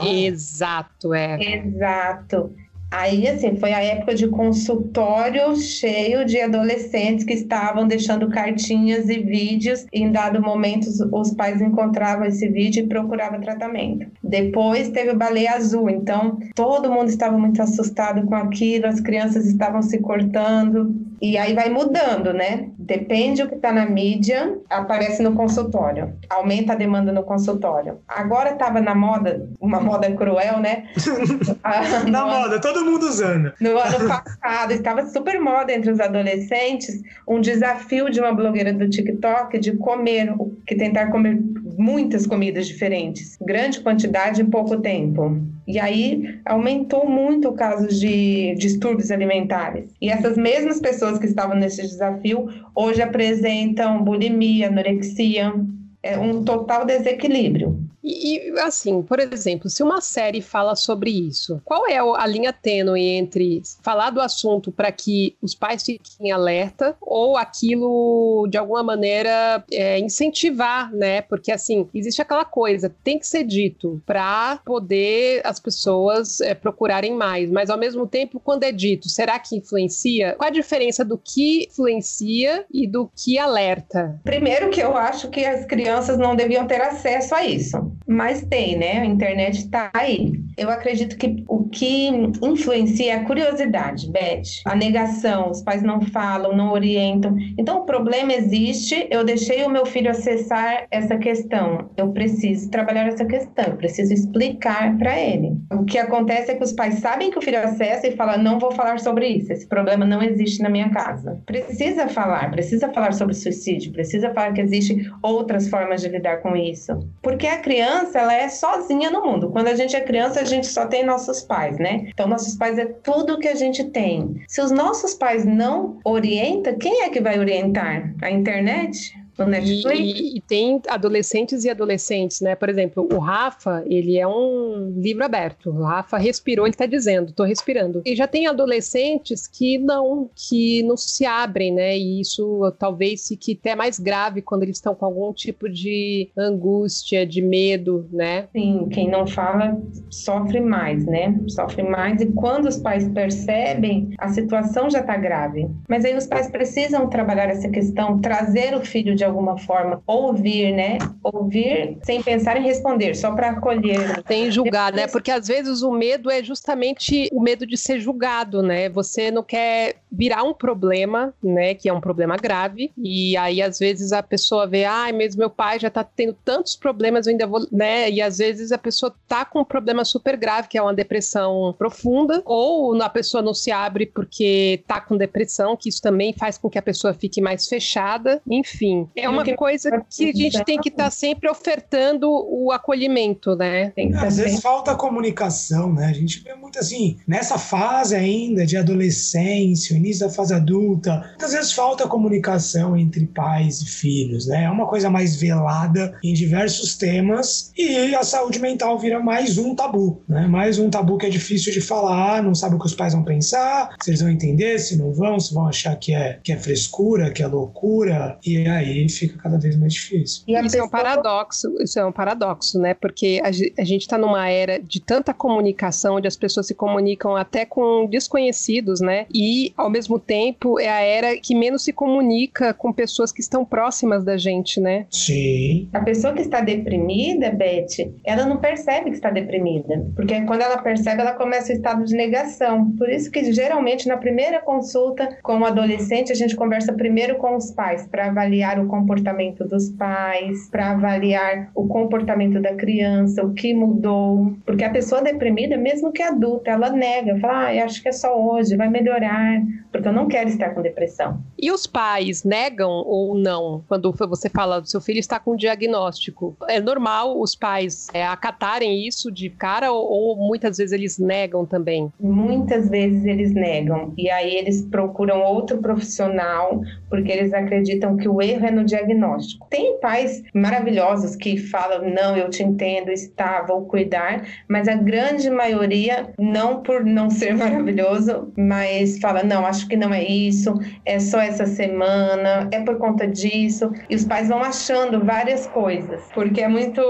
Exato, 0.07 1.13
é. 1.13 1.39
Exato. 1.57 2.55
Aí, 2.91 3.29
assim, 3.29 3.57
foi 3.57 3.73
a 3.73 3.83
época 3.83 4.15
de 4.15 4.27
consultório 4.29 5.55
cheio 5.57 6.25
de 6.25 6.41
adolescentes 6.41 7.25
que 7.25 7.35
estavam 7.35 7.87
deixando 7.87 8.29
cartinhas 8.29 9.09
e 9.09 9.21
vídeos. 9.21 9.87
E 9.93 10.03
em 10.03 10.11
dado 10.11 10.43
momento, 10.43 10.89
os 11.13 11.35
pais 11.35 11.61
encontravam 11.61 12.27
esse 12.27 12.49
vídeo 12.49 12.85
e 12.85 12.89
procuravam 12.89 13.41
tratamento. 13.41 14.07
Depois 14.23 14.91
teve 14.91 15.11
o 15.11 15.17
baleia 15.17 15.53
azul, 15.53 15.89
então 15.89 16.39
todo 16.55 16.91
mundo 16.91 17.09
estava 17.09 17.39
muito 17.39 17.63
assustado 17.63 18.27
com 18.27 18.35
aquilo, 18.35 18.87
as 18.87 19.01
crianças 19.01 19.47
estavam 19.47 19.83
se 19.83 19.99
cortando. 19.99 20.95
E 21.21 21.37
aí 21.37 21.55
vai 21.55 21.69
mudando, 21.69 22.33
né? 22.33 22.71
Depende 22.79 23.43
do 23.43 23.49
que 23.49 23.55
está 23.55 23.71
na 23.71 23.85
mídia, 23.85 24.59
aparece 24.71 25.23
no 25.23 25.35
consultório. 25.35 26.15
Aumenta 26.31 26.73
a 26.73 26.77
demanda 26.77 27.13
no 27.13 27.23
consultório. 27.23 27.99
Agora 28.09 28.53
estava 28.53 28.81
na 28.81 28.95
moda, 28.95 29.47
uma 29.61 29.79
moda 29.81 30.11
cruel, 30.13 30.59
né? 30.61 30.85
na 32.11 32.25
moda, 32.25 32.61
todo 32.61 32.85
mundo 32.85 33.07
usando. 33.07 33.53
No 33.61 33.79
ano 33.79 34.09
passado, 34.09 34.73
estava 34.73 35.07
super 35.07 35.39
moda 35.41 35.73
entre 35.73 35.91
os 35.91 36.01
adolescentes 36.01 37.01
um 37.29 37.41
desafio 37.41 38.11
de 38.11 38.21
uma 38.21 38.33
blogueira 38.33 38.73
do 38.73 38.89
TikTok 38.89 39.59
de 39.59 39.77
comer, 39.77 40.35
que 40.67 40.75
tentar 40.75 41.11
comer 41.11 41.39
muitas 41.79 42.27
comidas 42.27 42.67
diferentes, 42.67 43.37
grande 43.41 43.81
quantidade 43.81 44.43
em 44.43 44.47
pouco 44.47 44.79
tempo. 44.81 45.41
E 45.71 45.79
aí 45.79 46.41
aumentou 46.45 47.09
muito 47.09 47.49
o 47.49 47.53
caso 47.53 47.87
de 47.87 48.55
distúrbios 48.57 49.11
alimentares. 49.13 49.89
E 50.01 50.11
essas 50.11 50.37
mesmas 50.37 50.81
pessoas 50.81 51.19
que 51.19 51.27
estavam 51.27 51.57
nesse 51.57 51.83
desafio 51.83 52.49
hoje 52.75 53.01
apresentam 53.01 54.03
bulimia, 54.03 54.67
anorexia, 54.67 55.55
é 56.03 56.19
um 56.19 56.45
total 56.45 56.85
desequilíbrio. 56.85 57.90
E, 58.03 58.53
assim, 58.61 59.03
por 59.03 59.21
exemplo, 59.21 59.69
se 59.69 59.83
uma 59.83 60.01
série 60.01 60.41
fala 60.41 60.75
sobre 60.75 61.11
isso, 61.11 61.61
qual 61.65 61.87
é 61.87 61.99
a 61.99 62.27
linha 62.27 62.53
tênue 62.53 63.03
entre 63.03 63.63
falar 63.83 64.11
do 64.11 64.21
assunto 64.21 64.73
para 64.73 64.91
que 64.91 65.37
os 65.43 65.55
pais 65.55 65.83
fiquem 65.83 66.33
alerta 66.33 66.97
ou 67.01 67.37
aquilo, 67.37 68.47
de 68.51 68.57
alguma 68.57 68.83
maneira, 68.83 69.63
é, 69.71 69.99
incentivar, 69.99 70.93
né? 70.93 71.23
Porque, 71.23 71.53
assim, 71.53 71.89
existe 71.95 72.23
aquela 72.23 72.45
coisa, 72.45 72.95
tem 73.05 73.19
que 73.19 73.27
ser 73.27 73.45
dito 73.45 74.03
para 74.07 74.61
poder 74.65 75.43
as 75.45 75.61
pessoas 75.61 76.41
é, 76.41 76.55
procurarem 76.55 77.15
mais, 77.15 77.51
mas 77.51 77.71
ao 77.71 77.79
mesmo 77.79 78.07
tempo, 78.07 78.41
quando 78.41 78.65
é 78.65 78.73
dito, 78.73 79.09
será 79.09 79.39
que 79.39 79.57
influencia? 79.57 80.35
Qual 80.37 80.49
a 80.49 80.53
diferença 80.53 81.05
do 81.05 81.19
que 81.19 81.67
influencia 81.71 82.65
e 82.73 82.87
do 82.87 83.11
que 83.15 83.39
alerta? 83.39 84.19
Primeiro, 84.25 84.71
que 84.71 84.81
eu 84.81 84.97
acho 84.97 85.29
que 85.29 85.45
as 85.45 85.65
crianças 85.67 86.19
não 86.19 86.35
deviam 86.35 86.67
ter 86.67 86.81
acesso 86.81 87.35
a 87.35 87.45
isso 87.45 87.90
mas 88.07 88.43
tem, 88.43 88.77
né? 88.77 88.99
A 88.99 89.05
internet 89.07 89.59
está 89.59 89.91
aí. 89.95 90.33
Eu 90.57 90.69
acredito 90.69 91.17
que 91.17 91.45
o 91.49 91.69
que 91.69 92.09
influencia 92.43 93.13
é 93.13 93.17
a 93.17 93.25
curiosidade, 93.25 94.11
Beth. 94.11 94.43
A 94.67 94.75
negação, 94.75 95.51
os 95.51 95.63
pais 95.63 95.83
não 95.83 96.01
falam, 96.01 96.57
não 96.57 96.73
orientam. 96.73 97.37
Então, 97.59 97.79
o 97.79 97.87
problema 97.87 98.33
existe, 98.33 99.07
eu 99.11 99.25
deixei 99.25 99.65
o 99.65 99.71
meu 99.71 99.87
filho 99.87 100.11
acessar 100.11 100.87
essa 100.91 101.17
questão. 101.17 101.91
Eu 101.97 102.13
preciso 102.13 102.71
trabalhar 102.71 103.07
essa 103.07 103.25
questão, 103.25 103.65
eu 103.67 103.77
preciso 103.77 104.13
explicar 104.13 104.97
para 104.99 105.19
ele. 105.19 105.57
O 105.73 105.85
que 105.85 105.99
acontece 105.99 106.51
é 106.51 106.55
que 106.55 106.65
os 106.65 106.73
pais 106.73 106.97
sabem 106.97 107.31
que 107.31 107.39
o 107.39 107.43
filho 107.43 107.59
acessa 107.59 108.07
e 108.07 108.17
falam: 108.17 108.43
não 108.43 108.59
vou 108.59 108.73
falar 108.73 108.99
sobre 108.99 109.29
isso, 109.29 109.53
esse 109.53 109.67
problema 109.67 110.05
não 110.05 110.23
existe 110.23 110.63
na 110.63 110.69
minha 110.69 110.91
casa. 110.91 111.41
Precisa 111.47 112.09
falar, 112.09 112.51
precisa 112.51 112.93
falar 112.93 113.13
sobre 113.13 113.35
suicídio, 113.35 113.93
precisa 113.93 114.33
falar 114.35 114.53
que 114.53 114.61
existe 114.61 115.11
outras 115.23 115.69
formas 115.69 116.03
de 116.03 116.09
lidar 116.09 116.39
com 116.39 116.57
isso. 116.57 116.99
Porque 117.23 117.47
a 117.47 117.59
criança, 117.59 117.80
ela 118.19 118.35
é 118.35 118.49
sozinha 118.49 119.11
no 119.11 119.25
mundo. 119.25 119.51
Quando 119.51 119.69
a 119.69 119.75
gente 119.75 119.97
é 119.97 120.01
criança, 120.01 120.41
a 120.41 120.45
gente 120.45 120.67
só 120.67 120.87
tem 120.87 121.05
nossos 121.05 121.43
pais, 121.43 121.79
né? 121.79 122.07
Então, 122.09 122.27
nossos 122.27 122.55
pais 122.57 122.79
é 122.79 122.87
tudo 122.87 123.39
que 123.39 123.49
a 123.49 123.55
gente 123.55 123.85
tem. 123.85 124.43
Se 124.49 124.61
os 124.61 124.71
nossos 124.71 125.15
pais 125.15 125.45
não 125.45 125.99
orientam, 126.05 126.77
quem 126.79 127.03
é 127.03 127.11
que 127.11 127.21
vai 127.21 127.39
orientar? 127.39 128.15
A 128.23 128.31
internet? 128.31 129.20
No 129.45 129.51
Netflix. 129.51 130.21
E, 130.21 130.39
e, 130.39 130.41
tem 130.41 130.81
adolescentes 130.89 131.65
e 131.65 131.71
adolescentes, 131.71 132.41
né? 132.41 132.55
Por 132.55 132.69
exemplo, 132.69 133.09
o 133.13 133.19
Rafa, 133.19 133.83
ele 133.87 134.19
é 134.19 134.27
um 134.27 134.93
livro 134.97 135.25
aberto. 135.25 135.71
O 135.71 135.83
Rafa 135.83 136.19
respirou, 136.19 136.67
ele 136.67 136.75
tá 136.75 136.87
dizendo, 136.87 137.33
tô 137.33 137.45
respirando. 137.45 138.03
E 138.05 138.15
já 138.15 138.27
tem 138.27 138.47
adolescentes 138.47 139.47
que 139.47 139.79
não, 139.79 140.31
que 140.35 140.83
não 140.83 140.97
se 140.97 141.25
abrem, 141.25 141.73
né? 141.73 141.97
E 141.97 142.21
isso 142.21 142.73
talvez 142.79 143.29
fique 143.29 143.59
até 143.61 143.75
mais 143.75 143.99
grave 143.99 144.43
quando 144.43 144.63
eles 144.63 144.77
estão 144.77 144.95
com 144.95 145.05
algum 145.05 145.33
tipo 145.33 145.69
de 145.69 146.29
angústia, 146.37 147.27
de 147.27 147.43
medo, 147.43 148.09
né? 148.13 148.49
Sim, 148.53 148.89
quem 148.91 149.09
não 149.09 149.27
fala 149.27 149.81
sofre 150.11 150.61
mais, 150.61 151.05
né? 151.07 151.39
Sofre 151.49 151.83
mais 151.83 152.21
e 152.21 152.27
quando 152.27 152.67
os 152.67 152.77
pais 152.77 153.09
percebem, 153.09 154.11
a 154.19 154.29
situação 154.29 154.91
já 154.91 155.03
tá 155.03 155.17
grave. 155.17 155.69
Mas 155.89 156.05
aí 156.05 156.17
os 156.17 156.27
pais 156.27 156.51
precisam 156.51 157.09
trabalhar 157.09 157.49
essa 157.49 157.69
questão, 157.69 158.19
trazer 158.19 158.75
o 158.75 158.85
filho 158.85 159.15
de 159.15 159.25
alguma 159.31 159.59
forma, 159.59 160.03
ouvir, 160.07 160.73
né? 160.73 160.99
Ouvir 161.23 161.99
sem 162.03 162.23
pensar 162.23 162.57
em 162.57 162.63
responder, 162.63 163.15
só 163.15 163.33
para 163.33 163.51
acolher. 163.51 164.23
Sem 164.27 164.51
julgar, 164.51 164.93
né? 164.93 165.07
Porque 165.07 165.31
às 165.31 165.49
vezes 165.49 165.83
o 165.83 165.91
medo 165.91 166.31
é 166.31 166.43
justamente 166.43 167.29
o 167.33 167.41
medo 167.41 167.67
de 167.67 167.77
ser 167.77 167.99
julgado, 168.01 168.63
né? 168.63 168.89
Você 168.89 169.31
não 169.31 169.43
quer 169.43 169.97
virar 170.11 170.43
um 170.43 170.53
problema, 170.53 171.33
né? 171.43 171.75
Que 171.75 171.89
é 171.89 171.93
um 171.93 172.01
problema 172.01 172.37
grave, 172.37 172.93
e 172.97 173.37
aí 173.37 173.63
às 173.63 173.79
vezes 173.79 174.13
a 174.13 174.23
pessoa 174.23 174.67
vê, 174.67 174.85
ai, 174.85 175.11
ah, 175.11 175.13
mesmo 175.13 175.39
meu 175.39 175.51
pai 175.51 175.79
já 175.79 175.91
tá 175.91 176.05
tendo 176.05 176.37
tantos 176.45 176.77
problemas, 176.77 177.27
eu 177.27 177.33
ainda 177.33 177.47
vou, 177.47 177.67
né? 177.71 178.11
E 178.11 178.21
às 178.21 178.39
vezes 178.39 178.73
a 178.73 178.79
pessoa 178.79 179.15
tá 179.29 179.45
com 179.45 179.61
um 179.61 179.65
problema 179.65 180.05
super 180.05 180.37
grave, 180.37 180.69
que 180.69 180.79
é 180.79 180.83
uma 180.83 180.95
depressão 180.95 181.75
profunda, 181.79 182.43
ou 182.45 183.01
a 183.01 183.09
pessoa 183.09 183.43
não 183.43 183.55
se 183.55 183.71
abre 183.71 184.07
porque 184.07 184.83
tá 184.87 185.01
com 185.01 185.17
depressão, 185.17 185.77
que 185.77 185.89
isso 185.89 186.03
também 186.03 186.33
faz 186.33 186.59
com 186.59 186.69
que 186.69 186.79
a 186.79 186.83
pessoa 186.83 187.15
fique 187.15 187.41
mais 187.41 187.69
fechada, 187.69 188.41
enfim. 188.49 189.09
É 189.17 189.29
uma 189.29 189.45
coisa 189.55 189.91
que 190.09 190.31
a 190.31 190.33
gente 190.33 190.65
tem 190.65 190.79
que 190.79 190.89
estar 190.89 191.05
tá 191.05 191.11
sempre 191.11 191.49
ofertando 191.49 192.29
o 192.31 192.71
acolhimento, 192.71 193.57
né? 193.57 193.93
Às 194.17 194.37
vezes 194.37 194.61
falta 194.61 194.95
comunicação, 194.95 195.93
né? 195.93 196.07
A 196.07 196.13
gente 196.13 196.41
vê 196.41 196.55
muito 196.55 196.79
assim, 196.79 197.17
nessa 197.27 197.59
fase 197.59 198.15
ainda 198.15 198.65
de 198.65 198.77
adolescência, 198.77 199.95
início 199.95 200.27
da 200.27 200.33
fase 200.33 200.55
adulta, 200.55 201.35
às 201.41 201.53
vezes 201.53 201.73
falta 201.73 202.07
comunicação 202.07 202.97
entre 202.97 203.27
pais 203.27 203.81
e 203.83 203.87
filhos, 203.87 204.47
né? 204.47 204.65
É 204.65 204.71
uma 204.71 204.87
coisa 204.87 205.11
mais 205.11 205.37
velada 205.37 206.19
em 206.23 206.33
diversos 206.33 206.97
temas 206.97 207.73
e 207.77 208.15
a 208.15 208.23
saúde 208.23 208.59
mental 208.59 208.99
vira 208.99 209.21
mais 209.21 209.59
um 209.59 209.75
tabu, 209.75 210.23
né? 210.29 210.47
Mais 210.47 210.79
um 210.79 210.91
tabu 210.91 211.19
que 211.19 211.27
é 211.27 211.31
difícil 211.31 211.73
de 211.73 211.81
falar, 211.81 212.43
não 212.43 212.55
sabe 212.55 212.77
o 212.77 212.79
que 212.79 212.87
os 212.87 212.95
pais 212.95 213.13
vão 213.13 213.25
pensar, 213.25 213.91
se 214.03 214.11
eles 214.11 214.21
vão 214.21 214.31
entender, 214.31 214.79
se 214.79 214.97
não 214.97 215.13
vão, 215.13 215.39
se 215.41 215.53
vão 215.53 215.67
achar 215.67 215.97
que 215.97 216.15
é, 216.15 216.39
que 216.43 216.53
é 216.53 216.57
frescura, 216.57 217.31
que 217.31 217.43
é 217.43 217.47
loucura, 217.47 218.39
e 218.45 218.67
aí 218.67 219.00
fica 219.09 219.39
cada 219.39 219.59
vez 219.59 219.77
mais 219.77 219.93
difícil. 219.93 220.45
E 220.47 220.53
isso 220.53 220.63
pessoa... 220.63 220.83
é 220.83 220.85
um 220.85 220.89
paradoxo, 220.89 221.75
isso 221.81 221.99
é 221.99 222.05
um 222.05 222.13
paradoxo, 222.13 222.79
né? 222.79 222.95
Porque 222.95 223.41
a, 223.43 223.51
gente 223.51 224.03
está 224.03 224.19
numa 224.19 224.49
era 224.49 224.79
de 224.79 225.01
tanta 225.01 225.33
comunicação, 225.33 226.17
onde 226.17 226.29
as 226.29 226.37
pessoas 226.37 226.67
se 226.67 226.75
comunicam 226.75 227.37
até 227.37 227.65
com 227.65 228.07
desconhecidos, 228.07 229.01
né? 229.01 229.27
E, 229.35 229.73
ao 229.77 229.91
mesmo 229.91 230.19
tempo, 230.19 230.79
é 230.79 230.89
a 230.89 231.01
era 231.01 231.37
que 231.37 231.55
menos 231.55 231.85
se 231.85 231.93
comunica 231.93 232.75
com 232.75 232.93
pessoas 232.93 233.33
que 233.33 233.41
estão 233.41 233.65
próximas 233.65 234.25
da 234.25 234.37
gente, 234.37 234.81
né? 234.81 235.07
Sim. 235.11 235.89
A 235.93 236.01
pessoa 236.01 236.35
que 236.35 236.43
está 236.43 236.61
deprimida, 236.61 237.51
Beth, 237.51 238.13
ela 238.25 238.47
não 238.47 238.59
percebe 238.59 239.11
que 239.11 239.17
está 239.17 239.31
deprimida. 239.31 240.07
Porque 240.15 240.41
quando 240.43 240.63
ela 240.63 240.79
percebe, 240.79 241.21
ela 241.21 241.33
começa 241.33 241.73
o 241.73 241.77
estado 241.77 242.05
de 242.05 242.15
negação. 242.15 242.91
Por 242.97 243.09
isso 243.09 243.31
que, 243.31 243.53
geralmente, 243.53 244.09
na 244.09 244.17
primeira 244.17 244.61
consulta 244.61 245.39
com 245.43 245.59
o 245.59 245.65
adolescente, 245.65 246.33
a 246.33 246.35
gente 246.35 246.57
conversa 246.57 246.93
primeiro 246.93 247.37
com 247.37 247.57
os 247.57 247.71
pais, 247.71 248.07
para 248.07 248.27
avaliar 248.27 248.79
o 248.79 248.87
comportamento 248.91 249.65
dos 249.67 249.89
pais, 249.91 250.69
para 250.71 250.93
avaliar 250.93 251.71
o 251.75 251.87
comportamento 251.87 252.61
da 252.61 252.75
criança, 252.75 253.45
o 253.45 253.55
que 253.55 253.73
mudou. 253.73 254.55
Porque 254.67 254.85
a 254.85 254.91
pessoa 254.91 255.23
deprimida, 255.23 255.77
mesmo 255.77 256.13
que 256.13 256.23
adulta, 256.23 256.71
ela 256.71 256.91
nega, 256.91 257.39
fala, 257.39 257.69
ah, 257.69 257.85
acho 257.85 258.03
que 258.03 258.09
é 258.09 258.13
só 258.13 258.37
hoje, 258.39 258.77
vai 258.77 258.89
melhorar, 258.89 259.63
porque 259.93 260.09
eu 260.09 260.13
não 260.13 260.29
quero 260.29 260.49
estar 260.49 260.71
com 260.71 260.83
depressão. 260.83 261.41
E 261.59 261.71
os 261.71 261.87
pais 261.87 262.45
negam 262.45 262.91
ou 262.91 263.35
não? 263.35 263.83
Quando 263.89 264.13
você 264.13 264.49
fala 264.49 264.81
do 264.81 264.89
seu 264.89 265.01
filho 265.01 265.19
está 265.19 265.39
com 265.39 265.57
diagnóstico, 265.57 266.57
é 266.69 266.81
normal 266.81 267.41
os 267.41 267.55
pais 267.55 268.09
é, 268.13 268.27
acatarem 268.27 269.07
isso 269.07 269.31
de 269.31 269.51
cara 269.51 269.93
ou, 269.93 270.11
ou 270.11 270.37
muitas 270.37 270.79
vezes 270.79 270.93
eles 270.93 271.19
negam 271.19 271.65
também? 271.67 272.11
Muitas 272.19 272.89
vezes 272.89 273.25
eles 273.25 273.53
negam 273.53 274.13
e 274.17 274.31
aí 274.31 274.55
eles 274.55 274.83
procuram 274.83 275.43
outro 275.43 275.79
profissional 275.79 276.81
porque 277.09 277.31
eles 277.31 277.53
acreditam 277.53 278.17
que 278.17 278.29
o 278.29 278.41
erro 278.41 278.67
é 278.67 278.71
no 278.71 278.80
diagnóstico. 278.85 279.67
Tem 279.71 279.99
pais 280.01 280.43
maravilhosos 280.55 281.37
que 281.37 281.57
falam: 281.57 282.11
não, 282.11 282.37
eu 282.37 282.49
te 282.51 282.63
entendo, 282.63 283.11
está, 283.11 283.63
vou 283.63 283.87
cuidar, 283.87 284.45
mas 284.69 284.89
a 284.89 284.95
grande 284.95 285.51
maioria, 285.51 286.29
não 286.39 286.83
por 286.83 287.05
não 287.05 287.31
ser 287.31 287.55
maravilhoso, 287.57 288.53
mas 288.57 289.19
fala: 289.19 289.43
não, 289.43 289.67
acho 289.67 289.89
que 289.89 289.97
não 289.97 290.13
é 290.13 290.23
isso, 290.25 290.75
é 291.05 291.19
só 291.19 291.41
essa 291.41 291.67
semana, 291.67 292.69
é 292.71 292.81
por 292.81 292.99
conta 292.99 293.27
disso. 293.27 293.91
E 294.09 294.15
os 294.15 294.25
pais 294.25 294.49
vão 294.49 294.63
achando 294.63 295.25
várias 295.25 295.67
coisas, 295.67 296.23
porque 296.35 296.61
é 296.61 296.69
muito 296.69 297.01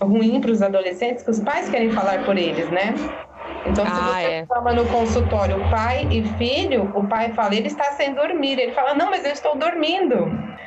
ruim 0.00 0.40
para 0.40 0.50
os 0.50 0.62
adolescentes 0.62 1.22
que 1.22 1.30
os 1.30 1.40
pais 1.40 1.68
querem 1.68 1.90
falar 1.90 2.24
por 2.24 2.36
eles, 2.36 2.70
né? 2.70 2.94
Então, 3.66 3.84
se 3.84 3.92
ah, 3.92 4.12
você 4.12 4.26
é. 4.26 4.46
fala 4.46 4.72
no 4.72 4.84
consultório 4.86 5.58
pai 5.70 6.06
e 6.10 6.24
filho, 6.36 6.90
o 6.94 7.06
pai 7.06 7.32
fala, 7.32 7.54
ele 7.54 7.66
está 7.66 7.92
sem 7.92 8.14
dormir. 8.14 8.58
Ele 8.58 8.72
fala, 8.72 8.94
não, 8.94 9.10
mas 9.10 9.24
eu 9.24 9.32
estou 9.32 9.56
dormindo. 9.56 10.14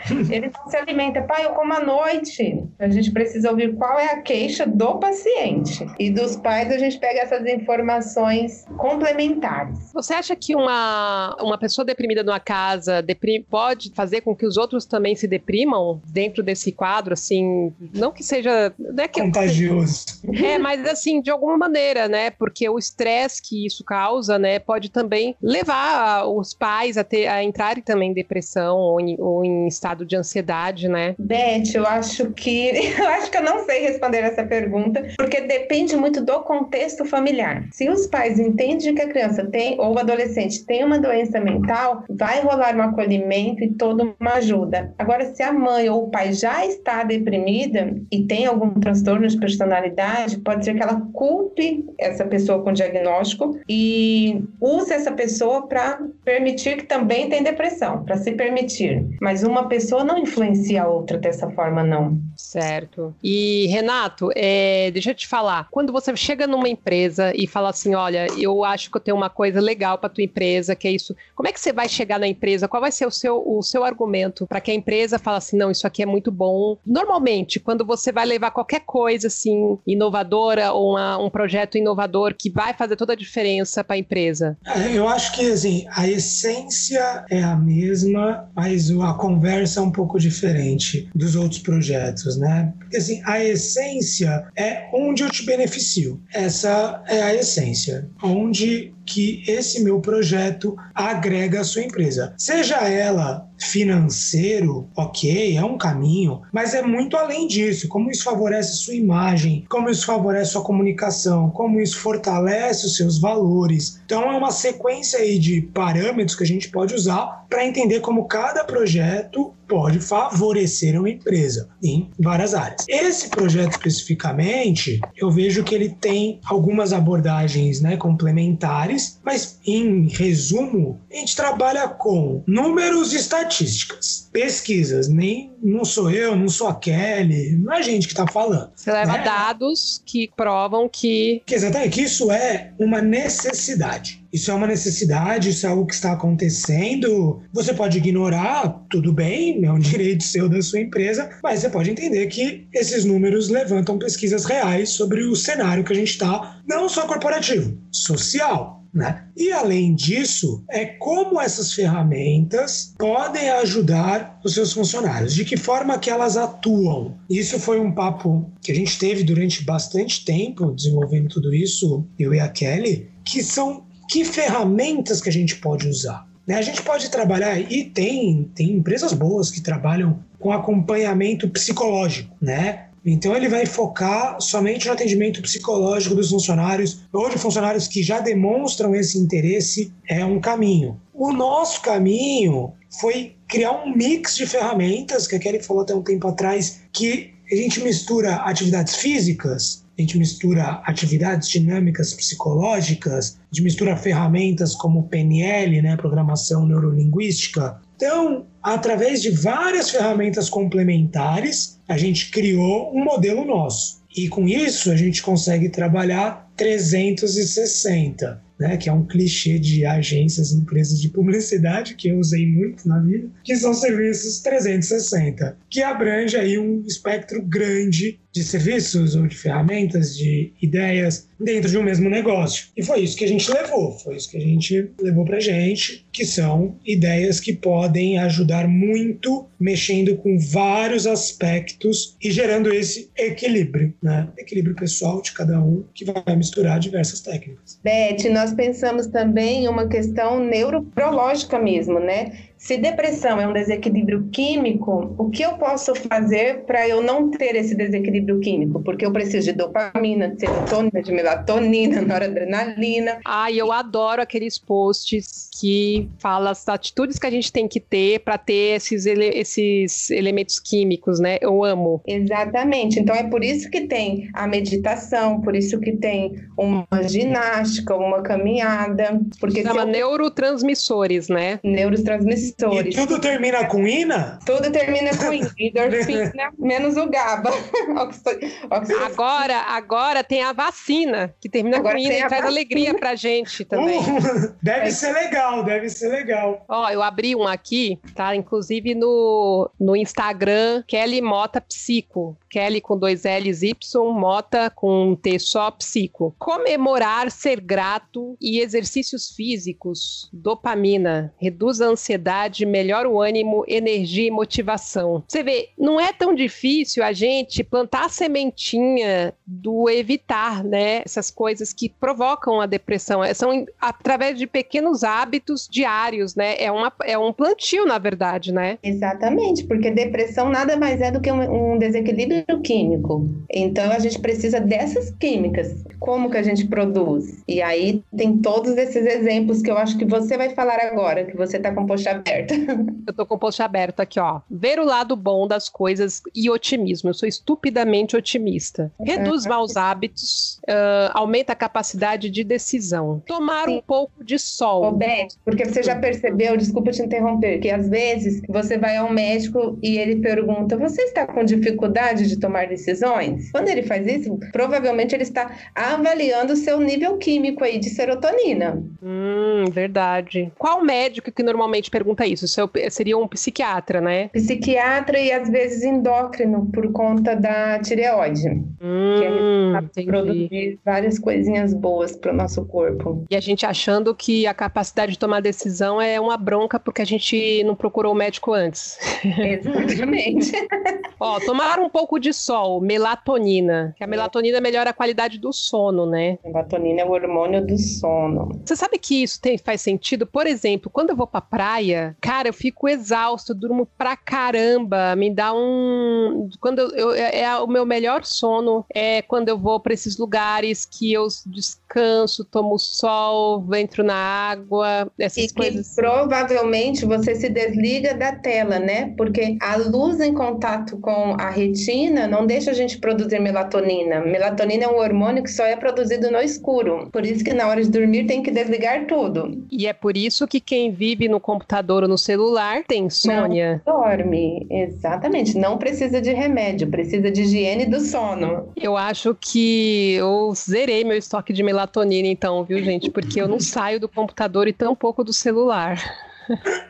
ele 0.30 0.51
não 0.56 0.69
se 0.69 0.77
alimenta. 0.77 1.21
Pai, 1.21 1.45
eu 1.45 1.51
como 1.51 1.73
à 1.73 1.80
noite. 1.80 2.63
A 2.80 2.89
gente 2.89 3.12
precisa 3.12 3.49
ouvir 3.49 3.75
qual 3.75 3.99
é 3.99 4.12
a 4.12 4.21
queixa 4.21 4.65
do 4.65 4.97
paciente. 4.97 5.86
E 5.99 6.10
dos 6.10 6.36
pais, 6.36 6.71
a 6.71 6.77
gente 6.77 6.99
pega 6.99 7.21
essas 7.21 7.45
informações 7.45 8.65
complementares. 8.77 9.91
Você 9.93 10.13
acha 10.13 10.36
que 10.36 10.56
uma, 10.56 11.36
uma 11.39 11.58
pessoa 11.58 11.86
deprimida 11.86 12.23
numa 12.23 12.39
casa 12.39 13.01
deprime, 13.01 13.45
pode 13.49 13.91
fazer 13.93 14.21
com 14.21 14.36
que 14.36 14.45
os 14.45 14.58
outros 14.58 14.86
também 14.86 15.15
se 15.15 15.27
deprimam 15.27 16.01
dentro 16.08 16.43
desse 16.43 16.71
quadro, 16.71 17.13
assim? 17.13 17.73
Não 17.93 18.12
que 18.12 18.23
seja... 18.23 18.73
Não 18.77 19.04
é 19.04 19.08
que, 19.08 19.21
Contagioso. 19.21 20.06
É, 20.34 20.58
mas 20.58 20.86
assim, 20.86 21.21
de 21.21 21.30
alguma 21.30 21.58
maneira, 21.58 22.08
né? 22.08 22.32
Porque 22.32 22.67
o 22.69 22.77
estresse 22.91 23.41
que 23.41 23.65
isso 23.65 23.84
causa, 23.84 24.38
né, 24.38 24.60
pode 24.60 24.89
também 24.89 25.36
levar 25.41 26.25
os 26.27 26.54
pais 26.54 26.97
a, 26.97 27.04
ter, 27.04 27.27
a 27.27 27.43
entrarem 27.43 27.84
também 27.84 28.12
em 28.12 28.13
depressão 28.13 28.77
ou 28.77 28.99
em, 28.99 29.15
ou 29.19 29.43
em 29.43 29.67
estado 29.67 30.06
de 30.06 30.15
ansiedade, 30.15 30.88
né? 30.88 31.15
Beth, 31.17 31.73
eu 31.73 31.86
acho 31.86 32.32
que 32.32 32.69
eu 32.99 33.08
acho 33.08 33.32
que 33.32 33.38
eu 33.38 33.43
não 33.43 33.65
sei 33.65 33.82
responder 33.82 34.19
essa 34.19 34.43
pergunta, 34.43 35.06
porque 35.17 35.41
depende 35.41 35.95
muito 35.95 36.23
do 36.23 36.41
contexto 36.41 37.06
familiar. 37.06 37.67
Se 37.71 37.89
os 37.89 38.08
pais 38.08 38.39
entendem 38.39 38.95
que 38.95 39.01
a 39.01 39.08
criança 39.08 39.45
tem 39.45 39.80
ou 39.80 39.93
o 39.93 39.99
adolescente 39.99 40.65
tem 40.65 40.84
uma 40.84 40.99
doença 40.99 41.39
mental, 41.39 42.04
vai 42.10 42.41
rolar 42.41 42.75
um 42.75 42.82
acolhimento 42.82 43.63
e 43.63 43.73
toda 43.73 44.15
uma 44.19 44.34
ajuda. 44.34 44.93
Agora, 44.97 45.34
se 45.34 45.43
a 45.43 45.51
mãe 45.51 45.89
ou 45.89 46.06
o 46.06 46.12
pai 46.12 46.34
já 46.34 46.65
está 46.65 47.04
deprimida 47.04 47.95
e 48.12 48.25
tem 48.25 48.45
algum 48.45 48.80
transtorno 48.80 49.27
de 49.27 49.38
personalidade, 49.38 50.39
pode 50.39 50.65
ser 50.65 50.75
que 50.75 50.84
ela 50.84 51.01
culpe 51.13 51.86
essa 51.97 52.25
pessoa 52.25 52.63
com 52.63 52.70
com 52.71 52.73
diagnóstico 52.73 53.60
e 53.67 54.43
usa 54.60 54.95
essa 54.95 55.12
pessoa 55.12 55.67
para 55.67 56.01
permitir 56.23 56.77
que 56.77 56.84
também 56.84 57.29
tem 57.29 57.43
depressão, 57.43 58.03
para 58.03 58.17
se 58.17 58.31
permitir. 58.31 59.05
Mas 59.21 59.43
uma 59.43 59.67
pessoa 59.67 60.03
não 60.03 60.17
influencia 60.17 60.84
a 60.84 60.88
outra 60.88 61.17
dessa 61.17 61.49
forma, 61.51 61.84
não. 61.84 62.17
Certo. 62.38 63.13
E, 63.21 63.67
Renato, 63.67 64.29
é, 64.36 64.89
deixa 64.91 65.12
eu 65.12 65.15
te 65.15 65.27
falar. 65.27 65.67
Quando 65.69 65.91
você 65.91 66.15
chega 66.15 66.47
numa 66.47 66.69
empresa 66.69 67.34
e 67.36 67.45
fala 67.45 67.69
assim, 67.69 67.93
olha, 67.93 68.27
eu 68.38 68.63
acho 68.63 68.89
que 68.89 68.97
eu 68.97 69.01
tenho 69.01 69.17
uma 69.17 69.29
coisa 69.29 69.60
legal 69.60 69.97
para 69.97 70.10
tua 70.10 70.23
empresa, 70.23 70.75
que 70.75 70.88
é 70.88 70.91
isso. 70.91 71.15
Como 71.36 71.47
é 71.47 71.51
que 71.51 71.60
você 71.60 71.73
vai 71.73 71.89
chegar 71.89 72.19
na 72.19 72.27
empresa? 72.27 72.67
Qual 72.67 72.81
vai 72.81 72.91
ser 72.91 73.05
o 73.05 73.12
seu, 73.12 73.43
o 73.45 73.62
seu 73.62 73.84
argumento 73.84 74.47
para 74.47 74.62
que 74.62 74.71
a 74.71 74.73
empresa 74.73 75.19
fale 75.19 75.38
assim, 75.38 75.57
não, 75.57 75.71
isso 75.71 75.86
aqui 75.86 76.03
é 76.03 76.05
muito 76.05 76.31
bom? 76.31 76.77
Normalmente, 76.86 77.60
quando 77.60 77.86
você 77.86 78.12
vai 78.12 78.25
levar 78.25 78.51
qualquer 78.51 78.81
coisa 78.81 79.27
assim 79.27 79.77
inovadora 79.86 80.71
ou 80.71 80.91
uma, 80.91 81.17
um 81.17 81.29
projeto 81.29 81.77
inovador 81.77 82.34
que 82.38 82.49
vai 82.49 82.61
fazer 82.78 82.95
toda 82.95 83.13
a 83.13 83.15
diferença 83.15 83.84
para 83.84 83.95
a 83.95 84.00
empresa? 84.00 84.58
É, 84.65 84.97
eu 84.97 85.08
acho 85.08 85.34
que 85.34 85.52
assim, 85.52 85.86
a 85.91 86.08
essência 86.08 87.26
é 87.30 87.43
a 87.43 87.56
mesma, 87.56 88.50
mas 88.56 88.89
a 88.91 89.13
conversa 89.13 89.80
é 89.80 89.84
um 89.84 89.91
pouco 89.91 90.19
diferente 90.19 91.10
dos 91.13 91.36
outros 91.36 91.60
projetos, 91.60 92.38
né? 92.38 92.74
Porque 92.80 92.97
assim, 92.97 93.21
a 93.26 93.43
essência 93.43 94.47
é 94.56 94.88
onde 94.94 95.23
eu 95.23 95.29
te 95.29 95.46
beneficio. 95.46 96.21
Essa 96.33 97.04
é 97.08 97.21
a 97.21 97.35
essência. 97.35 98.10
Onde 98.21 98.94
que 99.12 99.43
esse 99.45 99.83
meu 99.83 99.99
projeto 99.99 100.77
agrega 100.95 101.59
a 101.59 101.63
sua 101.65 101.83
empresa. 101.83 102.33
Seja 102.37 102.77
ela 102.87 103.49
financeiro, 103.59 104.87
ok, 104.95 105.55
é 105.55 105.63
um 105.63 105.77
caminho, 105.77 106.41
mas 106.51 106.73
é 106.73 106.81
muito 106.81 107.17
além 107.17 107.45
disso. 107.45 107.89
Como 107.89 108.09
isso 108.09 108.23
favorece 108.23 108.77
sua 108.77 108.95
imagem, 108.95 109.65
como 109.69 109.89
isso 109.89 110.05
favorece 110.05 110.51
sua 110.51 110.63
comunicação, 110.63 111.49
como 111.49 111.79
isso 111.79 111.99
fortalece 111.99 112.85
os 112.85 112.95
seus 112.95 113.19
valores. 113.19 114.01
Então 114.05 114.31
é 114.31 114.37
uma 114.37 114.51
sequência 114.51 115.19
aí 115.19 115.37
de 115.37 115.62
parâmetros 115.62 116.35
que 116.35 116.43
a 116.43 116.47
gente 116.47 116.69
pode 116.69 116.95
usar 116.95 117.45
para 117.49 117.65
entender 117.65 117.99
como 117.99 118.25
cada 118.25 118.63
projeto 118.63 119.53
pode 119.72 120.02
favorecer 120.02 121.00
uma 121.00 121.10
empresa 121.10 121.69
em 121.82 122.10
várias 122.19 122.54
áreas. 122.54 122.86
Esse 122.90 123.30
projeto 123.30 123.72
especificamente, 123.72 125.00
eu 125.15 125.32
vejo 125.32 125.63
que 125.63 125.74
ele 125.74 125.88
tem 125.88 126.42
algumas 126.44 126.92
abordagens 126.92 127.80
né, 127.80 127.96
complementares, 127.96 129.22
mas 129.24 129.62
em 129.65 130.10
resumo, 130.10 131.00
a 131.10 131.15
gente 131.15 131.38
trabalha 131.38 131.88
com 131.88 132.44
números 132.46 133.13
e 133.13 133.15
estatísticas, 133.15 134.30
pesquisas, 134.34 135.08
nem 135.08 135.54
não 135.63 135.86
sou 135.86 136.12
eu, 136.12 136.36
não 136.36 136.50
sou 136.50 136.67
a 136.67 136.76
Kelly, 136.76 137.56
não 137.56 137.72
é 137.72 137.78
a 137.78 137.82
gente 137.82 138.08
que 138.08 138.13
está 138.13 138.28
falando. 138.28 138.72
Você 138.76 138.92
leva 138.92 139.13
né? 139.13 139.24
dados 139.24 140.04
que 140.06 140.30
provam 140.36 140.90
que... 140.90 141.42
que 141.46 141.56
exatamente, 141.56 141.92
que 141.92 142.02
isso 142.02 142.30
é 142.30 142.74
uma 142.78 143.02
necessidade. 143.02 144.21
Isso 144.32 144.50
é 144.50 144.54
uma 144.54 144.67
necessidade, 144.67 145.50
isso 145.50 145.65
é 145.65 145.69
algo 145.69 145.86
que 145.86 145.94
está 145.94 146.13
acontecendo. 146.13 147.42
Você 147.52 147.73
pode 147.73 147.98
ignorar, 147.98 148.86
tudo 148.90 149.12
bem, 149.12 149.63
é 149.65 149.71
um 149.71 149.79
direito 149.79 150.23
seu 150.23 150.48
da 150.48 150.62
sua 150.62 150.79
empresa, 150.79 151.29
mas 151.44 151.60
você 151.60 151.69
pode 151.69 151.90
entender 151.90 152.27
que 152.27 152.67
esses 152.73 153.04
números 153.04 153.50
levantam 153.50 154.00
pesquisas 154.00 154.46
reais 154.46 154.90
sobre 154.90 155.23
o 155.23 155.36
cenário 155.36 155.84
que 155.84 155.94
a 155.94 155.96
gente 155.96 156.12
está, 156.12 156.62
não 156.67 156.88
só 156.88 157.06
corporativo, 157.06 157.77
social. 157.92 158.82
Né? 158.94 159.23
E 159.38 159.54
além 159.54 159.96
disso, 159.96 160.65
é 160.69 160.86
como 160.86 161.40
essas 161.40 161.73
ferramentas 161.73 162.94
podem 163.00 163.50
ajudar 163.50 164.38
os 164.44 164.54
seus 164.54 164.73
funcionários, 164.73 165.34
de 165.34 165.46
que 165.46 165.56
forma 165.56 165.98
que 165.98 166.10
elas 166.10 166.36
atuam. 166.36 167.17
Isso 167.29 167.58
foi 167.58 167.79
um 167.79 167.94
papo 167.94 168.52
que 168.62 168.69
a 168.71 168.75
gente 168.75 169.00
teve 169.00 169.23
durante 169.23 169.63
bastante 169.63 170.25
tempo 170.25 170.73
desenvolvendo 170.73 171.29
tudo 171.29 171.56
isso, 171.56 172.06
eu 172.19 172.34
e 172.34 172.40
a 172.42 172.50
Kelly, 172.50 173.10
que 173.23 173.42
são 173.42 173.86
que 174.12 174.25
ferramentas 174.25 175.21
que 175.21 175.29
a 175.29 175.31
gente 175.31 175.55
pode 175.55 175.87
usar. 175.87 176.27
Né? 176.45 176.55
A 176.55 176.62
gente 176.62 176.81
pode 176.81 177.09
trabalhar, 177.09 177.57
e 177.57 177.85
tem, 177.85 178.51
tem 178.53 178.71
empresas 178.71 179.13
boas 179.13 179.49
que 179.49 179.62
trabalham 179.62 180.19
com 180.37 180.51
acompanhamento 180.51 181.47
psicológico, 181.47 182.35
né? 182.41 182.87
Então 183.05 183.35
ele 183.35 183.47
vai 183.47 183.65
focar 183.65 184.39
somente 184.41 184.85
no 184.85 184.93
atendimento 184.93 185.41
psicológico 185.41 186.13
dos 186.13 186.29
funcionários 186.29 186.99
ou 187.12 187.29
de 187.29 187.37
funcionários 187.37 187.87
que 187.87 188.03
já 188.03 188.19
demonstram 188.19 188.93
esse 188.93 189.17
interesse 189.17 189.91
é 190.07 190.23
um 190.25 190.39
caminho. 190.39 190.99
O 191.13 191.31
nosso 191.31 191.81
caminho 191.81 192.73
foi 192.99 193.35
criar 193.47 193.71
um 193.71 193.95
mix 193.95 194.35
de 194.35 194.45
ferramentas 194.45 195.25
que 195.25 195.35
a 195.35 195.39
Kelly 195.39 195.63
falou 195.63 195.83
até 195.83 195.95
um 195.95 196.03
tempo 196.03 196.27
atrás 196.27 196.81
que 196.91 197.33
a 197.51 197.55
gente 197.55 197.81
mistura 197.81 198.35
atividades 198.35 198.95
físicas 198.97 199.81
a 200.02 200.04
gente 200.04 200.17
mistura 200.17 200.81
atividades 200.83 201.47
dinâmicas 201.47 202.13
psicológicas, 202.13 203.37
a 203.39 203.56
gente 203.56 203.63
mistura 203.63 203.95
ferramentas 203.95 204.73
como 204.75 205.04
PNL, 205.04 205.81
né, 205.81 205.95
programação 205.95 206.65
neurolinguística. 206.65 207.79
Então, 207.95 208.45
através 208.63 209.21
de 209.21 209.29
várias 209.29 209.91
ferramentas 209.91 210.49
complementares, 210.49 211.79
a 211.87 211.97
gente 211.97 212.31
criou 212.31 212.91
um 212.95 213.04
modelo 213.04 213.45
nosso. 213.45 214.02
E 214.15 214.27
com 214.27 214.47
isso 214.47 214.91
a 214.91 214.95
gente 214.95 215.21
consegue 215.21 215.69
trabalhar 215.69 216.50
360 216.62 218.51
né, 218.62 218.77
que 218.77 218.87
é 218.87 218.93
um 218.93 219.03
clichê 219.03 219.57
de 219.57 219.83
agências, 219.87 220.51
empresas 220.51 221.01
de 221.01 221.09
publicidade, 221.09 221.95
que 221.95 222.09
eu 222.09 222.19
usei 222.19 222.45
muito 222.45 222.87
na 222.87 222.99
vida, 222.99 223.27
que 223.43 223.55
são 223.55 223.73
serviços 223.73 224.39
360, 224.41 225.57
que 225.67 225.81
abrange 225.81 226.37
aí 226.37 226.59
um 226.59 226.83
espectro 226.85 227.41
grande 227.41 228.19
de 228.31 228.43
serviços 228.43 229.15
ou 229.15 229.27
de 229.27 229.35
ferramentas, 229.35 230.15
de 230.15 230.53
ideias 230.62 231.27
dentro 231.37 231.69
de 231.69 231.77
um 231.77 231.83
mesmo 231.83 232.09
negócio. 232.09 232.67
E 232.77 232.83
foi 232.83 233.01
isso 233.01 233.17
que 233.17 233.25
a 233.25 233.27
gente 233.27 233.51
levou, 233.51 233.91
foi 233.99 234.15
isso 234.15 234.29
que 234.29 234.37
a 234.37 234.41
gente 234.41 234.89
levou 235.01 235.25
pra 235.25 235.39
gente, 235.39 236.05
que 236.13 236.23
são 236.23 236.77
ideias 236.85 237.41
que 237.41 237.51
podem 237.51 238.19
ajudar 238.19 238.69
muito 238.69 239.49
mexendo 239.59 240.15
com 240.15 240.39
vários 240.39 241.05
aspectos 241.05 242.15
e 242.23 242.31
gerando 242.31 242.73
esse 242.73 243.09
equilíbrio, 243.17 243.93
né? 244.01 244.29
Equilíbrio 244.37 244.75
pessoal 244.75 245.21
de 245.21 245.33
cada 245.33 245.59
um 245.59 245.83
que 245.93 246.05
vai 246.05 246.23
misturar 246.52 246.79
diversas 246.79 247.21
técnicas. 247.21 247.79
Beth, 247.81 248.29
nós 248.29 248.54
pensamos 248.54 249.08
também 249.08 249.63
em 249.63 249.67
uma 249.69 249.87
questão 249.87 250.39
neuroprológica 250.39 251.58
mesmo, 251.58 251.99
né? 251.99 252.33
Se 252.62 252.77
depressão 252.77 253.41
é 253.41 253.47
um 253.47 253.53
desequilíbrio 253.53 254.29
químico, 254.31 255.15
o 255.17 255.31
que 255.31 255.41
eu 255.41 255.53
posso 255.53 255.95
fazer 255.95 256.63
para 256.65 256.87
eu 256.87 257.01
não 257.01 257.31
ter 257.31 257.55
esse 257.55 257.73
desequilíbrio 257.73 258.39
químico? 258.39 258.83
Porque 258.83 259.03
eu 259.03 259.12
preciso 259.12 259.47
de 259.47 259.53
dopamina, 259.53 260.29
de 260.29 260.41
serotonina, 260.41 261.01
de 261.01 261.12
melatonina, 261.12 262.01
noradrenalina. 262.05 263.19
Ai, 263.25 263.59
eu 263.59 263.71
adoro 263.71 264.21
aqueles 264.21 264.59
posts 264.59 265.49
que 265.59 266.07
falam 266.19 266.51
as 266.51 266.69
atitudes 266.69 267.17
que 267.17 267.25
a 267.25 267.31
gente 267.31 267.51
tem 267.51 267.67
que 267.67 267.79
ter 267.79 268.19
para 268.19 268.37
ter 268.37 268.75
esses, 268.75 269.07
ele 269.07 269.25
esses 269.25 270.12
elementos 270.12 270.59
químicos, 270.59 271.19
né? 271.19 271.39
Eu 271.41 271.63
amo. 271.63 271.99
Exatamente. 272.05 272.99
Então 272.99 273.15
é 273.15 273.23
por 273.23 273.43
isso 273.43 273.71
que 273.71 273.87
tem 273.87 274.29
a 274.35 274.45
meditação, 274.45 275.41
por 275.41 275.55
isso 275.55 275.79
que 275.79 275.93
tem 275.93 276.35
uma 276.55 276.85
ginástica, 277.07 277.95
uma 277.95 278.21
caminhada. 278.21 279.19
Porque 279.39 279.63
Chama 279.63 279.81
eu... 279.81 279.87
neurotransmissores, 279.87 281.27
né? 281.27 281.59
Neurotransmissores 281.63 282.50
e 282.60 282.89
tudo 282.91 283.19
termina 283.19 283.65
com 283.67 283.87
ina? 283.87 284.39
Tudo 284.45 284.71
termina 284.71 285.15
com 285.17 285.33
ina. 285.33 285.52
Endorfina, 285.58 286.52
menos 286.58 286.97
o 286.97 287.10
GABA. 287.10 287.52
agora, 289.06 289.58
agora 289.58 290.23
tem 290.23 290.43
a 290.43 290.54
vacina, 290.54 291.33
que 291.39 291.49
termina 291.49 291.77
agora 291.77 291.95
com 291.95 292.02
ina 292.02 292.13
e 292.13 292.27
traz 292.27 292.45
alegria 292.45 292.93
pra 292.93 293.15
gente 293.15 293.65
também. 293.65 293.99
Uh, 293.99 294.54
deve 294.62 294.87
é. 294.87 294.91
ser 294.91 295.13
legal, 295.13 295.63
deve 295.63 295.89
ser 295.89 296.10
legal. 296.10 296.65
Ó, 296.67 296.89
eu 296.89 297.02
abri 297.02 297.35
um 297.35 297.47
aqui, 297.47 297.99
tá? 298.15 298.35
Inclusive 298.35 298.95
no, 298.95 299.69
no 299.79 299.95
Instagram, 299.95 300.83
Kelly 300.87 301.21
Mota 301.21 301.62
Psico. 301.62 302.37
Kelly 302.49 302.81
com 302.81 302.97
dois 302.97 303.23
L's 303.23 303.63
Y, 303.63 304.13
Mota 304.13 304.69
com 304.69 305.12
um 305.12 305.15
T 305.15 305.39
só, 305.39 305.71
Psico. 305.71 306.35
Comemorar, 306.37 307.31
ser 307.31 307.62
grato 307.62 308.35
e 308.41 308.60
exercícios 308.60 309.29
físicos, 309.29 310.29
dopamina, 310.33 311.33
reduz 311.39 311.79
a 311.79 311.85
ansiedade 311.85 312.40
melhora 312.65 313.10
o 313.10 313.21
ânimo, 313.21 313.63
energia 313.67 314.27
e 314.27 314.31
motivação. 314.31 315.23
Você 315.27 315.44
vê, 315.44 315.69
não 315.77 316.00
é 316.00 316.12
tão 316.13 316.33
difícil 316.33 317.04
a 317.04 317.12
gente 317.12 317.63
plantar 317.63 318.06
a 318.06 318.10
sementinha 318.10 319.33
do 319.46 319.89
evitar, 319.89 320.63
né? 320.63 321.02
Essas 321.06 321.29
coisas 321.29 321.73
que 321.73 321.89
provocam 321.89 322.62
a 322.62 322.65
depressão. 322.65 323.23
É, 323.23 323.33
são 323.33 323.65
através 323.79 324.37
de 324.37 324.48
pequenos 324.48 325.04
hábitos 325.04 325.67
diários, 325.69 326.35
né? 326.35 326.56
É, 326.58 326.71
uma, 326.71 326.92
é 327.04 327.17
um 327.17 327.33
plantio, 327.33 327.85
na 327.85 327.98
verdade, 327.98 328.54
né? 328.54 328.77
Exatamente, 328.83 329.63
porque 329.65 329.92
depressão 329.92 330.50
nada 330.50 330.77
mais 330.77 331.02
é 331.02 331.12
do 331.12 331.21
que 331.21 331.31
um, 331.31 331.73
um 331.73 331.77
desequilíbrio 331.77 332.62
químico. 332.62 333.27
Então 333.52 333.92
a 333.92 334.00
gente 334.00 334.19
precisa 334.19 334.60
dessas 334.60 335.12
químicas. 335.12 335.83
Como 336.00 336.29
que 336.29 336.37
a 336.37 336.44
gente 336.44 336.67
produz? 336.67 337.44
E 337.48 337.62
aí 337.62 338.04
tem 338.15 338.37
todos 338.37 338.77
esses 338.77 339.06
exemplos 339.06 339.62
que 339.62 339.69
eu 339.69 339.77
acho 339.77 339.98
que 339.98 340.06
você 340.06 340.37
vai 340.37 340.50
falar 340.50 340.79
agora, 340.79 341.25
que 341.25 341.35
você 341.35 341.58
está 341.58 341.73
com 341.73 341.85
Poxa 341.85 342.21
Eu 343.08 343.13
tô 343.13 343.25
com 343.25 343.36
o 343.36 343.40
post 343.40 343.62
aberto 343.62 344.00
aqui, 344.00 344.19
ó. 344.19 344.42
Ver 344.50 344.79
o 344.79 344.86
lado 344.86 345.15
bom 345.15 345.48
das 345.48 345.69
coisas 345.69 346.21
e 346.36 346.50
otimismo. 346.50 347.10
Eu 347.10 347.13
sou 347.13 347.27
estupidamente 347.27 348.15
otimista. 348.15 348.92
Reduz 349.00 349.46
maus 349.46 349.75
hábitos, 349.75 350.60
uh, 350.67 351.12
aumenta 351.13 351.54
a 351.54 351.56
capacidade 351.56 352.29
de 352.29 352.44
decisão. 352.44 353.21
Tomar 353.25 353.65
Sim. 353.65 353.77
um 353.77 353.82
pouco 353.82 354.23
de 354.23 354.38
sol. 354.38 354.84
Ô, 354.86 354.92
Beth, 354.92 355.29
porque 355.44 355.65
você 355.65 355.84
já 355.84 355.96
percebeu, 355.96 356.58
desculpa 356.58 356.92
te 356.92 357.02
interromper, 357.02 357.60
que 357.60 357.69
às 357.69 357.90
vezes 357.90 358.42
você 358.48 358.77
vai 358.77 358.98
ao 358.98 359.12
médico 359.12 359.77
e 359.82 359.98
ele 359.98 360.17
pergunta: 360.17 360.77
Você 360.77 361.02
está 361.04 361.25
com 361.25 361.44
dificuldade 361.44 362.27
de 362.27 362.38
tomar 362.40 362.67
decisões? 362.67 363.52
Quando 363.52 363.69
ele 363.69 363.84
faz 363.84 364.06
isso, 364.08 364.38
provavelmente 364.52 365.15
ele 365.15 365.23
está 365.23 365.52
avaliando 365.75 366.54
o 366.54 366.58
seu 366.58 366.79
nível 366.79 367.17
químico 367.17 367.63
aí 367.63 367.79
de 367.79 367.90
serotonina. 367.90 368.82
Hum, 369.02 369.65
verdade. 369.71 370.52
Qual 370.58 370.84
médico 370.84 371.32
que 371.32 371.44
normalmente 371.44 371.90
pergunta 371.90 372.21
isso? 372.26 372.46
isso 372.46 372.69
é 372.76 372.90
seria 372.90 373.17
um 373.17 373.28
psiquiatra, 373.28 374.02
né? 374.02 374.30
Psiquiatra 374.30 375.19
e 375.19 375.32
às 375.32 375.50
vezes 375.50 375.84
endócrino, 375.84 376.67
por 376.72 376.92
conta 376.92 377.36
da 377.36 377.80
tireoide. 377.80 378.50
Hum, 378.82 379.90
que 379.94 380.02
é 380.02 380.04
produzir 380.04 380.80
várias 380.86 381.19
coisinhas 381.19 381.74
boas 381.74 382.15
para 382.15 382.32
o 382.32 382.36
nosso 382.36 382.65
corpo. 382.65 383.26
E 383.30 383.36
a 383.36 383.40
gente 383.40 383.65
achando 383.65 384.13
que 384.15 384.48
a 384.48 384.54
capacidade 384.54 385.13
de 385.13 385.19
tomar 385.19 385.42
decisão 385.42 386.02
é 386.02 386.19
uma 386.19 386.38
bronca 386.38 386.80
porque 386.80 387.02
a 387.02 387.06
gente 387.06 387.63
não 387.63 387.76
procurou 387.76 388.13
o 388.13 388.15
médico 388.15 388.54
antes. 388.54 388.98
Exatamente. 389.24 390.52
Ó, 391.19 391.40
tomar 391.40 391.80
um 391.80 391.90
pouco 391.90 392.19
de 392.19 392.34
sol, 392.34 392.82
melatonina, 392.82 393.94
que 393.96 394.04
a 394.04 394.08
melatonina 394.08 394.60
melhora 394.60 394.90
a 394.90 394.94
qualidade 394.94 395.38
do 395.38 395.54
sono, 395.54 396.06
né? 396.06 396.40
Melatonina 396.44 397.02
é 397.02 397.06
o 397.06 397.12
hormônio 397.12 397.65
do 397.65 397.78
sono. 397.78 398.50
Você 398.65 398.76
sabe 398.76 398.98
que 398.98 399.22
isso 399.22 399.40
tem, 399.40 399.58
faz 399.58 399.82
sentido? 399.82 400.26
Por 400.26 400.48
exemplo, 400.48 400.90
quando 400.90 401.12
eu 401.12 401.15
vou 401.15 401.28
pra 401.28 401.42
praia, 401.42 402.10
cara, 402.19 402.49
eu 402.49 402.53
fico 402.53 402.87
exausto, 402.87 403.53
durmo 403.53 403.87
pra 403.97 404.15
caramba, 404.15 405.15
me 405.15 405.33
dá 405.33 405.53
um. 405.53 406.49
Quando 406.59 406.79
eu, 406.79 406.89
eu 406.91 407.13
é, 407.13 407.41
é 407.41 407.57
o 407.57 407.67
meu 407.67 407.85
melhor 407.85 408.25
sono 408.25 408.85
é 408.93 409.21
quando 409.21 409.49
eu 409.49 409.57
vou 409.57 409.79
para 409.79 409.93
esses 409.93 410.17
lugares 410.17 410.85
que 410.85 411.13
eu 411.13 411.27
descanso, 411.45 412.43
tomo 412.45 412.77
sol, 412.77 413.63
entro 413.75 414.03
na 414.03 414.15
água, 414.15 415.12
essas 415.19 415.51
e 415.51 415.53
coisas. 415.53 415.89
Que 415.89 415.95
provavelmente 415.95 417.05
você 417.05 417.35
se 417.35 417.49
desliga 417.49 418.13
da 418.13 418.35
tela, 418.35 418.79
né? 418.79 419.13
Porque 419.17 419.57
a 419.62 419.75
luz 419.77 420.19
em 420.19 420.33
contato 420.33 420.97
com 420.97 421.35
a 421.39 421.49
retina 421.49 422.27
não 422.27 422.45
deixa 422.45 422.71
a 422.71 422.73
gente 422.73 422.97
produzir 422.97 423.39
melatonina. 423.39 424.21
Melatonina 424.21 424.85
é 424.85 424.87
um 424.87 424.97
hormônio 424.97 425.43
que 425.43 425.51
só 425.51 425.65
é 425.65 425.75
produzido 425.75 426.31
no 426.31 426.39
escuro. 426.39 427.09
Por 427.12 427.25
isso 427.25 427.43
que 427.43 427.53
na 427.53 427.67
hora 427.67 427.81
de 427.83 427.89
dormir 427.89 428.25
tem 428.25 428.41
que 428.41 428.51
desligar 428.51 429.05
tudo. 429.07 429.65
E 429.71 429.87
é 429.87 429.93
por 429.93 430.15
isso 430.17 430.47
que 430.47 430.59
quem 430.59 430.91
vive 430.91 431.27
no 431.27 431.39
computador 431.39 431.90
ou 431.92 432.08
no 432.08 432.17
celular 432.17 432.83
tem 432.87 433.06
insônia. 433.06 433.81
Não 433.85 433.94
dorme, 433.94 434.65
exatamente. 434.69 435.58
Não 435.58 435.77
precisa 435.77 436.21
de 436.21 436.31
remédio, 436.33 436.87
precisa 436.87 437.29
de 437.29 437.42
higiene 437.42 437.85
do 437.85 438.00
sono. 438.00 438.71
Eu 438.75 438.98
acho 438.98 439.35
que 439.39 440.13
eu 440.13 440.54
zerei 440.56 441.04
meu 441.04 441.17
estoque 441.17 441.54
de 441.54 441.63
melatonina 441.63 442.27
então, 442.27 442.63
viu, 442.63 442.83
gente? 442.83 443.10
Porque 443.10 443.42
eu 443.42 443.48
não 443.48 443.60
saio 443.60 444.00
do 444.00 444.08
computador 444.08 444.67
e 444.67 444.73
tão 444.73 444.96
pouco 444.96 445.23
do 445.23 445.33
celular. 445.33 446.00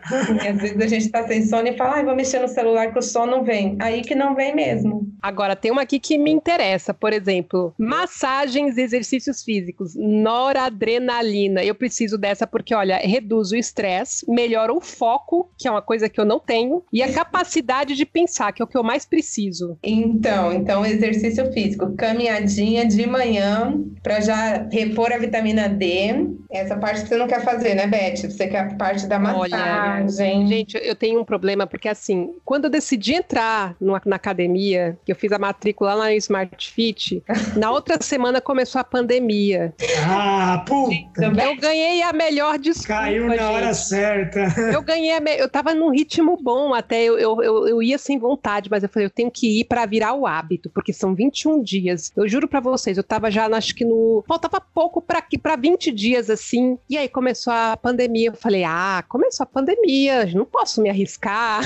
Às 0.04 0.62
vezes 0.62 0.82
a 0.82 0.88
gente 0.88 1.10
tá 1.10 1.28
sem 1.28 1.46
sono 1.46 1.68
e 1.68 1.78
fala, 1.78 1.96
ai, 1.96 2.06
vou 2.06 2.16
mexer 2.16 2.40
no 2.40 2.48
celular 2.48 2.92
que 2.92 3.00
o 3.00 3.02
sono 3.02 3.32
não 3.32 3.44
vem. 3.44 3.78
Aí 3.80 4.02
que 4.02 4.16
não 4.16 4.36
vem 4.36 4.54
mesmo. 4.56 5.08
Agora, 5.22 5.56
tem 5.56 5.72
uma 5.72 5.84
aqui 5.84 6.00
que 6.00 6.18
me 6.18 6.32
interessa, 6.32 6.94
por 6.94 7.14
exemplo, 7.14 7.74
massagens 7.78 8.78
e 8.78 8.82
exercícios 8.82 9.44
físicos, 9.44 9.94
noradrenalina. 9.96 11.64
Eu 11.64 11.76
preciso 11.76 12.18
dessa 12.18 12.48
porque, 12.48 12.74
olha, 12.74 12.98
reduz 12.98 13.52
o 13.52 13.56
estresse, 13.56 14.30
melhora 14.30 14.74
o 14.74 14.82
foco, 14.82 15.52
que 15.58 15.68
é 15.68 15.72
uma 15.72 15.82
coisa 15.82 16.10
que 16.10 16.20
eu 16.20 16.26
não 16.26 16.40
tenho, 16.40 16.84
e 16.92 17.04
a 17.04 17.12
capacidade 17.14 17.96
de 17.96 18.06
pensar, 18.06 18.52
que 18.52 18.62
é 18.62 18.66
o 18.66 18.68
que 18.68 18.78
eu 18.78 18.84
mais 18.84 19.06
preciso. 19.06 19.78
Então, 19.84 20.52
então 20.52 20.86
exercício 20.86 21.52
físico, 21.54 21.96
caminhadinha 21.96 22.86
de 22.86 23.06
manhã 23.08 23.74
para 24.02 24.20
já 24.20 24.68
repor 24.72 25.12
a 25.12 25.18
vitamina 25.18 25.70
D. 25.70 26.28
Essa 26.50 26.76
parte 26.76 27.04
que 27.04 27.10
você 27.10 27.18
não 27.18 27.28
quer 27.28 27.44
fazer, 27.44 27.76
né, 27.76 27.88
Beth? 27.88 28.30
Você 28.30 28.48
quer 28.48 28.60
a 28.60 28.76
parte 28.76 29.08
da 29.08 29.20
massagem. 29.20 29.42
Olha, 29.42 29.51
gente, 30.48 30.78
eu 30.82 30.96
tenho 30.96 31.20
um 31.20 31.26
problema 31.26 31.66
porque 31.68 31.88
assim, 31.88 32.34
quando 32.44 32.66
eu 32.66 32.70
decidi 32.70 33.14
entrar 33.14 33.76
no, 33.80 34.00
na 34.06 34.16
academia, 34.16 34.98
que 35.06 35.12
eu 35.12 35.16
fiz 35.16 35.32
a 35.32 35.40
matrícula 35.40 35.94
lá 35.94 36.06
na 36.06 36.16
Smart 36.16 36.72
Fit, 36.72 37.24
na 37.56 37.72
outra 37.72 38.02
semana 38.02 38.42
começou 38.42 38.80
a 38.80 38.84
pandemia. 38.84 39.74
Ah, 40.06 40.64
puta! 40.68 40.92
Eu 41.22 41.56
ganhei 41.56 42.02
a 42.02 42.14
melhor 42.14 42.58
desculpa. 42.58 43.02
Caiu 43.02 43.26
na 43.26 43.34
gente. 43.34 43.44
hora 43.44 43.74
certa. 43.74 44.40
Eu 44.72 44.82
ganhei, 44.82 45.20
me... 45.20 45.38
eu 45.38 45.50
tava 45.50 45.74
num 45.74 45.90
ritmo 45.90 46.38
bom 46.42 46.74
até, 46.74 47.04
eu, 47.04 47.18
eu, 47.18 47.42
eu, 47.42 47.68
eu 47.68 47.84
ia 47.84 47.98
sem 47.98 48.18
vontade, 48.18 48.70
mas 48.70 48.84
eu 48.84 48.90
falei, 48.90 49.06
eu 49.06 49.10
tenho 49.10 49.32
que 49.32 49.60
ir 49.60 49.66
para 49.66 49.86
virar 49.86 50.14
o 50.14 50.26
hábito, 50.26 50.70
porque 50.70 50.94
são 50.94 51.14
21 51.14 51.62
dias. 51.62 52.12
Eu 52.16 52.28
juro 52.28 52.48
para 52.48 52.60
vocês, 52.60 52.98
eu 52.98 53.04
tava 53.04 53.30
já, 53.32 53.48
acho 53.48 53.76
que 53.76 53.86
no. 53.86 54.24
Faltava 54.28 54.62
pouco 54.62 55.02
para 55.02 55.56
20 55.56 55.92
dias 55.92 56.30
assim, 56.30 56.78
e 56.90 56.98
aí 56.98 57.08
começou 57.08 57.54
a 57.54 57.78
pandemia. 57.78 58.30
Eu 58.30 58.36
falei, 58.36 58.64
ah, 58.64 59.04
começou 59.08 59.31
começou 59.32 59.44
a 59.46 59.46
pandemia, 59.46 60.26
não 60.36 60.46
posso 60.46 60.82
me 60.82 60.90
arriscar. 60.90 61.62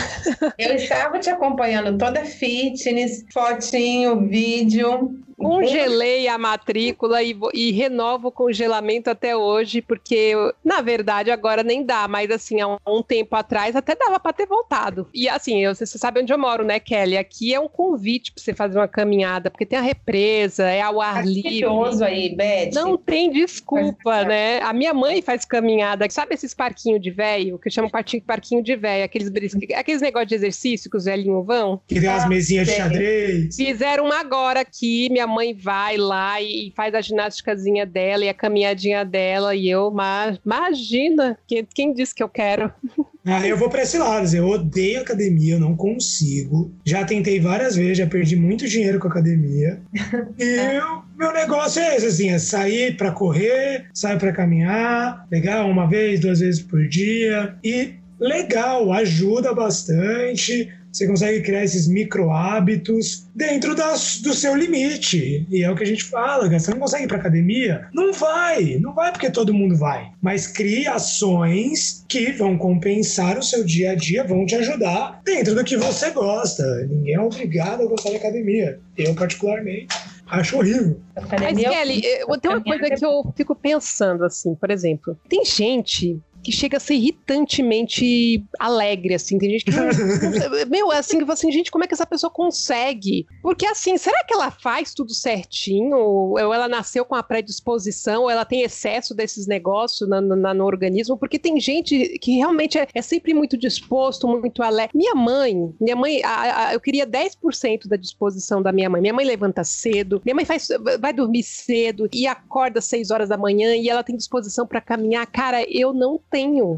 Eu 0.58 0.76
estava 0.76 1.18
te 1.18 1.32
acompanhando 1.32 1.98
toda 1.98 2.24
fitness, 2.24 3.26
fotinho, 3.34 4.28
vídeo. 4.28 5.25
Congelei 5.48 6.28
a 6.28 6.38
matrícula 6.38 7.22
e, 7.22 7.38
e, 7.54 7.72
renovo 7.72 8.28
o 8.28 8.32
congelamento 8.32 9.10
até 9.10 9.36
hoje, 9.36 9.82
porque, 9.82 10.34
na 10.64 10.82
verdade, 10.82 11.32
agora 11.32 11.64
nem 11.64 11.84
dá, 11.84 12.08
mas 12.08 12.32
assim, 12.32 12.62
há 12.62 12.68
um, 12.68 12.78
um 12.88 13.04
tempo 13.04 13.36
atrás 13.36 13.76
até 13.76 13.96
dava 13.96 14.20
para 14.20 14.34
ter 14.34 14.46
voltado. 14.46 15.08
E 15.14 15.28
assim, 15.30 15.64
eu, 15.64 15.76
você 15.76 15.86
sabe 15.86 16.22
onde 16.22 16.34
eu 16.34 16.38
moro, 16.38 16.64
né, 16.64 16.80
Kelly? 16.80 17.18
Aqui 17.18 17.54
é 17.54 17.60
um 17.60 17.68
convite 17.68 18.32
para 18.32 18.44
você 18.44 18.54
fazer 18.54 18.78
uma 18.78 18.88
caminhada, 18.88 19.50
porque 19.50 19.66
tem 19.66 19.78
a 19.78 19.82
represa, 19.82 20.64
é 20.70 20.82
ao 20.82 21.02
ar 21.02 21.26
livre. 21.26 21.66
aí, 22.06 22.36
Beth. 22.36 22.72
Não 22.74 22.98
tem 22.98 23.32
desculpa, 23.32 24.24
né? 24.24 24.60
A 24.62 24.74
minha 24.74 24.94
mãe 24.94 25.22
faz 25.22 25.46
caminhada, 25.46 26.08
sabe 26.10 26.34
esses 26.34 26.54
parquinhos 26.54 27.02
de 27.02 27.12
velho, 27.12 27.60
que 27.60 27.68
eu 27.68 27.72
chamo 27.72 27.90
parquinho, 27.90 28.24
parquinho 28.24 28.64
de 28.64 28.76
velho, 28.76 29.04
aqueles, 29.04 29.32
aqueles 29.76 30.02
negócios 30.02 30.30
de 30.30 30.36
exercício 30.36 30.90
que 30.90 30.98
os 30.98 31.06
velhinhos 31.06 31.46
vão? 31.46 31.82
Que 31.88 32.00
tem 32.00 32.10
as 32.10 32.28
mesinhas 32.28 32.68
de 32.68 32.74
xadrez. 32.74 33.56
Fizeram 33.56 34.06
uma 34.06 34.20
agora 34.20 34.62
aqui, 34.62 35.10
minha 35.12 35.28
mãe 35.28 35.35
vai 35.54 35.98
lá 35.98 36.42
e 36.42 36.72
faz 36.76 36.94
a 36.94 37.02
ginásticazinha 37.02 37.86
dela 37.86 38.26
e 38.26 38.30
a 38.30 38.34
caminhadinha 38.34 39.04
dela 39.04 39.56
e 39.56 39.70
eu, 39.70 39.92
mas 39.92 40.40
imagina, 40.46 41.38
quem, 41.48 41.68
quem 41.74 41.94
disse 41.94 42.14
que 42.14 42.24
eu 42.24 42.30
quero? 42.30 42.72
Ah, 43.28 43.46
eu 43.48 43.58
vou 43.58 43.72
para 43.72 43.82
esse 43.82 43.98
lado, 43.98 44.32
eu 44.36 44.48
odeio 44.48 45.02
academia, 45.02 45.56
eu 45.56 45.60
não 45.60 45.76
consigo. 45.76 46.72
Já 46.86 47.04
tentei 47.04 47.40
várias 47.40 47.76
vezes, 47.76 47.98
já 47.98 48.06
perdi 48.06 48.36
muito 48.36 48.68
dinheiro 48.68 49.00
com 49.00 49.08
academia. 49.08 49.82
E 50.38 50.76
eu, 50.78 51.02
meu 51.18 51.34
negócio 51.34 51.82
é 51.82 51.96
esse, 51.96 52.06
assim, 52.06 52.30
é 52.30 52.38
sair 52.38 52.96
para 52.96 53.12
correr, 53.12 53.90
sair 53.92 54.20
para 54.20 54.32
caminhar, 54.32 55.26
pegar 55.28 55.66
uma 55.66 55.88
vez, 55.88 56.20
duas 56.20 56.40
vezes 56.40 56.62
por 56.62 56.88
dia. 56.88 57.56
E 57.64 57.96
legal, 58.20 58.94
ajuda 58.94 59.56
bastante 59.56 60.72
você 60.96 61.06
consegue 61.06 61.42
criar 61.42 61.62
esses 61.62 61.90
micro 61.90 62.32
hábitos 62.32 63.28
dentro 63.36 63.76
das, 63.76 64.22
do 64.22 64.34
seu 64.34 64.56
limite. 64.56 65.46
E 65.50 65.62
é 65.62 65.70
o 65.70 65.76
que 65.76 65.84
a 65.84 65.88
gente 65.88 66.06
fala, 66.06 66.44
cara. 66.44 66.58
Você 66.58 66.72
não 66.72 66.80
consegue 66.80 67.04
ir 67.04 67.08
pra 67.08 67.18
academia? 67.18 67.90
Não 67.94 68.14
vai. 68.14 68.78
Não 68.80 68.94
vai 68.94 69.12
porque 69.12 69.30
todo 69.30 69.54
mundo 69.54 69.76
vai. 69.76 70.10
Mas 70.22 70.48
crie 70.48 70.88
ações 70.88 72.06
que 72.08 72.32
vão 72.32 72.58
compensar 72.58 73.38
o 73.38 73.44
seu 73.44 73.66
dia 73.66 73.92
a 73.92 73.96
dia, 73.96 74.24
vão 74.24 74.46
te 74.46 74.56
ajudar 74.56 75.20
dentro 75.26 75.54
do 75.54 75.66
que 75.66 75.76
você 75.76 76.12
gosta. 76.12 76.64
Ninguém 76.86 77.16
é 77.16 77.20
obrigado 77.20 77.84
a 77.84 77.88
gostar 77.88 78.12
de 78.12 78.16
academia. 78.16 78.80
Eu, 78.98 79.14
particularmente. 79.16 79.88
Acho 80.28 80.58
horrível. 80.58 81.00
Mas, 81.14 81.58
Kelly, 81.58 82.02
tem 82.42 82.52
uma 82.52 82.64
coisa 82.64 82.90
que 82.96 83.06
eu 83.06 83.34
fico 83.36 83.54
pensando, 83.54 84.24
assim, 84.24 84.56
por 84.56 84.72
exemplo. 84.72 85.20
Tem 85.30 85.46
gente 85.46 86.20
que 86.46 86.52
chega 86.52 86.78
a 86.78 86.80
ser 86.80 86.94
irritantemente 86.94 88.46
alegre, 88.60 89.16
assim. 89.16 89.40
Tem 89.40 89.50
gente 89.50 89.66
que. 89.66 89.72
meu, 90.70 90.94
é 90.94 91.00
assim, 91.00 91.26
que 91.26 91.32
assim, 91.32 91.52
gente, 91.52 91.72
como 91.72 91.84
é 91.84 91.88
que 91.88 91.96
essa 91.96 92.06
pessoa 92.06 92.30
consegue? 92.30 93.26
Porque 93.42 93.66
assim, 93.66 93.98
será 93.98 94.24
que 94.24 94.34
ela 94.34 94.52
faz 94.52 94.94
tudo 94.94 95.12
certinho? 95.12 95.98
Ou 95.98 96.38
ela 96.54 96.68
nasceu 96.68 97.04
com 97.04 97.16
a 97.16 97.24
predisposição, 97.24 98.24
ou 98.24 98.30
ela 98.30 98.46
tem 98.46 98.62
excesso 98.62 99.16
desses 99.16 99.48
negócios 99.48 100.08
na, 100.08 100.22
na, 100.22 100.54
no 100.54 100.66
organismo? 100.66 101.18
Porque 101.18 101.40
tem 101.40 101.60
gente 101.60 102.20
que 102.20 102.34
realmente 102.36 102.78
é, 102.78 102.88
é, 102.94 103.02
sempre 103.02 103.34
muito 103.34 103.58
disposto, 103.58 104.28
muito 104.28 104.62
alegre. 104.62 104.96
Minha 104.96 105.16
mãe, 105.16 105.74
minha 105.82 105.96
mãe, 105.96 106.24
a, 106.24 106.68
a, 106.68 106.74
eu 106.76 106.80
queria 106.80 107.08
10% 107.08 107.88
da 107.88 107.96
disposição 107.96 108.62
da 108.62 108.72
minha 108.72 108.90
mãe. 108.90 109.02
Minha 109.02 109.14
mãe 109.14 109.26
levanta 109.26 109.64
cedo, 109.64 110.22
minha 110.24 110.36
mãe 110.36 110.46
faz, 110.46 110.68
vai 111.00 111.12
dormir 111.12 111.42
cedo 111.42 112.08
e 112.14 112.28
acorda 112.28 112.78
às 112.78 112.86
6 112.86 113.10
horas 113.10 113.30
da 113.30 113.38
manhã 113.38 113.76
e 113.76 113.90
ela 113.90 114.04
tem 114.04 114.16
disposição 114.16 114.68
para 114.68 114.80
caminhar. 114.80 115.26
Cara, 115.26 115.66
eu 115.68 115.92
não 115.92 116.20
tenho. 116.30 116.35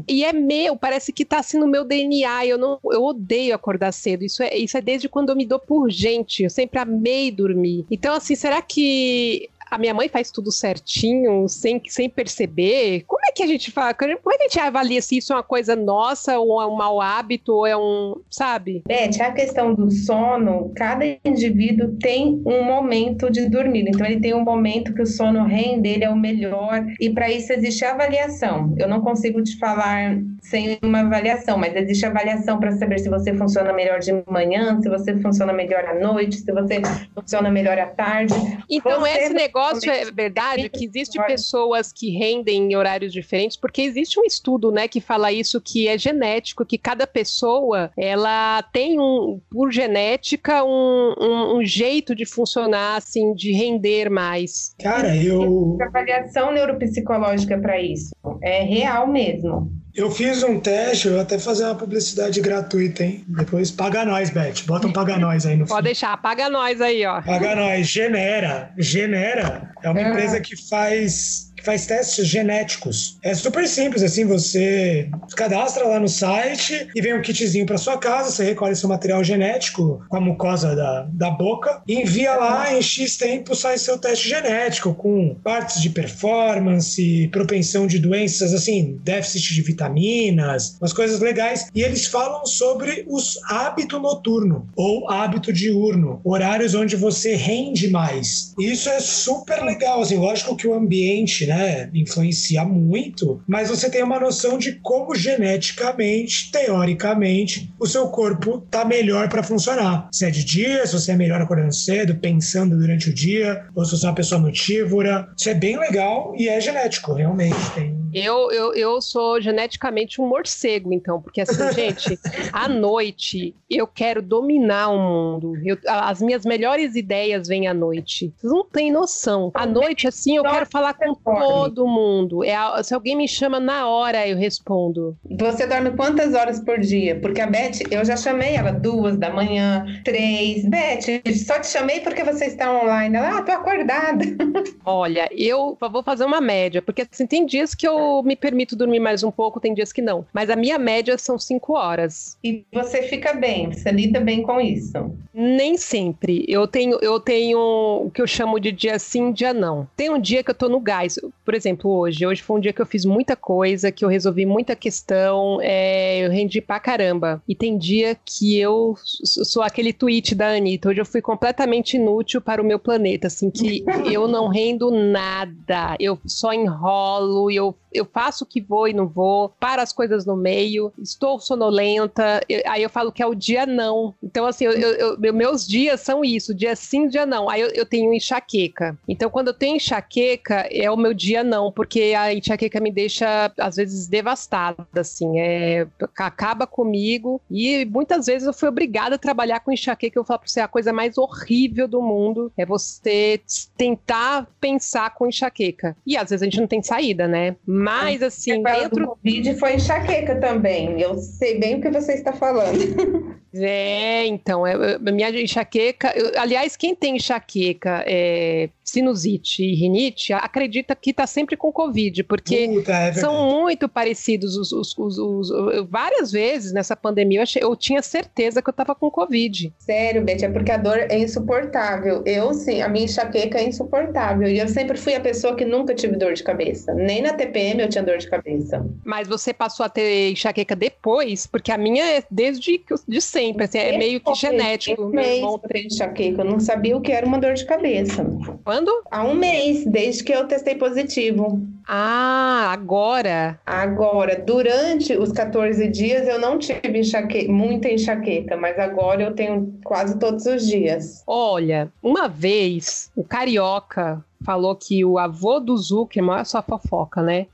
E 0.08 0.24
é 0.24 0.32
meu, 0.32 0.76
parece 0.76 1.12
que 1.12 1.24
tá 1.24 1.38
assim 1.38 1.58
no 1.58 1.66
meu 1.66 1.84
DNA. 1.84 2.46
Eu 2.46 2.58
não, 2.58 2.78
eu 2.84 3.04
odeio 3.04 3.54
acordar 3.54 3.92
cedo. 3.92 4.24
Isso 4.24 4.42
é, 4.42 4.56
isso 4.56 4.76
é 4.76 4.80
desde 4.80 5.08
quando 5.08 5.30
eu 5.30 5.36
me 5.36 5.46
dou 5.46 5.58
por 5.58 5.90
gente. 5.90 6.44
Eu 6.44 6.50
sempre 6.50 6.78
amei 6.78 7.30
dormir. 7.30 7.84
Então, 7.90 8.14
assim, 8.14 8.34
será 8.34 8.62
que 8.62 9.48
a 9.70 9.78
minha 9.78 9.94
mãe 9.94 10.08
faz 10.08 10.30
tudo 10.30 10.50
certinho, 10.50 11.48
sem, 11.48 11.80
sem 11.86 12.08
perceber. 12.08 13.04
Como 13.06 13.20
é 13.28 13.32
que 13.32 13.42
a 13.42 13.46
gente 13.46 13.70
fala? 13.70 13.94
Como 13.94 14.10
é 14.10 14.36
que 14.36 14.44
a 14.44 14.48
gente 14.48 14.60
avalia 14.60 15.02
se 15.02 15.18
isso 15.18 15.32
é 15.32 15.36
uma 15.36 15.42
coisa 15.42 15.76
nossa, 15.76 16.38
ou 16.38 16.60
é 16.62 16.66
um 16.66 16.74
mau 16.74 17.00
hábito, 17.00 17.52
ou 17.52 17.66
é 17.66 17.76
um. 17.76 18.16
Sabe? 18.30 18.82
Beth, 18.86 19.20
a 19.20 19.32
questão 19.32 19.74
do 19.74 19.90
sono, 19.90 20.72
cada 20.74 21.04
indivíduo 21.24 21.96
tem 22.00 22.42
um 22.46 22.64
momento 22.64 23.30
de 23.30 23.48
dormir. 23.48 23.86
Então, 23.88 24.06
ele 24.06 24.20
tem 24.20 24.34
um 24.34 24.44
momento 24.44 24.94
que 24.94 25.02
o 25.02 25.06
sono 25.06 25.44
REM 25.44 25.80
dele 25.80 26.04
é 26.04 26.10
o 26.10 26.16
melhor, 26.16 26.84
e 26.98 27.10
para 27.10 27.30
isso 27.30 27.52
existe 27.52 27.84
avaliação. 27.84 28.74
Eu 28.78 28.88
não 28.88 29.00
consigo 29.00 29.42
te 29.42 29.58
falar 29.58 30.18
sem 30.40 30.78
uma 30.82 31.00
avaliação, 31.00 31.58
mas 31.58 31.74
existe 31.76 32.06
avaliação 32.06 32.58
para 32.58 32.72
saber 32.72 32.98
se 32.98 33.08
você 33.08 33.34
funciona 33.34 33.72
melhor 33.72 33.98
de 34.00 34.12
manhã, 34.26 34.80
se 34.80 34.88
você 34.88 35.16
funciona 35.20 35.52
melhor 35.52 35.84
à 35.84 35.94
noite, 35.94 36.36
se 36.36 36.52
você 36.52 36.80
funciona 37.14 37.50
melhor 37.50 37.78
à 37.78 37.86
tarde. 37.86 38.34
Então, 38.70 39.00
você 39.00 39.18
esse 39.18 39.34
negócio 39.34 39.57
é 39.86 40.10
verdade 40.10 40.68
que 40.68 40.84
existe 40.84 41.18
pessoas 41.26 41.92
que 41.92 42.10
rendem 42.10 42.72
em 42.72 42.76
horários 42.76 43.12
diferentes, 43.12 43.56
porque 43.56 43.82
existe 43.82 44.18
um 44.18 44.24
estudo, 44.24 44.70
né, 44.70 44.88
que 44.88 45.00
fala 45.00 45.32
isso 45.32 45.60
que 45.60 45.88
é 45.88 45.98
genético, 45.98 46.64
que 46.64 46.78
cada 46.78 47.06
pessoa 47.06 47.90
ela 47.96 48.62
tem 48.72 48.98
um, 49.00 49.40
por 49.50 49.70
genética, 49.70 50.64
um, 50.64 51.14
um, 51.18 51.58
um 51.58 51.64
jeito 51.64 52.14
de 52.14 52.24
funcionar, 52.24 52.96
assim, 52.96 53.34
de 53.34 53.52
render 53.52 54.10
mais. 54.10 54.74
Cara, 54.80 55.16
eu. 55.16 55.76
Avaliação 55.80 56.52
neuropsicológica 56.52 57.58
para 57.58 57.80
isso. 57.80 58.14
É 58.42 58.62
real 58.62 59.06
mesmo. 59.06 59.70
Eu 59.98 60.12
fiz 60.12 60.44
um 60.44 60.60
teste, 60.60 61.08
eu 61.08 61.14
vou 61.14 61.22
até 61.22 61.40
fazer 61.40 61.64
uma 61.64 61.74
publicidade 61.74 62.40
gratuita, 62.40 63.02
hein? 63.02 63.24
Depois 63.26 63.72
paga 63.72 64.04
nós, 64.04 64.30
Beth. 64.30 64.62
Bota 64.64 64.86
um 64.86 64.92
paga 64.92 65.18
nós 65.18 65.44
aí 65.44 65.56
no 65.56 65.66
Pode 65.66 65.86
deixar, 65.86 66.16
paga 66.18 66.48
nós 66.48 66.80
aí, 66.80 67.04
ó. 67.04 67.20
Paga 67.20 67.56
nós. 67.56 67.88
Genera. 67.88 68.70
Genera 68.78 69.72
é 69.82 69.90
uma 69.90 70.00
é. 70.00 70.08
empresa 70.08 70.40
que 70.40 70.54
faz 70.68 71.47
faz 71.68 71.84
testes 71.84 72.26
genéticos. 72.26 73.18
É 73.22 73.34
super 73.34 73.68
simples, 73.68 74.02
assim, 74.02 74.24
você 74.24 75.10
cadastra 75.36 75.86
lá 75.86 76.00
no 76.00 76.08
site 76.08 76.88
e 76.96 77.02
vem 77.02 77.12
um 77.12 77.20
kitzinho 77.20 77.66
para 77.66 77.76
sua 77.76 77.98
casa, 77.98 78.30
você 78.30 78.42
recolhe 78.42 78.74
seu 78.74 78.88
material 78.88 79.22
genético 79.22 80.02
com 80.08 80.16
a 80.16 80.20
mucosa 80.20 80.74
da, 80.74 81.06
da 81.12 81.30
boca 81.30 81.82
envia 81.86 82.34
lá, 82.36 82.74
em 82.74 82.80
X 82.80 83.18
tempo 83.18 83.54
sai 83.54 83.76
seu 83.76 83.98
teste 83.98 84.30
genético 84.30 84.94
com 84.94 85.36
partes 85.44 85.82
de 85.82 85.90
performance, 85.90 87.28
propensão 87.30 87.86
de 87.86 87.98
doenças, 87.98 88.54
assim, 88.54 88.98
déficit 89.04 89.54
de 89.54 89.60
vitaminas, 89.60 90.78
umas 90.80 90.94
coisas 90.94 91.20
legais. 91.20 91.68
E 91.74 91.82
eles 91.82 92.06
falam 92.06 92.46
sobre 92.46 93.04
os 93.06 93.38
hábito 93.44 93.98
noturno 93.98 94.66
ou 94.74 95.10
hábito 95.10 95.52
diurno, 95.52 96.20
horários 96.24 96.74
onde 96.74 96.96
você 96.96 97.34
rende 97.34 97.90
mais. 97.90 98.54
Isso 98.58 98.88
é 98.88 99.00
super 99.00 99.62
legal, 99.62 100.00
assim, 100.00 100.16
lógico 100.16 100.56
que 100.56 100.66
o 100.66 100.72
ambiente 100.72 101.46
né, 101.46 101.57
influencia 101.94 102.64
muito, 102.64 103.42
mas 103.46 103.68
você 103.68 103.90
tem 103.90 104.02
uma 104.02 104.20
noção 104.20 104.58
de 104.58 104.72
como 104.82 105.14
geneticamente, 105.14 106.50
teoricamente, 106.50 107.72
o 107.78 107.86
seu 107.86 108.08
corpo 108.08 108.60
tá 108.70 108.84
melhor 108.84 109.28
para 109.28 109.42
funcionar. 109.42 110.08
Se 110.12 110.24
é 110.24 110.30
de 110.30 110.44
dia, 110.44 110.86
se 110.86 110.92
você 110.92 111.12
é 111.12 111.16
melhor 111.16 111.40
acordando 111.40 111.74
cedo, 111.74 112.16
pensando 112.16 112.76
durante 112.76 113.10
o 113.10 113.14
dia, 113.14 113.66
ou 113.74 113.84
se 113.84 113.92
você 113.92 114.06
é 114.06 114.08
uma 114.08 114.14
pessoa 114.14 114.40
notívora. 114.40 115.28
Isso 115.36 115.48
é 115.48 115.54
bem 115.54 115.78
legal 115.78 116.34
e 116.36 116.48
é 116.48 116.60
genético, 116.60 117.12
realmente. 117.12 117.56
Tem 117.74 117.97
eu, 118.12 118.50
eu, 118.50 118.74
eu 118.74 119.00
sou 119.00 119.40
geneticamente 119.40 120.20
um 120.20 120.26
morcego, 120.26 120.92
então, 120.92 121.20
porque 121.20 121.40
assim, 121.40 121.72
gente, 121.72 122.18
à 122.52 122.68
noite 122.68 123.54
eu 123.70 123.86
quero 123.86 124.22
dominar 124.22 124.88
o 124.88 124.98
mundo. 124.98 125.54
Eu, 125.64 125.76
as 125.86 126.22
minhas 126.22 126.44
melhores 126.44 126.94
ideias 126.94 127.46
vêm 127.46 127.66
à 127.66 127.74
noite. 127.74 128.32
Vocês 128.36 128.52
não 128.52 128.64
têm 128.64 128.90
noção. 128.90 129.50
À 129.54 129.66
noite, 129.66 130.08
assim, 130.08 130.36
eu 130.36 130.42
quero 130.42 130.66
falar 130.66 130.94
com 130.94 131.14
todo 131.14 131.86
mundo. 131.86 132.42
É, 132.44 132.56
se 132.82 132.94
alguém 132.94 133.16
me 133.16 133.28
chama 133.28 133.60
na 133.60 133.86
hora, 133.88 134.26
eu 134.26 134.36
respondo. 134.36 135.16
Você 135.38 135.66
dorme 135.66 135.90
quantas 135.90 136.34
horas 136.34 136.60
por 136.60 136.78
dia? 136.78 137.20
Porque 137.20 137.40
a 137.40 137.46
Beth, 137.46 137.80
eu 137.90 138.04
já 138.04 138.16
chamei 138.16 138.54
ela 138.54 138.72
duas 138.72 139.18
da 139.18 139.30
manhã, 139.30 139.84
três. 140.04 140.64
Beth, 140.64 141.22
só 141.46 141.60
te 141.60 141.66
chamei 141.66 142.00
porque 142.00 142.24
você 142.24 142.46
está 142.46 142.72
online. 142.72 143.16
Ela, 143.16 143.38
ah, 143.38 143.42
tô 143.42 143.52
acordada. 143.52 144.24
Olha, 144.84 145.28
eu 145.32 145.76
vou 145.80 146.02
fazer 146.02 146.24
uma 146.24 146.40
média, 146.40 146.80
porque 146.80 147.06
assim, 147.10 147.26
tem 147.26 147.44
dias 147.44 147.74
que 147.74 147.86
eu 147.86 147.97
me 148.22 148.36
permito 148.36 148.76
dormir 148.76 149.00
mais 149.00 149.22
um 149.22 149.30
pouco, 149.30 149.60
tem 149.60 149.74
dias 149.74 149.92
que 149.92 150.02
não. 150.02 150.26
Mas 150.32 150.50
a 150.50 150.56
minha 150.56 150.78
média 150.78 151.16
são 151.18 151.38
cinco 151.38 151.74
horas. 151.74 152.36
E 152.42 152.64
você 152.72 153.02
fica 153.02 153.32
bem, 153.34 153.72
você 153.72 153.90
lida 153.90 154.20
bem 154.20 154.42
com 154.42 154.60
isso? 154.60 155.12
Nem 155.32 155.76
sempre. 155.76 156.44
Eu 156.48 156.66
tenho, 156.66 156.98
eu 157.00 157.20
tenho 157.20 157.58
o 157.58 158.10
que 158.10 158.20
eu 158.20 158.26
chamo 158.26 158.58
de 158.58 158.72
dia 158.72 158.98
sim, 158.98 159.32
dia 159.32 159.54
não. 159.54 159.88
Tem 159.96 160.10
um 160.10 160.18
dia 160.18 160.42
que 160.42 160.50
eu 160.50 160.54
tô 160.54 160.68
no 160.68 160.80
gás. 160.80 161.18
Por 161.44 161.54
exemplo, 161.54 161.90
hoje. 161.90 162.26
Hoje 162.26 162.42
foi 162.42 162.56
um 162.56 162.60
dia 162.60 162.72
que 162.72 162.82
eu 162.82 162.86
fiz 162.86 163.04
muita 163.04 163.36
coisa, 163.36 163.92
que 163.92 164.04
eu 164.04 164.08
resolvi 164.08 164.44
muita 164.44 164.74
questão, 164.74 165.58
é, 165.62 166.24
eu 166.24 166.30
rendi 166.30 166.60
pra 166.60 166.80
caramba. 166.80 167.42
E 167.48 167.54
tem 167.54 167.78
dia 167.78 168.16
que 168.24 168.58
eu 168.58 168.94
sou 169.24 169.62
aquele 169.62 169.92
tweet 169.92 170.34
da 170.34 170.48
Anitta. 170.48 170.88
Hoje 170.88 171.00
eu 171.00 171.06
fui 171.06 171.22
completamente 171.22 171.96
inútil 171.96 172.40
para 172.40 172.60
o 172.60 172.64
meu 172.64 172.78
planeta, 172.78 173.26
assim, 173.26 173.50
que 173.50 173.84
eu 174.10 174.26
não 174.26 174.48
rendo 174.48 174.90
nada. 174.90 175.96
Eu 176.00 176.18
só 176.26 176.52
enrolo, 176.52 177.50
eu 177.50 177.74
eu 177.92 178.04
faço 178.04 178.44
o 178.44 178.46
que 178.46 178.60
vou 178.60 178.88
e 178.88 178.92
não 178.92 179.06
vou, 179.06 179.48
para 179.60 179.82
as 179.82 179.92
coisas 179.92 180.26
no 180.26 180.36
meio, 180.36 180.92
estou 180.98 181.40
sonolenta, 181.40 182.40
eu, 182.48 182.62
aí 182.66 182.82
eu 182.82 182.90
falo 182.90 183.12
que 183.12 183.22
é 183.22 183.26
o 183.26 183.34
dia 183.34 183.66
não. 183.66 184.14
Então, 184.22 184.46
assim, 184.46 184.64
eu, 184.64 184.72
eu, 184.72 185.32
meus 185.32 185.66
dias 185.66 186.00
são 186.00 186.24
isso, 186.24 186.54
dia 186.54 186.74
sim, 186.76 187.08
dia 187.08 187.26
não. 187.26 187.48
Aí 187.48 187.60
eu, 187.60 187.86
tenho 187.86 188.12
enxaqueca. 188.12 188.96
Então, 189.08 189.30
quando 189.30 189.48
eu 189.48 189.54
tenho 189.54 189.76
enxaqueca, 189.76 190.68
é 190.70 190.90
o 190.90 190.96
meu 190.96 191.14
dia 191.14 191.42
não, 191.42 191.72
porque 191.72 192.14
a 192.16 192.32
enxaqueca 192.32 192.80
me 192.80 192.92
deixa, 192.92 193.52
às 193.58 193.76
vezes, 193.76 194.06
devastada, 194.06 194.86
assim, 194.94 195.38
é, 195.38 195.86
acaba 196.16 196.66
comigo. 196.66 197.40
E 197.50 197.84
muitas 197.86 198.26
vezes 198.26 198.46
eu 198.46 198.52
fui 198.52 198.68
obrigada 198.68 199.16
a 199.16 199.18
trabalhar 199.18 199.60
com 199.60 199.72
enxaqueca. 199.72 200.18
Eu 200.18 200.24
falo 200.24 200.40
pra 200.40 200.48
você, 200.48 200.60
a 200.60 200.68
coisa 200.68 200.92
mais 200.92 201.16
horrível 201.16 201.88
do 201.88 202.02
mundo 202.02 202.52
é 202.56 202.64
você 202.64 203.40
tentar 203.76 204.46
pensar 204.60 205.14
com 205.14 205.26
enxaqueca. 205.26 205.96
E 206.06 206.16
às 206.16 206.30
vezes 206.30 206.42
a 206.42 206.44
gente 206.44 206.60
não 206.60 206.66
tem 206.66 206.82
saída, 206.82 207.26
né? 207.26 207.56
Mas, 207.78 208.22
assim, 208.22 208.62
dentro. 208.62 209.04
O 209.04 209.08
Covid 209.08 209.54
foi 209.58 209.74
enxaqueca 209.74 210.40
também. 210.40 211.00
Eu 211.00 211.16
sei 211.16 211.58
bem 211.58 211.76
o 211.76 211.80
que 211.80 211.90
você 211.90 212.14
está 212.14 212.32
falando. 212.32 212.78
É, 213.54 214.26
então, 214.26 214.66
é, 214.66 214.98
minha 214.98 215.30
enxaqueca. 215.30 216.12
Eu, 216.16 216.32
aliás, 216.38 216.76
quem 216.76 216.94
tem 216.94 217.16
enxaqueca 217.16 218.04
é, 218.06 218.68
sinusite 218.88 219.62
e 219.62 219.74
rinite, 219.74 220.32
acredita 220.32 220.96
que 220.96 221.10
está 221.10 221.26
sempre 221.26 221.56
com 221.56 221.70
Covid, 221.70 222.24
porque 222.24 222.68
Puta, 222.68 222.92
é 222.92 223.12
são 223.12 223.50
muito 223.50 223.88
parecidos 223.88 224.56
os, 224.56 224.72
os, 224.72 224.96
os, 224.98 225.18
os, 225.18 225.50
várias 225.88 226.32
vezes 226.32 226.72
nessa 226.72 226.96
pandemia 226.96 227.38
eu, 227.38 227.42
achei, 227.42 227.62
eu 227.62 227.76
tinha 227.76 228.02
certeza 228.02 228.62
que 228.62 228.68
eu 228.68 228.72
estava 228.72 228.94
com 228.94 229.10
Covid. 229.10 229.72
Sério, 229.78 230.24
Beth, 230.24 230.42
é 230.42 230.48
porque 230.48 230.72
a 230.72 230.76
dor 230.76 230.98
é 230.98 231.18
insuportável. 231.18 232.22
Eu, 232.24 232.54
sim, 232.54 232.80
a 232.80 232.88
minha 232.88 233.04
enxaqueca 233.04 233.58
é 233.58 233.68
insuportável. 233.68 234.48
E 234.48 234.58
eu 234.58 234.68
sempre 234.68 234.96
fui 234.96 235.14
a 235.14 235.20
pessoa 235.20 235.54
que 235.54 235.64
nunca 235.64 235.94
tive 235.94 236.16
dor 236.16 236.32
de 236.32 236.42
cabeça. 236.42 236.94
Nem 236.94 237.22
na 237.22 237.32
TPM 237.34 237.82
eu 237.82 237.88
tinha 237.88 238.02
dor 238.02 238.18
de 238.18 238.28
cabeça. 238.28 238.84
Mas 239.04 239.28
você 239.28 239.52
passou 239.52 239.84
a 239.84 239.88
ter 239.88 240.30
enxaqueca 240.30 240.74
depois? 240.74 241.46
Porque 241.46 241.70
a 241.70 241.78
minha 241.78 242.04
é 242.04 242.24
desde 242.30 242.82
de 243.06 243.20
sempre, 243.20 243.37
assim, 243.64 243.78
é 243.78 243.98
meio 243.98 244.20
que 244.20 244.34
genético. 244.34 245.02
Um 245.02 245.08
mês 245.10 245.40
eu 245.40 245.60
enxaqueca, 245.74 246.42
eu 246.42 246.44
não 246.44 246.58
sabia 246.58 246.96
o 246.96 247.00
que 247.00 247.12
era 247.12 247.26
uma 247.26 247.38
dor 247.38 247.54
de 247.54 247.64
cabeça. 247.64 248.24
Quando 248.64 248.88
quando? 248.88 249.02
Há 249.10 249.24
um 249.24 249.34
mês, 249.34 249.84
desde 249.84 250.24
que 250.24 250.32
eu 250.32 250.46
testei 250.46 250.74
positivo. 250.74 251.60
Ah, 251.86 252.70
agora? 252.70 253.58
Agora, 253.64 254.36
durante 254.36 255.16
os 255.16 255.32
14 255.32 255.88
dias 255.88 256.28
eu 256.28 256.38
não 256.38 256.58
tive 256.58 256.98
enxaque... 256.98 257.48
muita 257.48 257.88
enxaqueca, 257.90 258.56
mas 258.56 258.78
agora 258.78 259.22
eu 259.22 259.34
tenho 259.34 259.72
quase 259.84 260.18
todos 260.18 260.44
os 260.46 260.66
dias. 260.66 261.22
Olha, 261.26 261.90
uma 262.02 262.28
vez 262.28 263.10
o 263.16 263.24
carioca 263.24 264.22
falou 264.44 264.74
que 264.74 265.04
o 265.04 265.18
avô 265.18 265.58
do 265.60 265.76
Zuckerman, 265.76 266.38
é 266.38 266.44
só 266.44 266.62
fofoca, 266.62 267.22
né? 267.22 267.46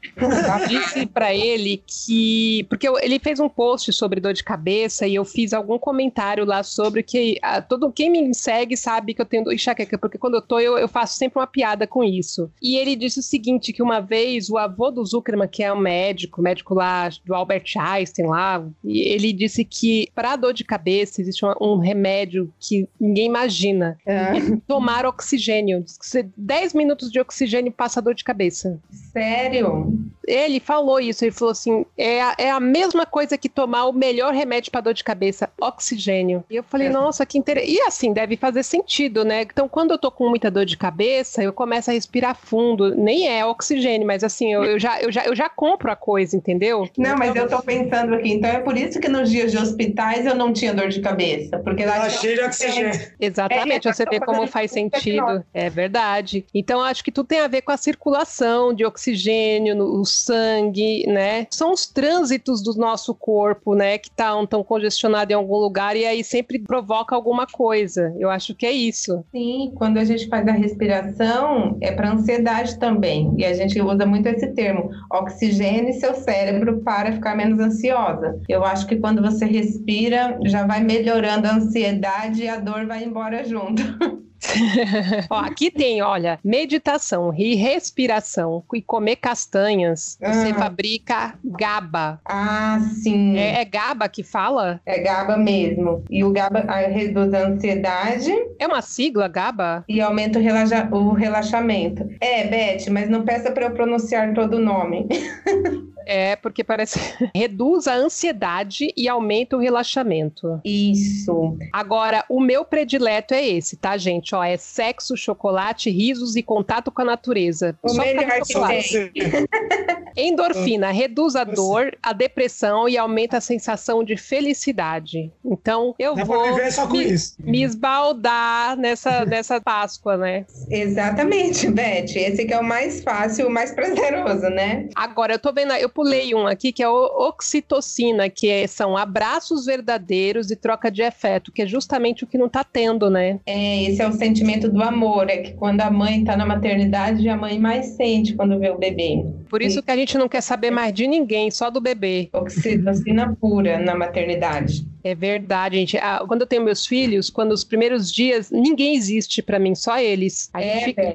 disse 0.69 1.07
para 1.07 1.35
ele 1.35 1.83
que. 1.87 2.65
Porque 2.69 2.89
ele 3.03 3.19
fez 3.19 3.41
um 3.41 3.49
post 3.49 3.93
sobre 3.93 4.21
dor 4.21 4.33
de 4.33 4.45
cabeça 4.45 5.07
e 5.07 5.15
eu 5.15 5.25
fiz 5.25 5.53
algum 5.53 5.79
comentário 5.79 6.45
lá 6.45 6.63
sobre 6.63 7.03
que 7.03 7.39
a, 7.43 7.61
todo 7.61 7.93
quem 7.93 8.11
me 8.11 8.35
segue 8.35 8.77
sabe 8.77 9.15
que 9.15 9.21
eu 9.21 9.27
tenho 9.27 9.51
enxaqueca, 9.53 9.99
porque 9.99 10.19
quando 10.19 10.35
eu 10.35 10.43
tô, 10.43 10.59
eu, 10.59 10.79
eu 10.79 10.89
faço 10.89 11.17
sempre 11.17 11.39
uma 11.39 11.47
piada 11.47 11.87
com 11.87 12.03
isso. 12.03 12.51
E 12.63 12.77
ele 12.77 12.97
disse 12.97 13.21
o 13.21 13.23
seguinte: 13.23 13.73
que 13.73 13.83
uma 13.83 14.01
vez 14.01 14.51
o 14.51 14.59
avô 14.59 14.91
do 14.91 15.05
Zuckerman, 15.05 15.49
que 15.49 15.63
é 15.63 15.73
um 15.73 15.79
médico, 15.79 16.43
médico 16.43 16.75
lá 16.75 17.09
do 17.25 17.35
Albert 17.35 17.65
Einstein 17.79 18.27
lá, 18.27 18.65
ele 18.85 19.33
disse 19.33 19.65
que 19.65 20.09
para 20.15 20.37
dor 20.37 20.53
de 20.53 20.65
cabeça 20.65 21.21
existe 21.21 21.45
um, 21.45 21.53
um 21.61 21.79
remédio 21.79 22.53
que 22.61 22.89
ninguém 23.01 23.27
imagina. 23.27 23.99
É. 24.07 24.33
Tomar 24.67 25.07
oxigênio. 25.07 25.83
Diz 25.83 25.99
que 25.99 26.31
10 26.37 26.74
minutos 26.75 27.11
de 27.11 27.21
oxigênio 27.21 27.73
passa 27.73 28.03
dor 28.03 28.15
de 28.15 28.25
cabeça. 28.25 28.79
Sério? 29.13 29.99
Ele 30.27 30.59
falou 30.59 30.99
isso, 31.01 31.25
ele 31.25 31.33
falou 31.33 31.53
assim: 31.53 31.85
é 31.97 32.23
a, 32.23 32.35
é 32.39 32.51
a 32.51 32.61
mesma 32.61 33.05
coisa 33.07 33.37
que 33.37 33.49
tomar 33.49 33.87
o 33.87 33.93
melhor 33.93 34.33
remédio 34.33 34.73
para 34.73 34.81
dor 34.81 34.95
de 34.95 35.05
cabeça, 35.05 35.51
oxigênio. 35.61 36.45
E 36.49 36.57
eu 36.57 36.63
falei, 36.63 36.89
é. 36.89 36.91
nossa, 36.91 37.25
que 37.27 37.39
interessante. 37.39 37.73
E 37.73 37.81
assim, 37.83 38.13
deve 38.13 38.37
fazer 38.37 38.63
sentido, 38.63 39.25
né? 39.25 39.43
Então, 39.43 39.69
quando 39.69 39.93
eu 39.93 39.99
tô 39.99 40.11
com 40.11 40.29
muita 40.29 40.51
dor 40.51 40.65
de 40.65 40.77
cabeça, 40.77 41.43
eu 41.43 41.53
começo 41.53 41.91
a 41.91 41.93
respirar 41.95 42.37
fundo. 42.37 42.95
Nem 42.95 43.29
é 43.29 43.45
oxigênio, 43.45 44.07
mas 44.07 44.25
assim, 44.25 44.53
eu, 44.53 44.65
eu 44.65 44.79
já, 44.79 45.01
eu, 45.01 45.13
já, 45.13 45.25
eu 45.25 45.35
já 45.35 45.49
compro 45.49 45.91
a 45.91 45.97
coisa, 45.97 46.37
entendeu? 46.37 46.89
Não, 46.97 47.17
mas 47.17 47.35
eu 47.37 47.49
tô 47.49 47.63
pensando 47.63 48.15
aqui, 48.15 48.33
então 48.33 48.51
é 48.51 48.61
por 48.61 48.77
isso 48.77 49.01
que 49.01 49.09
nos 49.09 49.31
dias 49.31 49.53
de 49.53 49.59
hospitais 49.59 50.27
eu 50.27 50.35
não 50.35 50.53
tinha 50.53 50.73
dor 50.73 50.89
de 50.89 51.01
cabeça. 51.01 51.59
Porque 51.59 51.85
lá. 51.85 51.97
Ela 51.97 52.11
cheia 52.11 52.35
de 52.35 52.43
oxigênio. 52.43 53.13
Exatamente, 53.21 53.89
é, 53.89 53.93
você 53.93 54.05
vê 54.05 54.21
como 54.21 54.47
faz 54.47 54.71
sentido. 54.71 55.45
É 55.53 55.71
verdade. 55.71 56.45
Então, 56.65 56.81
acho 56.81 57.05
que 57.05 57.13
tudo 57.13 57.27
tem 57.27 57.41
a 57.41 57.47
ver 57.47 57.61
com 57.61 57.73
a 57.73 57.77
circulação 57.77 58.73
de 58.73 58.87
oxigênio 58.87 59.77
no 59.77 60.03
sangue, 60.07 61.05
né? 61.07 61.47
São 61.51 61.75
os 61.75 61.85
trânsitos 61.85 62.63
do 62.63 62.73
nosso 62.73 63.15
corpo, 63.15 63.75
né? 63.75 63.99
Que 63.99 64.09
estão 64.09 64.47
tão 64.47 64.65
congestionados 64.65 65.31
em 65.31 65.35
algum 65.35 65.59
lugar 65.59 65.95
e 65.95 66.07
aí 66.07 66.25
sempre 66.25 66.59
provoca 66.59 67.15
alguma 67.15 67.47
coisa. 67.47 68.15
Eu 68.19 68.31
acho 68.31 68.55
que 68.55 68.65
é 68.65 68.73
isso. 68.73 69.23
Sim, 69.31 69.73
quando 69.77 69.99
a 69.99 70.05
gente 70.05 70.27
faz 70.27 70.49
a 70.49 70.53
respiração, 70.53 71.77
é 71.83 71.93
para 71.93 72.13
ansiedade 72.13 72.79
também. 72.79 73.35
E 73.37 73.45
a 73.45 73.53
gente 73.53 73.79
usa 73.79 74.07
muito 74.07 74.27
esse 74.27 74.47
termo: 74.55 74.89
oxigênio 75.13 75.93
seu 76.01 76.15
cérebro 76.15 76.81
para 76.81 77.13
ficar 77.13 77.37
menos 77.37 77.59
ansiosa. 77.59 78.41
Eu 78.49 78.65
acho 78.65 78.87
que 78.87 78.97
quando 78.97 79.21
você 79.21 79.45
respira, 79.45 80.39
já 80.47 80.67
vai 80.67 80.83
melhorando 80.83 81.47
a 81.47 81.57
ansiedade 81.57 82.45
e 82.45 82.49
a 82.49 82.59
dor 82.59 82.87
vai 82.87 83.05
embora 83.05 83.45
junto. 83.45 83.83
Ó, 85.31 85.39
aqui 85.39 85.71
tem, 85.71 86.03
olha, 86.03 86.39
meditação 86.45 87.35
e 87.37 87.55
respiração 87.55 88.63
e 88.73 88.83
comer 88.83 89.17
castanhas. 89.17 90.19
Você 90.21 90.51
ah. 90.51 90.55
fabrica 90.55 91.35
GABA. 91.45 92.21
Ah, 92.25 92.79
sim. 93.03 93.37
É, 93.37 93.61
é, 93.61 93.65
GABA 93.65 94.09
que 94.09 94.23
fala? 94.23 94.81
É 94.87 94.99
GABA 94.99 95.37
mesmo. 95.37 96.05
E 96.11 96.25
o 96.25 96.31
GABA 96.31 96.61
reduz 96.89 97.33
a 97.33 97.47
ansiedade. 97.47 98.33
É 98.59 98.67
uma 98.67 98.83
sigla, 98.83 99.29
GABA? 99.29 99.85
E 99.89 100.01
aumenta 100.01 100.39
o, 100.39 100.43
relaxa 100.43 100.89
o 100.91 101.13
relaxamento. 101.13 102.09
É, 102.21 102.47
Beth, 102.47 102.91
mas 102.91 103.09
não 103.09 103.23
peça 103.23 103.51
para 103.51 103.67
eu 103.67 103.71
pronunciar 103.73 104.33
todo 104.35 104.57
o 104.57 104.61
nome. 104.61 105.07
É, 106.07 106.37
porque 106.37 106.63
parece 106.63 106.99
reduz 107.35 107.87
a 107.87 107.95
ansiedade 107.95 108.93
e 108.97 109.09
aumenta 109.09 109.57
o 109.57 109.61
relaxamento. 109.61 110.61
Isso. 110.65 111.57
Agora, 111.73 112.25
o 112.29 112.41
meu 112.41 112.65
predileto 112.65 113.35
é 113.35 113.47
esse, 113.47 113.77
tá, 113.77 113.97
gente? 113.97 114.35
Ó, 114.35 114.43
é 114.43 114.57
sexo, 114.57 115.17
chocolate, 115.17 115.91
risos 115.91 116.37
e 116.37 116.43
contato 116.43 116.91
com 116.91 117.03
a 117.03 117.05
natureza. 117.05 117.77
O 117.83 117.89
Só 117.89 118.03
melhor 118.03 118.45
chocolate. 118.47 119.13
Endorfina 120.17 120.93
reduz 120.93 121.35
a 121.35 121.43
dor, 121.45 121.97
a 122.03 122.13
depressão 122.13 122.89
e 122.89 122.97
aumenta 122.97 123.39
a 123.39 123.41
sensação 123.41 124.05
de 124.05 124.17
felicidade. 124.17 125.33
Então, 125.45 125.95
eu 125.99 126.15
Dá 126.15 126.25
vou 126.25 126.57
me, 126.91 127.15
me, 127.41 127.63
esbaldar 127.65 128.77
nessa, 128.77 129.25
nessa 129.25 129.61
Páscoa, 129.61 130.17
né? 130.17 130.47
Exatamente, 130.71 131.69
Beth. 131.69 132.15
Esse 132.15 132.45
que 132.45 132.55
é 132.55 132.59
o 132.59 132.65
mais 132.65 133.03
fácil, 133.03 133.49
o 133.49 133.51
mais 133.51 133.73
prazeroso, 133.73 134.49
né? 134.51 134.89
Agora, 134.95 135.35
eu 135.35 135.39
tô 135.39 135.53
vendo, 135.53 135.73
eu 135.73 135.89
pulei 135.95 136.35
um 136.35 136.47
aqui 136.47 136.73
que 136.73 136.83
é 136.83 136.89
oxitocina, 136.89 138.29
que 138.29 138.51
é, 138.51 138.67
são 138.67 138.97
abraços 138.97 139.65
verdadeiros 139.65 140.51
e 140.51 140.57
troca 140.57 140.91
de 140.91 141.03
afeto, 141.03 141.53
que 141.53 141.63
é 141.63 141.67
justamente 141.67 142.25
o 142.25 142.27
que 142.27 142.37
não 142.37 142.49
tá 142.49 142.65
tendo, 142.65 143.09
né? 143.09 143.39
É, 143.47 143.85
esse 143.85 144.03
é 144.03 144.09
o 144.09 144.13
sentimento 144.13 144.69
do 144.69 144.83
amor, 144.83 145.31
é 145.31 145.39
que 145.39 145.53
quando 145.53 145.81
a 145.81 145.91
mãe 145.91 146.25
tá 146.25 146.37
na 146.37 146.45
maternidade, 146.45 147.29
a 147.29 147.37
mãe 147.37 147.59
mais 147.59 147.87
sente 147.87 148.35
quando 148.35 148.59
vê 148.59 148.71
o 148.71 148.79
bebê. 148.79 149.25
Por 149.55 149.63
isso 149.63 149.81
que 149.85 149.91
a 149.93 149.97
gente 149.97 150.19
não 150.19 150.29
quer 150.29 150.41
saber 150.41 150.73
mais 150.73 150.93
de 150.93 151.07
ninguém, 151.07 151.49
só 151.49 151.71
do 151.71 151.81
bebê. 151.81 152.29
Oxitocina 152.33 153.37
pura 153.41 153.79
na 153.79 153.95
maternidade. 153.95 154.85
É 155.05 155.15
verdade, 155.15 155.77
gente. 155.77 155.99
Ah, 155.99 156.25
quando 156.27 156.41
eu 156.41 156.47
tenho 156.47 156.65
meus 156.65 156.87
filhos, 156.87 157.29
quando 157.29 157.53
os 157.53 157.63
primeiros 157.63 158.11
dias, 158.11 158.51
ninguém 158.51 158.97
existe 158.97 159.43
para 159.43 159.59
mim, 159.59 159.75
só 159.75 159.99
eles. 159.99 160.49
A 160.55 160.63
gente, 160.63 160.77
é, 160.77 160.85
fica, 160.87 161.15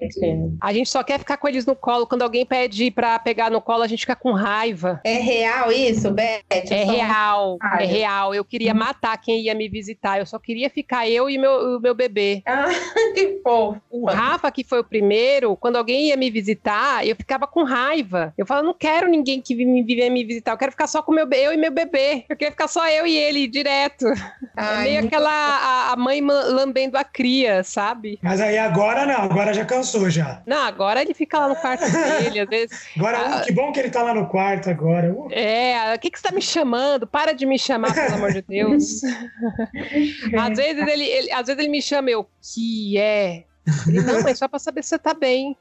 a 0.62 0.72
gente 0.72 0.88
só 0.88 1.02
quer 1.02 1.18
ficar 1.18 1.38
com 1.38 1.48
eles 1.48 1.66
no 1.66 1.76
colo. 1.76 2.06
Quando 2.06 2.22
alguém 2.22 2.46
pede 2.46 2.92
para 2.92 3.18
pegar 3.18 3.50
no 3.50 3.60
colo, 3.60 3.82
a 3.82 3.88
gente 3.88 4.02
fica 4.02 4.16
com 4.16 4.32
raiva. 4.32 5.02
É 5.04 5.14
real 5.16 5.72
isso, 5.72 6.12
Beth? 6.12 6.44
É 6.52 6.84
real, 6.84 7.58
é 7.80 7.86
real. 7.86 8.36
Eu 8.36 8.46
queria 8.46 8.76
matar 8.76 9.18
quem 9.18 9.42
ia 9.42 9.56
me 9.56 9.68
visitar. 9.68 10.20
Eu 10.20 10.26
só 10.28 10.38
queria 10.38 10.70
ficar 10.70 11.10
eu 11.10 11.28
e 11.28 11.40
meu, 11.40 11.78
o 11.78 11.80
meu 11.80 11.96
bebê. 11.96 12.44
Ah, 12.46 12.68
que 13.16 13.40
fofo. 13.44 13.82
O 13.90 14.06
Rafa, 14.06 14.52
que 14.52 14.64
foi 14.64 14.82
o 14.82 14.84
primeiro, 14.84 15.56
quando 15.56 15.78
alguém 15.78 16.10
ia 16.10 16.18
me 16.18 16.30
visitar, 16.30 17.08
eu 17.08 17.16
ficava 17.16 17.48
com 17.48 17.64
raiva. 17.64 18.29
Eu 18.38 18.46
falava, 18.46 18.66
não 18.66 18.74
quero 18.74 19.08
ninguém 19.08 19.42
que 19.42 19.56
venha 19.56 20.10
me 20.10 20.24
visitar. 20.24 20.52
Eu 20.52 20.58
quero 20.58 20.72
ficar 20.72 20.88
só 20.88 21.02
com 21.02 21.12
meu, 21.12 21.28
eu 21.32 21.54
e 21.54 21.58
meu 21.58 21.72
bebê. 21.72 22.26
Eu 22.30 22.36
queria 22.36 22.52
ficar 22.52 22.68
só 22.68 22.88
eu 22.88 23.06
e 23.06 23.16
ele 23.16 23.48
direto. 23.48 24.08
É 24.08 24.16
Ai, 24.56 24.80
é 24.80 24.92
meio 24.92 25.06
aquela 25.06 25.30
a, 25.32 25.94
a, 25.94 25.96
mãe 25.96 26.22
lambendo 26.22 26.98
a 26.98 27.04
cria, 27.04 27.64
sabe? 27.64 28.20
Mas 28.22 28.42
aí 28.42 28.58
agora 28.58 29.06
não, 29.06 29.24
agora 29.24 29.54
já 29.54 29.66
cansou 29.66 30.10
já. 30.10 30.42
Não, 30.46 30.62
agora 30.62 31.02
ele 31.02 31.14
fica 31.14 31.40
lá 31.40 31.50
no 31.50 31.56
quarto 31.56 31.84
dele, 32.20 32.40
às 32.40 32.50
vezes. 32.50 32.88
Agora, 32.96 33.42
uh, 33.42 33.46
que 33.46 33.52
bom 33.52 33.72
que 33.72 33.80
ele 33.80 33.90
tá 33.90 34.04
lá 34.04 34.14
no 34.14 34.28
quarto 34.28 34.70
agora. 34.70 35.12
Uh. 35.12 35.28
É, 35.32 35.94
o 35.96 36.00
que, 36.00 36.10
que 36.10 36.20
você 36.20 36.28
tá 36.28 36.34
me 36.34 36.42
chamando? 36.42 37.08
Para 37.08 37.34
de 37.34 37.46
me 37.46 37.58
chamar, 37.58 37.94
pelo 37.94 38.16
amor 38.16 38.34
de 38.34 38.42
Deus. 38.42 39.02
às, 40.38 40.58
vezes 40.58 40.88
ele, 40.88 41.06
ele, 41.06 41.32
às 41.32 41.48
vezes 41.48 41.60
ele 41.60 41.70
me 41.70 41.82
chama, 41.82 42.10
eu, 42.10 42.28
que 42.42 42.98
é? 42.98 43.44
Ele, 43.88 44.02
não, 44.02 44.22
mas 44.24 44.38
só 44.38 44.48
pra 44.48 44.60
saber 44.60 44.84
se 44.84 44.90
você 44.90 45.00
tá 45.00 45.14
bem. 45.14 45.56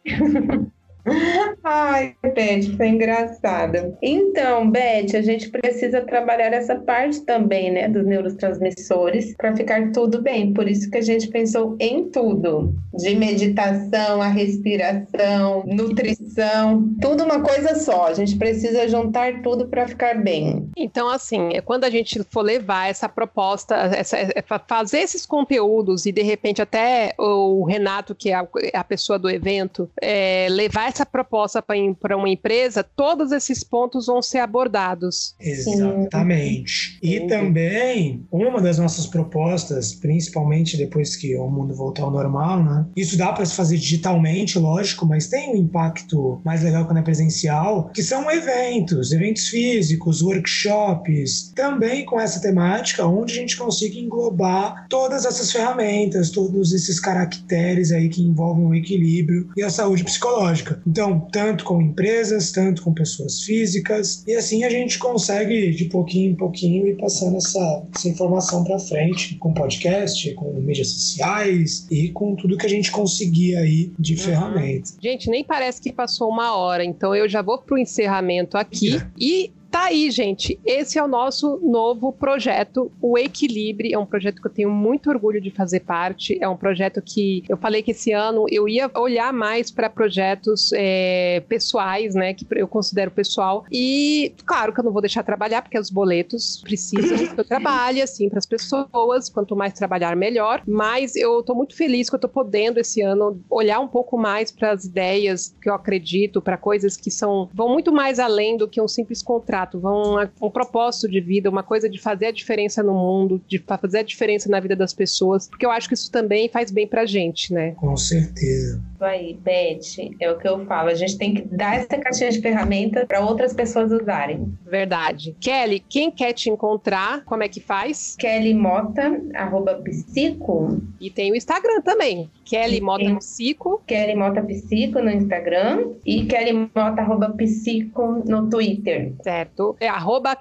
Ai, 1.65 2.15
Beth, 2.23 2.77
foi 2.77 2.89
engraçada. 2.89 3.97
Então, 4.03 4.71
Beth, 4.71 5.15
a 5.15 5.23
gente 5.23 5.51
precisa 5.51 6.01
trabalhar 6.03 6.53
essa 6.53 6.77
parte 6.77 7.21
também, 7.23 7.71
né, 7.71 7.89
dos 7.89 8.07
neurotransmissores 8.07 9.35
para 9.37 9.55
ficar 9.57 9.93
tudo 9.93 10.23
bem. 10.23 10.53
Por 10.53 10.69
isso 10.69 10.91
que 10.91 10.99
a 10.99 11.03
gente 11.03 11.29
pensou 11.29 11.77
em 11.81 12.09
tudo, 12.11 12.75
de 12.95 13.15
meditação, 13.15 14.23
a 14.23 14.29
respiração, 14.29 15.65
nutrição, 15.67 16.89
tudo 17.01 17.25
uma 17.25 17.41
coisa 17.41 17.75
só. 17.75 18.07
A 18.07 18.15
gente 18.15 18.37
precisa 18.37 18.89
juntar 18.89 19.43
tudo 19.43 19.69
para 19.69 19.87
ficar 19.87 20.23
bem. 20.23 20.69
Então, 20.77 21.09
assim, 21.09 21.51
é 21.53 21.61
quando 21.61 21.85
a 21.85 21.91
gente 21.91 22.23
for 22.31 22.43
levar 22.43 22.89
essa 22.89 23.09
proposta, 23.09 23.75
essa, 23.75 24.17
é 24.17 24.45
fazer 24.67 24.99
esses 24.99 25.27
conteúdos 25.27 26.07
e 26.07 26.13
de 26.13 26.23
repente 26.23 26.63
até 26.63 27.15
o 27.19 27.65
Renato, 27.65 28.15
que 28.15 28.31
é 28.31 28.35
a, 28.35 28.47
a 28.75 28.85
pessoa 28.85 29.19
do 29.19 29.29
evento, 29.29 29.89
é, 30.01 30.47
levar 30.51 30.89
essa 30.89 30.98
essa 30.99 31.07
proposta 31.07 31.63
para 31.63 32.17
uma 32.17 32.29
empresa, 32.29 32.83
todos 32.83 33.31
esses 33.31 33.63
pontos 33.63 34.07
vão 34.07 34.21
ser 34.21 34.39
abordados. 34.39 35.35
Exatamente. 35.41 36.93
Sim. 36.93 36.99
E 37.03 37.27
também, 37.29 38.27
uma 38.33 38.61
das 38.61 38.79
nossas 38.79 39.07
propostas, 39.07 39.95
principalmente 39.95 40.77
depois 40.77 41.15
que 41.15 41.37
o 41.37 41.49
mundo 41.49 41.75
voltar 41.75 42.03
ao 42.03 42.11
normal, 42.11 42.65
né? 42.65 42.87
Isso 42.97 43.17
dá 43.17 43.33
para 43.33 43.47
se 43.47 43.55
fazer 43.55 43.77
digitalmente, 43.77 44.59
lógico, 44.59 45.07
mas 45.07 45.29
tem 45.29 45.53
um 45.53 45.57
impacto 45.57 46.41
mais 46.45 46.63
legal 46.63 46.85
quando 46.85 46.99
é 46.99 47.03
presencial, 47.03 47.91
que 47.95 48.03
são 48.03 48.29
eventos, 48.31 49.13
eventos 49.13 49.49
físicos, 49.49 50.21
workshops, 50.21 51.53
também 51.55 52.05
com 52.05 52.21
essa 52.21 52.41
temática, 52.41 53.07
onde 53.07 53.35
a 53.35 53.37
gente 53.37 53.57
consiga 53.57 53.99
englobar 53.99 54.87
todas 54.89 55.25
essas 55.25 55.53
ferramentas, 55.53 56.31
todos 56.31 56.73
esses 56.73 56.99
caracteres 56.99 57.93
aí 57.93 58.09
que 58.09 58.23
envolvem 58.23 58.67
o 58.67 58.75
equilíbrio 58.75 59.49
e 59.57 59.63
a 59.63 59.71
saúde 59.71 60.03
psicológica. 60.03 60.81
Então, 60.89 61.21
tanto 61.31 61.65
com 61.65 61.83
empresas, 61.83 62.51
tanto 62.51 62.83
com 62.83 62.95
pessoas 62.95 63.43
físicas, 63.43 64.25
e 64.27 64.35
assim 64.35 64.65
a 64.65 64.71
gente 64.71 64.99
consegue 64.99 65.71
de 65.73 65.85
pouquinho 65.85 66.33
em 66.33 66.35
pouquinho 66.35 66.87
ir 66.87 66.97
passando 66.97 67.37
essa, 67.37 67.87
essa 67.95 68.09
informação 68.09 68.65
para 68.65 68.79
frente 68.79 69.37
com 69.37 69.53
podcast, 69.53 70.33
com 70.35 70.51
mídias 70.55 70.89
sociais 70.89 71.87
e 71.91 72.09
com 72.09 72.35
tudo 72.35 72.57
que 72.57 72.65
a 72.65 72.71
gente 72.71 72.91
conseguir 72.91 73.57
aí 73.57 73.93
de 73.99 74.15
uhum. 74.15 74.19
ferramenta. 74.19 74.91
Gente, 75.01 75.29
nem 75.29 75.45
parece 75.45 75.81
que 75.81 75.93
passou 75.93 76.29
uma 76.31 76.57
hora, 76.57 76.85
então 76.85 77.15
eu 77.15 77.29
já 77.29 77.43
vou 77.43 77.59
pro 77.59 77.77
encerramento 77.77 78.57
aqui 78.57 78.97
é. 78.97 79.07
e 79.19 79.53
tá 79.71 79.85
aí, 79.87 80.11
gente. 80.11 80.59
Esse 80.65 80.99
é 80.99 81.03
o 81.03 81.09
nosso 81.09 81.59
novo 81.63 82.13
projeto, 82.13 82.91
o 83.01 83.19
Equilibre. 83.19 83.93
É 83.93 83.99
um 83.99 84.07
projeto 84.07 84.41
que 84.41 84.47
eu 84.47 84.53
tenho 84.53 84.71
muito 84.71 85.11
orgulho 85.11 85.41
de 85.41 85.51
fazer 85.51 85.81
parte. 85.81 86.39
É 86.41 86.49
um 86.49 86.57
projeto 86.57 87.03
que 87.03 87.43
eu 87.49 87.57
falei 87.57 87.83
que 87.83 87.93
esse 87.93 88.13
ano 88.13 88.47
eu 88.51 88.69
ia 88.69 88.91
olhar 88.95 89.33
mais 89.33 89.71
para 89.71 89.91
projetos 89.91 90.71
é, 90.75 91.43
pessoais, 91.49 92.15
né? 92.15 92.35
Que 92.35 92.47
eu 92.53 92.69
considero 92.69 93.11
pessoal. 93.11 93.65
E 93.71 94.33
claro 94.45 94.73
que 94.73 94.81
eu 94.81 94.85
não 94.85 94.93
vou 94.93 95.03
deixar 95.03 95.23
trabalhar, 95.23 95.63
porque 95.63 95.79
os 95.79 95.91
boletos 95.91 96.61
precisam 96.63 97.19
que 97.19 97.39
eu 97.39 97.45
trabalhe, 97.45 98.03
assim, 98.03 98.29
para 98.29 98.39
as 98.39 98.47
pessoas. 98.47 99.29
Quanto 99.29 99.55
mais 99.57 99.73
trabalhar, 99.73 100.17
melhor. 100.17 100.63
Mas 100.67 101.15
eu 101.17 101.43
tô 101.43 101.55
muito 101.55 101.77
feliz 101.77 102.09
que 102.09 102.17
eu 102.17 102.21
tô 102.21 102.29
podendo 102.29 102.81
esse 102.81 103.01
ano 103.01 103.41
olhar 103.51 103.81
um 103.81 103.89
pouco 103.89 104.17
mais 104.17 104.51
para 104.51 104.73
as 104.73 104.85
ideias 104.85 105.55
que 105.61 105.69
eu 105.69 105.75
acredito, 105.75 106.41
para 106.41 106.57
coisas 106.57 106.97
que 106.97 107.11
são 107.11 107.49
vão 107.53 107.69
muito 107.69 107.93
mais 107.93 108.19
além 108.19 108.57
do 108.57 108.69
que 108.69 108.81
um 108.81 108.89
simples 108.89 109.23
contrato, 109.23 109.58
vão 109.75 110.19
a, 110.19 110.29
um 110.41 110.51
propósito 110.51 111.09
de 111.09 111.21
vida, 111.21 111.51
uma 111.51 111.63
coisa 111.63 111.89
de 111.89 112.01
fazer 112.01 112.27
a 112.27 112.33
diferença 112.33 112.83
no 112.83 112.95
mundo, 112.95 113.41
de 113.47 113.59
fazer 113.59 113.99
a 113.99 114.03
diferença 114.03 114.49
na 114.49 114.61
vida 114.61 114.77
das 114.77 114.93
pessoas, 114.93 115.49
porque 115.49 115.65
eu 115.65 115.71
acho 115.71 115.89
que 115.89 115.95
isso 115.95 116.11
também 116.11 116.49
faz 116.49 116.71
bem 116.71 116.87
pra 116.87 117.07
gente, 117.07 117.53
né? 117.53 117.73
Com 117.73 117.97
certeza. 117.97 118.83
Aí, 119.01 119.35
Beth, 119.35 120.13
é 120.21 120.31
o 120.31 120.39
que 120.39 120.49
eu 120.49 120.65
falo, 120.67 120.89
a 120.89 120.95
gente 120.95 121.17
tem 121.17 121.35
que 121.35 121.43
dar 121.43 121.77
essa 121.77 121.97
caixinha 121.99 122.31
de 122.31 122.41
ferramentas 122.41 123.07
para 123.07 123.21
outras 123.21 123.53
pessoas 123.53 123.93
usarem. 123.93 124.53
Verdade. 124.65 125.37
Kelly, 125.41 125.81
quem 125.89 126.11
quer 126.11 126.33
te 126.33 126.51
encontrar, 126.51 127.25
como 127.25 127.43
é 127.43 127.49
que 127.49 127.61
faz? 127.61 128.17
Kelly 128.19 128.55
Mota, 128.55 129.21
arroba 129.35 129.75
psico. 129.77 130.81
E 131.01 131.11
tem 131.11 131.31
o 131.31 131.37
Instagram 131.37 131.81
também, 131.83 132.29
Kelly 132.45 132.81
Mota 132.81 133.17
Psico. 133.17 133.83
Kelly 133.87 134.15
Mota 134.15 134.43
Psico 134.43 135.01
no 135.01 135.11
Instagram 135.11 135.93
e 136.05 136.25
Kelly 136.25 136.53
Mota 136.53 137.03
arroba 137.03 137.31
psico 137.31 138.23
no 138.27 138.49
Twitter. 138.49 139.13
Certo. 139.23 139.48
É 139.81 139.89
arroba 139.89 140.37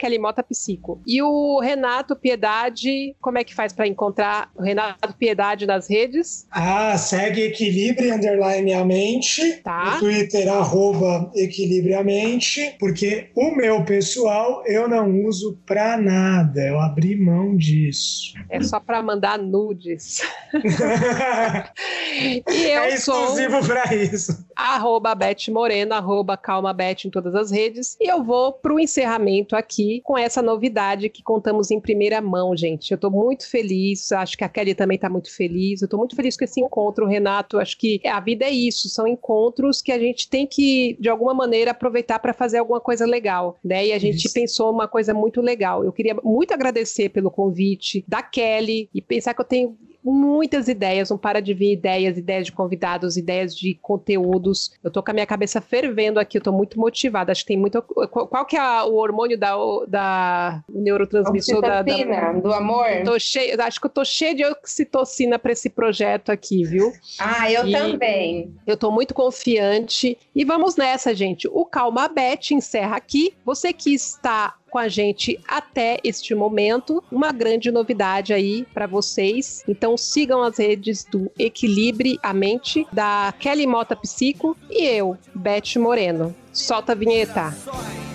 Psico. 0.48 1.02
E 1.06 1.22
o 1.22 1.60
Renato 1.60 2.16
Piedade, 2.16 3.16
como 3.22 3.38
é 3.38 3.44
que 3.44 3.54
faz 3.54 3.74
para 3.74 3.88
encontrar 3.88 4.50
o 4.56 4.62
Renato 4.62 5.14
Piedade 5.16 5.66
nas 5.66 5.90
redes? 5.90 6.48
Ah, 6.52 6.98
segue 6.98 7.42
Equilibre 7.42 8.12
Underline 8.12 8.74
a 8.74 8.86
Mente. 8.86 9.62
Tá. 9.64 9.94
No 9.94 10.00
Twitter, 10.00 10.48
arroba 10.50 11.32
Equilibre 11.36 11.94
a 11.94 12.04
Mente. 12.04 12.76
Porque 12.80 13.30
o 13.36 13.56
meu 13.56 13.84
pessoal 13.84 14.64
eu 14.66 14.88
não 14.88 15.24
uso 15.26 15.58
pra 15.66 15.98
nada. 15.98 16.62
Eu 16.62 16.80
abri 16.80 17.16
mão 17.16 17.56
disso. 17.56 18.34
É 18.50 18.62
só 18.62 18.80
para 18.80 19.02
mandar 19.02 19.38
nudes. 19.38 20.22
e 22.20 22.44
eu 22.48 22.82
é 22.82 22.94
exclusivo 22.94 23.64
sou 23.64 23.68
pra 23.68 23.94
isso. 23.96 24.47
Arroba 24.58 25.14
Beth 25.14 25.50
Moreno, 25.50 25.94
arroba 25.94 26.36
Calma 26.36 26.74
Beth 26.74 27.06
em 27.06 27.10
todas 27.10 27.36
as 27.36 27.52
redes. 27.52 27.96
E 28.02 28.12
eu 28.12 28.24
vou 28.24 28.52
pro 28.52 28.80
encerramento 28.80 29.56
aqui 29.56 30.02
com 30.04 30.18
essa 30.18 30.42
novidade 30.42 31.10
que 31.10 31.22
contamos 31.22 31.70
em 31.70 31.80
primeira 31.80 32.20
mão, 32.20 32.58
gente. 32.58 32.92
Eu 32.92 32.98
tô 32.98 33.12
muito 33.12 33.48
feliz, 33.50 34.12
acho 34.12 34.38
que 34.38 34.44
a 34.44 34.50
Kelly 34.50 34.74
também 34.74 34.98
tá 34.98 35.10
muito 35.10 35.34
feliz. 35.34 35.82
Eu 35.82 35.88
tô 35.88 35.98
muito 35.98 36.16
feliz 36.16 36.36
com 36.36 36.44
esse 36.44 36.60
encontro, 36.60 37.06
Renato. 37.06 37.60
Acho 37.60 37.78
que 37.78 38.02
a 38.06 38.20
vida 38.20 38.46
é 38.46 38.52
isso, 38.52 38.90
são 38.90 39.08
encontros 39.08 39.82
que 39.82 39.92
a 39.92 40.00
gente 40.00 40.28
tem 40.28 40.48
que, 40.48 40.98
de 41.00 41.10
alguma 41.10 41.34
maneira, 41.34 41.72
aproveitar 41.72 42.20
para 42.20 42.34
fazer 42.34 42.58
alguma 42.58 42.80
coisa 42.80 43.06
legal, 43.06 43.58
né? 43.64 43.88
E 43.88 43.94
a 43.94 44.00
gente 44.00 44.26
Isso. 44.26 44.34
pensou 44.34 44.72
uma 44.72 44.88
coisa 44.88 45.14
muito 45.14 45.42
legal. 45.42 45.84
Eu 45.84 45.92
queria 45.92 46.16
muito 46.24 46.54
agradecer 46.54 47.10
pelo 47.10 47.30
convite 47.30 48.04
da 48.08 48.22
Kelly 48.22 48.90
e 48.94 49.02
pensar 49.02 49.34
que 49.34 49.42
eu 49.42 49.46
tenho 49.46 49.78
muitas 50.14 50.68
ideias, 50.68 51.10
não 51.10 51.18
para 51.18 51.40
de 51.42 51.54
vir 51.54 51.74
ideias, 51.74 52.18
ideias 52.18 52.46
de 52.46 52.52
convidados, 52.52 53.18
ideias 53.18 53.56
de 53.56 53.76
conteúdos. 53.82 54.72
Eu 54.84 54.92
tô 54.92 55.02
com 55.04 55.12
a 55.12 55.14
minha 55.14 55.26
cabeça 55.26 55.60
fervendo 55.62 56.20
aqui, 56.20 56.38
eu 56.38 56.42
tô 56.42 56.52
muito 56.52 56.80
motivada. 56.80 57.32
Acho 57.32 57.42
que 57.42 57.48
tem 57.50 57.58
muito. 57.58 57.82
Qual, 57.82 58.46
que 58.46 58.56
é 58.58 58.84
o 58.84 58.94
hormônio 58.96 59.38
da, 59.38 59.54
da 59.88 60.64
o 60.74 60.80
neurotransmissor 60.82 61.62
da, 61.62 61.82
da- 61.82 62.32
do 62.34 62.54
amor. 62.54 62.86
Tô 63.06 63.20
cheio, 63.20 63.62
acho 63.62 63.80
que 63.80 63.86
eu 63.88 63.92
tô 63.92 64.06
cheia 64.06 64.34
de 64.36 64.46
oxitocina 64.46 65.38
para 65.40 65.52
esse 65.52 65.70
projeto 65.70 66.32
aqui, 66.32 66.64
viu? 66.64 66.92
Ah, 67.20 67.52
eu 67.52 67.68
E- 67.68 67.72
também. 67.72 68.54
Eu 68.66 68.78
tô 68.78 68.92
muito 68.92 69.14
confiante. 69.14 70.18
E 70.36 70.46
vamos 70.46 70.76
nessa, 70.76 71.14
gente. 71.16 71.48
O 71.48 71.66
Calma 71.66 72.08
Bet 72.08 72.54
encerra 72.54 72.96
aqui. 72.98 73.34
Você 73.46 73.74
que 73.74 73.94
está 73.94 74.56
com 74.70 74.78
a 74.78 74.88
gente 74.88 75.40
até 75.48 76.00
este 76.04 76.34
momento, 76.36 77.04
uma 77.12 77.32
grande 77.32 77.72
novidade 77.72 78.34
aí 78.34 78.66
para 78.74 78.88
vocês. 78.88 79.64
Então 79.68 79.98
sigam 79.98 80.44
as 80.44 80.58
redes 80.58 81.06
do 81.06 81.32
Equilibre 81.38 82.20
a 82.22 82.34
Mente, 82.34 82.86
da 82.92 83.34
Kelly 83.40 83.68
Mota 83.68 83.96
Psico 83.96 84.58
e 84.70 84.86
eu, 84.86 85.18
Beth 85.34 85.78
Moreno. 85.78 86.36
Solta 86.52 86.94
a 86.94 86.96
vinheta. 86.96 88.07